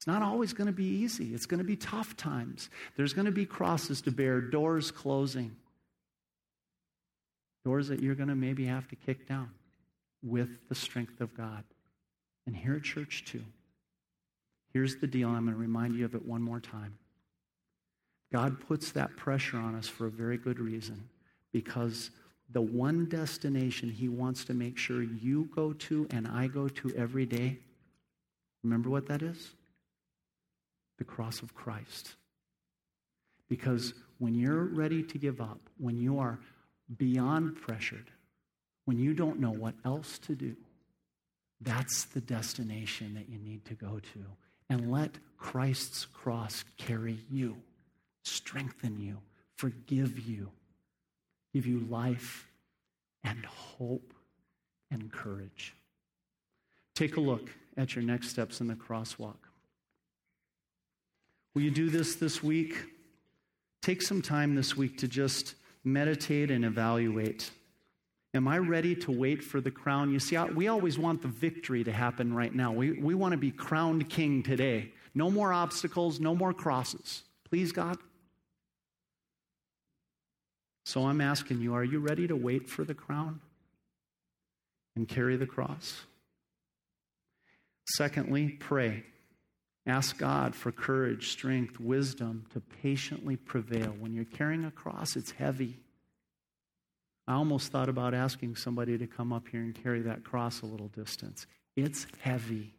It's 0.00 0.06
not 0.06 0.22
always 0.22 0.54
going 0.54 0.66
to 0.66 0.72
be 0.72 0.86
easy. 0.86 1.34
It's 1.34 1.44
going 1.44 1.58
to 1.58 1.64
be 1.64 1.76
tough 1.76 2.16
times. 2.16 2.70
There's 2.96 3.12
going 3.12 3.26
to 3.26 3.32
be 3.32 3.44
crosses 3.44 4.00
to 4.02 4.10
bear, 4.10 4.40
doors 4.40 4.90
closing, 4.90 5.54
doors 7.66 7.88
that 7.88 8.00
you're 8.00 8.14
going 8.14 8.30
to 8.30 8.34
maybe 8.34 8.64
have 8.64 8.88
to 8.88 8.96
kick 8.96 9.28
down 9.28 9.50
with 10.22 10.48
the 10.70 10.74
strength 10.74 11.20
of 11.20 11.36
God. 11.36 11.64
And 12.46 12.56
here 12.56 12.76
at 12.76 12.82
church, 12.82 13.26
too. 13.26 13.44
Here's 14.72 14.96
the 14.96 15.06
deal. 15.06 15.28
I'm 15.28 15.44
going 15.44 15.52
to 15.52 15.60
remind 15.60 15.94
you 15.94 16.06
of 16.06 16.14
it 16.14 16.24
one 16.24 16.40
more 16.40 16.60
time. 16.60 16.96
God 18.32 18.56
puts 18.66 18.92
that 18.92 19.14
pressure 19.18 19.58
on 19.58 19.74
us 19.74 19.86
for 19.86 20.06
a 20.06 20.10
very 20.10 20.38
good 20.38 20.60
reason 20.60 21.10
because 21.52 22.10
the 22.48 22.62
one 22.62 23.04
destination 23.04 23.90
He 23.90 24.08
wants 24.08 24.46
to 24.46 24.54
make 24.54 24.78
sure 24.78 25.02
you 25.02 25.50
go 25.54 25.74
to 25.74 26.06
and 26.10 26.26
I 26.26 26.46
go 26.46 26.68
to 26.68 26.94
every 26.96 27.26
day, 27.26 27.58
remember 28.64 28.88
what 28.88 29.06
that 29.08 29.20
is? 29.20 29.50
The 31.00 31.04
cross 31.04 31.40
of 31.40 31.54
Christ. 31.54 32.14
Because 33.48 33.94
when 34.18 34.34
you're 34.34 34.64
ready 34.64 35.02
to 35.02 35.16
give 35.16 35.40
up, 35.40 35.58
when 35.78 35.96
you 35.96 36.18
are 36.18 36.38
beyond 36.98 37.56
pressured, 37.56 38.10
when 38.84 38.98
you 38.98 39.14
don't 39.14 39.40
know 39.40 39.50
what 39.50 39.74
else 39.86 40.18
to 40.18 40.34
do, 40.34 40.54
that's 41.62 42.04
the 42.04 42.20
destination 42.20 43.14
that 43.14 43.30
you 43.30 43.38
need 43.38 43.64
to 43.64 43.74
go 43.74 43.98
to 44.12 44.24
and 44.68 44.92
let 44.92 45.12
Christ's 45.38 46.04
cross 46.04 46.64
carry 46.76 47.16
you, 47.30 47.56
strengthen 48.22 49.00
you, 49.00 49.18
forgive 49.56 50.18
you, 50.18 50.50
give 51.54 51.64
you 51.64 51.80
life 51.88 52.46
and 53.24 53.46
hope 53.46 54.12
and 54.90 55.10
courage. 55.10 55.74
Take 56.94 57.16
a 57.16 57.20
look 57.20 57.48
at 57.78 57.96
your 57.96 58.04
next 58.04 58.28
steps 58.28 58.60
in 58.60 58.66
the 58.66 58.74
crosswalk. 58.74 59.49
Will 61.54 61.62
you 61.62 61.70
do 61.70 61.90
this 61.90 62.14
this 62.16 62.42
week? 62.42 62.76
Take 63.82 64.02
some 64.02 64.22
time 64.22 64.54
this 64.54 64.76
week 64.76 64.98
to 64.98 65.08
just 65.08 65.54
meditate 65.84 66.50
and 66.50 66.64
evaluate. 66.64 67.50
Am 68.32 68.46
I 68.46 68.58
ready 68.58 68.94
to 68.94 69.10
wait 69.10 69.42
for 69.42 69.60
the 69.60 69.70
crown? 69.70 70.12
You 70.12 70.20
see, 70.20 70.38
we 70.38 70.68
always 70.68 70.98
want 70.98 71.22
the 71.22 71.28
victory 71.28 71.82
to 71.82 71.92
happen 71.92 72.32
right 72.32 72.54
now. 72.54 72.70
We, 72.70 72.92
we 72.92 73.14
want 73.14 73.32
to 73.32 73.38
be 73.38 73.50
crowned 73.50 74.08
king 74.08 74.42
today. 74.42 74.92
No 75.14 75.30
more 75.30 75.52
obstacles, 75.52 76.20
no 76.20 76.36
more 76.36 76.52
crosses. 76.52 77.24
Please, 77.48 77.72
God. 77.72 77.98
So 80.84 81.06
I'm 81.06 81.20
asking 81.20 81.60
you, 81.60 81.74
are 81.74 81.84
you 81.84 81.98
ready 81.98 82.28
to 82.28 82.36
wait 82.36 82.68
for 82.68 82.84
the 82.84 82.94
crown 82.94 83.40
and 84.94 85.08
carry 85.08 85.36
the 85.36 85.46
cross? 85.46 86.02
Secondly, 87.96 88.50
pray. 88.60 89.04
Ask 89.86 90.18
God 90.18 90.54
for 90.54 90.70
courage, 90.70 91.30
strength, 91.30 91.80
wisdom 91.80 92.44
to 92.52 92.60
patiently 92.60 93.36
prevail. 93.36 93.94
When 93.98 94.12
you're 94.12 94.24
carrying 94.24 94.64
a 94.64 94.70
cross, 94.70 95.16
it's 95.16 95.30
heavy. 95.30 95.78
I 97.26 97.34
almost 97.34 97.70
thought 97.72 97.88
about 97.88 98.12
asking 98.12 98.56
somebody 98.56 98.98
to 98.98 99.06
come 99.06 99.32
up 99.32 99.48
here 99.48 99.60
and 99.60 99.74
carry 99.74 100.02
that 100.02 100.24
cross 100.24 100.62
a 100.62 100.66
little 100.66 100.88
distance. 100.88 101.46
It's 101.76 102.06
heavy, 102.20 102.74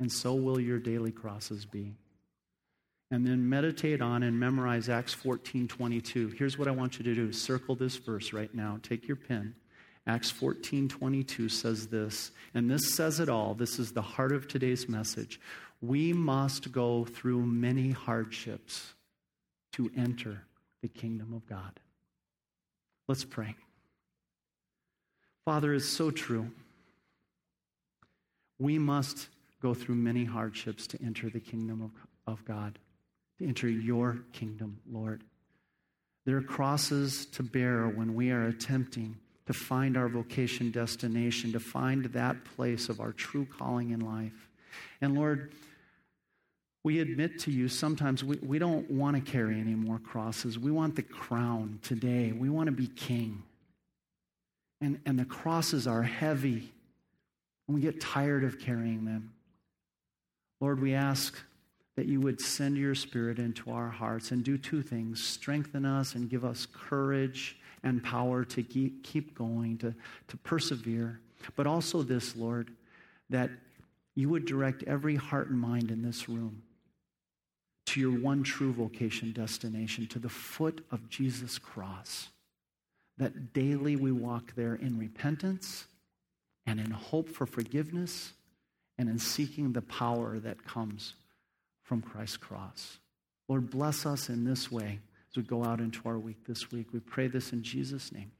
and 0.00 0.10
so 0.10 0.34
will 0.34 0.58
your 0.58 0.78
daily 0.78 1.12
crosses 1.12 1.66
be. 1.66 1.94
And 3.10 3.26
then 3.26 3.48
meditate 3.48 4.02
on 4.02 4.22
and 4.22 4.38
memorize 4.38 4.88
Acts 4.88 5.14
14 5.14 5.68
22. 5.68 6.28
Here's 6.28 6.58
what 6.58 6.68
I 6.68 6.72
want 6.72 6.98
you 6.98 7.04
to 7.04 7.14
do 7.14 7.32
circle 7.32 7.74
this 7.74 7.96
verse 7.96 8.32
right 8.32 8.54
now. 8.54 8.78
Take 8.82 9.06
your 9.06 9.16
pen. 9.16 9.54
Acts 10.08 10.30
14 10.30 10.88
22 10.88 11.50
says 11.50 11.88
this, 11.88 12.30
and 12.54 12.70
this 12.70 12.94
says 12.94 13.20
it 13.20 13.28
all. 13.28 13.52
This 13.52 13.78
is 13.78 13.92
the 13.92 14.00
heart 14.00 14.32
of 14.32 14.48
today's 14.48 14.88
message. 14.88 15.38
We 15.82 16.14
must 16.14 16.72
go 16.72 17.04
through 17.04 17.42
many 17.42 17.90
hardships 17.90 18.94
to 19.72 19.90
enter 19.96 20.44
the 20.80 20.88
kingdom 20.88 21.34
of 21.34 21.46
God. 21.46 21.78
Let's 23.06 23.24
pray. 23.24 23.54
Father, 25.44 25.74
it's 25.74 25.88
so 25.88 26.10
true. 26.10 26.50
We 28.58 28.78
must 28.78 29.28
go 29.60 29.74
through 29.74 29.96
many 29.96 30.24
hardships 30.24 30.86
to 30.88 30.98
enter 31.04 31.28
the 31.28 31.40
kingdom 31.40 31.82
of, 32.26 32.32
of 32.32 32.44
God, 32.46 32.78
to 33.38 33.46
enter 33.46 33.68
your 33.68 34.20
kingdom, 34.32 34.78
Lord. 34.90 35.22
There 36.24 36.38
are 36.38 36.42
crosses 36.42 37.26
to 37.32 37.42
bear 37.42 37.86
when 37.88 38.14
we 38.14 38.30
are 38.30 38.46
attempting 38.46 39.16
to 39.48 39.54
find 39.54 39.96
our 39.96 40.10
vocation 40.10 40.70
destination, 40.70 41.52
to 41.52 41.58
find 41.58 42.04
that 42.04 42.36
place 42.54 42.90
of 42.90 43.00
our 43.00 43.12
true 43.12 43.46
calling 43.46 43.92
in 43.92 44.00
life. 44.00 44.50
And 45.00 45.14
Lord, 45.14 45.52
we 46.84 47.00
admit 47.00 47.38
to 47.40 47.50
you 47.50 47.66
sometimes 47.66 48.22
we, 48.22 48.36
we 48.42 48.58
don't 48.58 48.90
want 48.90 49.16
to 49.16 49.32
carry 49.32 49.58
any 49.58 49.74
more 49.74 49.98
crosses. 50.00 50.58
We 50.58 50.70
want 50.70 50.96
the 50.96 51.02
crown 51.02 51.78
today. 51.82 52.30
We 52.30 52.50
want 52.50 52.66
to 52.66 52.72
be 52.72 52.88
king. 52.88 53.42
And, 54.82 55.00
and 55.06 55.18
the 55.18 55.24
crosses 55.24 55.86
are 55.86 56.02
heavy, 56.02 56.70
and 57.66 57.74
we 57.74 57.80
get 57.80 58.02
tired 58.02 58.44
of 58.44 58.60
carrying 58.60 59.06
them. 59.06 59.32
Lord, 60.60 60.78
we 60.78 60.92
ask 60.92 61.38
that 61.96 62.04
you 62.04 62.20
would 62.20 62.38
send 62.42 62.76
your 62.76 62.94
spirit 62.94 63.38
into 63.38 63.70
our 63.70 63.88
hearts 63.88 64.30
and 64.30 64.44
do 64.44 64.58
two 64.58 64.82
things 64.82 65.24
strengthen 65.24 65.86
us 65.86 66.14
and 66.14 66.28
give 66.28 66.44
us 66.44 66.66
courage 66.70 67.56
and 67.82 68.02
power 68.02 68.44
to 68.44 68.62
keep, 68.62 69.34
going, 69.34 69.78
to, 69.78 69.94
to 70.28 70.36
persevere. 70.38 71.20
But 71.56 71.66
also, 71.66 72.02
this, 72.02 72.36
Lord, 72.36 72.70
that 73.30 73.50
you 74.14 74.28
would 74.28 74.46
direct 74.46 74.82
every 74.84 75.16
heart 75.16 75.48
and 75.48 75.58
mind 75.58 75.90
in 75.90 76.02
this 76.02 76.28
room 76.28 76.62
to 77.86 78.00
your 78.00 78.18
one 78.18 78.42
true 78.42 78.72
vocation 78.72 79.32
destination, 79.32 80.06
to 80.08 80.18
the 80.18 80.28
foot 80.28 80.84
of 80.90 81.08
Jesus' 81.08 81.58
cross. 81.58 82.28
That 83.16 83.52
daily 83.52 83.96
we 83.96 84.12
walk 84.12 84.54
there 84.54 84.74
in 84.74 84.98
repentance 84.98 85.86
and 86.66 86.78
in 86.78 86.90
hope 86.90 87.28
for 87.28 87.46
forgiveness 87.46 88.32
and 88.98 89.08
in 89.08 89.18
seeking 89.18 89.72
the 89.72 89.82
power 89.82 90.38
that 90.38 90.64
comes 90.64 91.14
from 91.82 92.02
Christ's 92.02 92.36
cross. 92.36 92.98
Lord, 93.48 93.70
bless 93.70 94.04
us 94.04 94.28
in 94.28 94.44
this 94.44 94.70
way 94.70 94.98
we 95.38 95.44
go 95.44 95.64
out 95.64 95.80
into 95.80 96.00
our 96.04 96.18
week 96.18 96.44
this 96.48 96.72
week. 96.72 96.88
We 96.92 96.98
pray 96.98 97.28
this 97.28 97.52
in 97.52 97.62
Jesus' 97.62 98.10
name. 98.12 98.32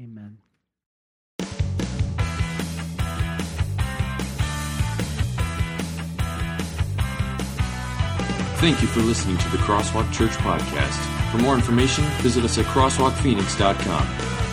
Amen. 0.00 0.38
Thank 8.60 8.80
you 8.82 8.88
for 8.88 9.00
listening 9.00 9.36
to 9.38 9.48
the 9.50 9.58
Crosswalk 9.58 10.12
Church 10.12 10.30
podcast. 10.32 11.30
For 11.32 11.38
more 11.38 11.54
information, 11.56 12.04
visit 12.22 12.44
us 12.44 12.56
at 12.56 12.66
crosswalkphoenix.com. 12.66 14.47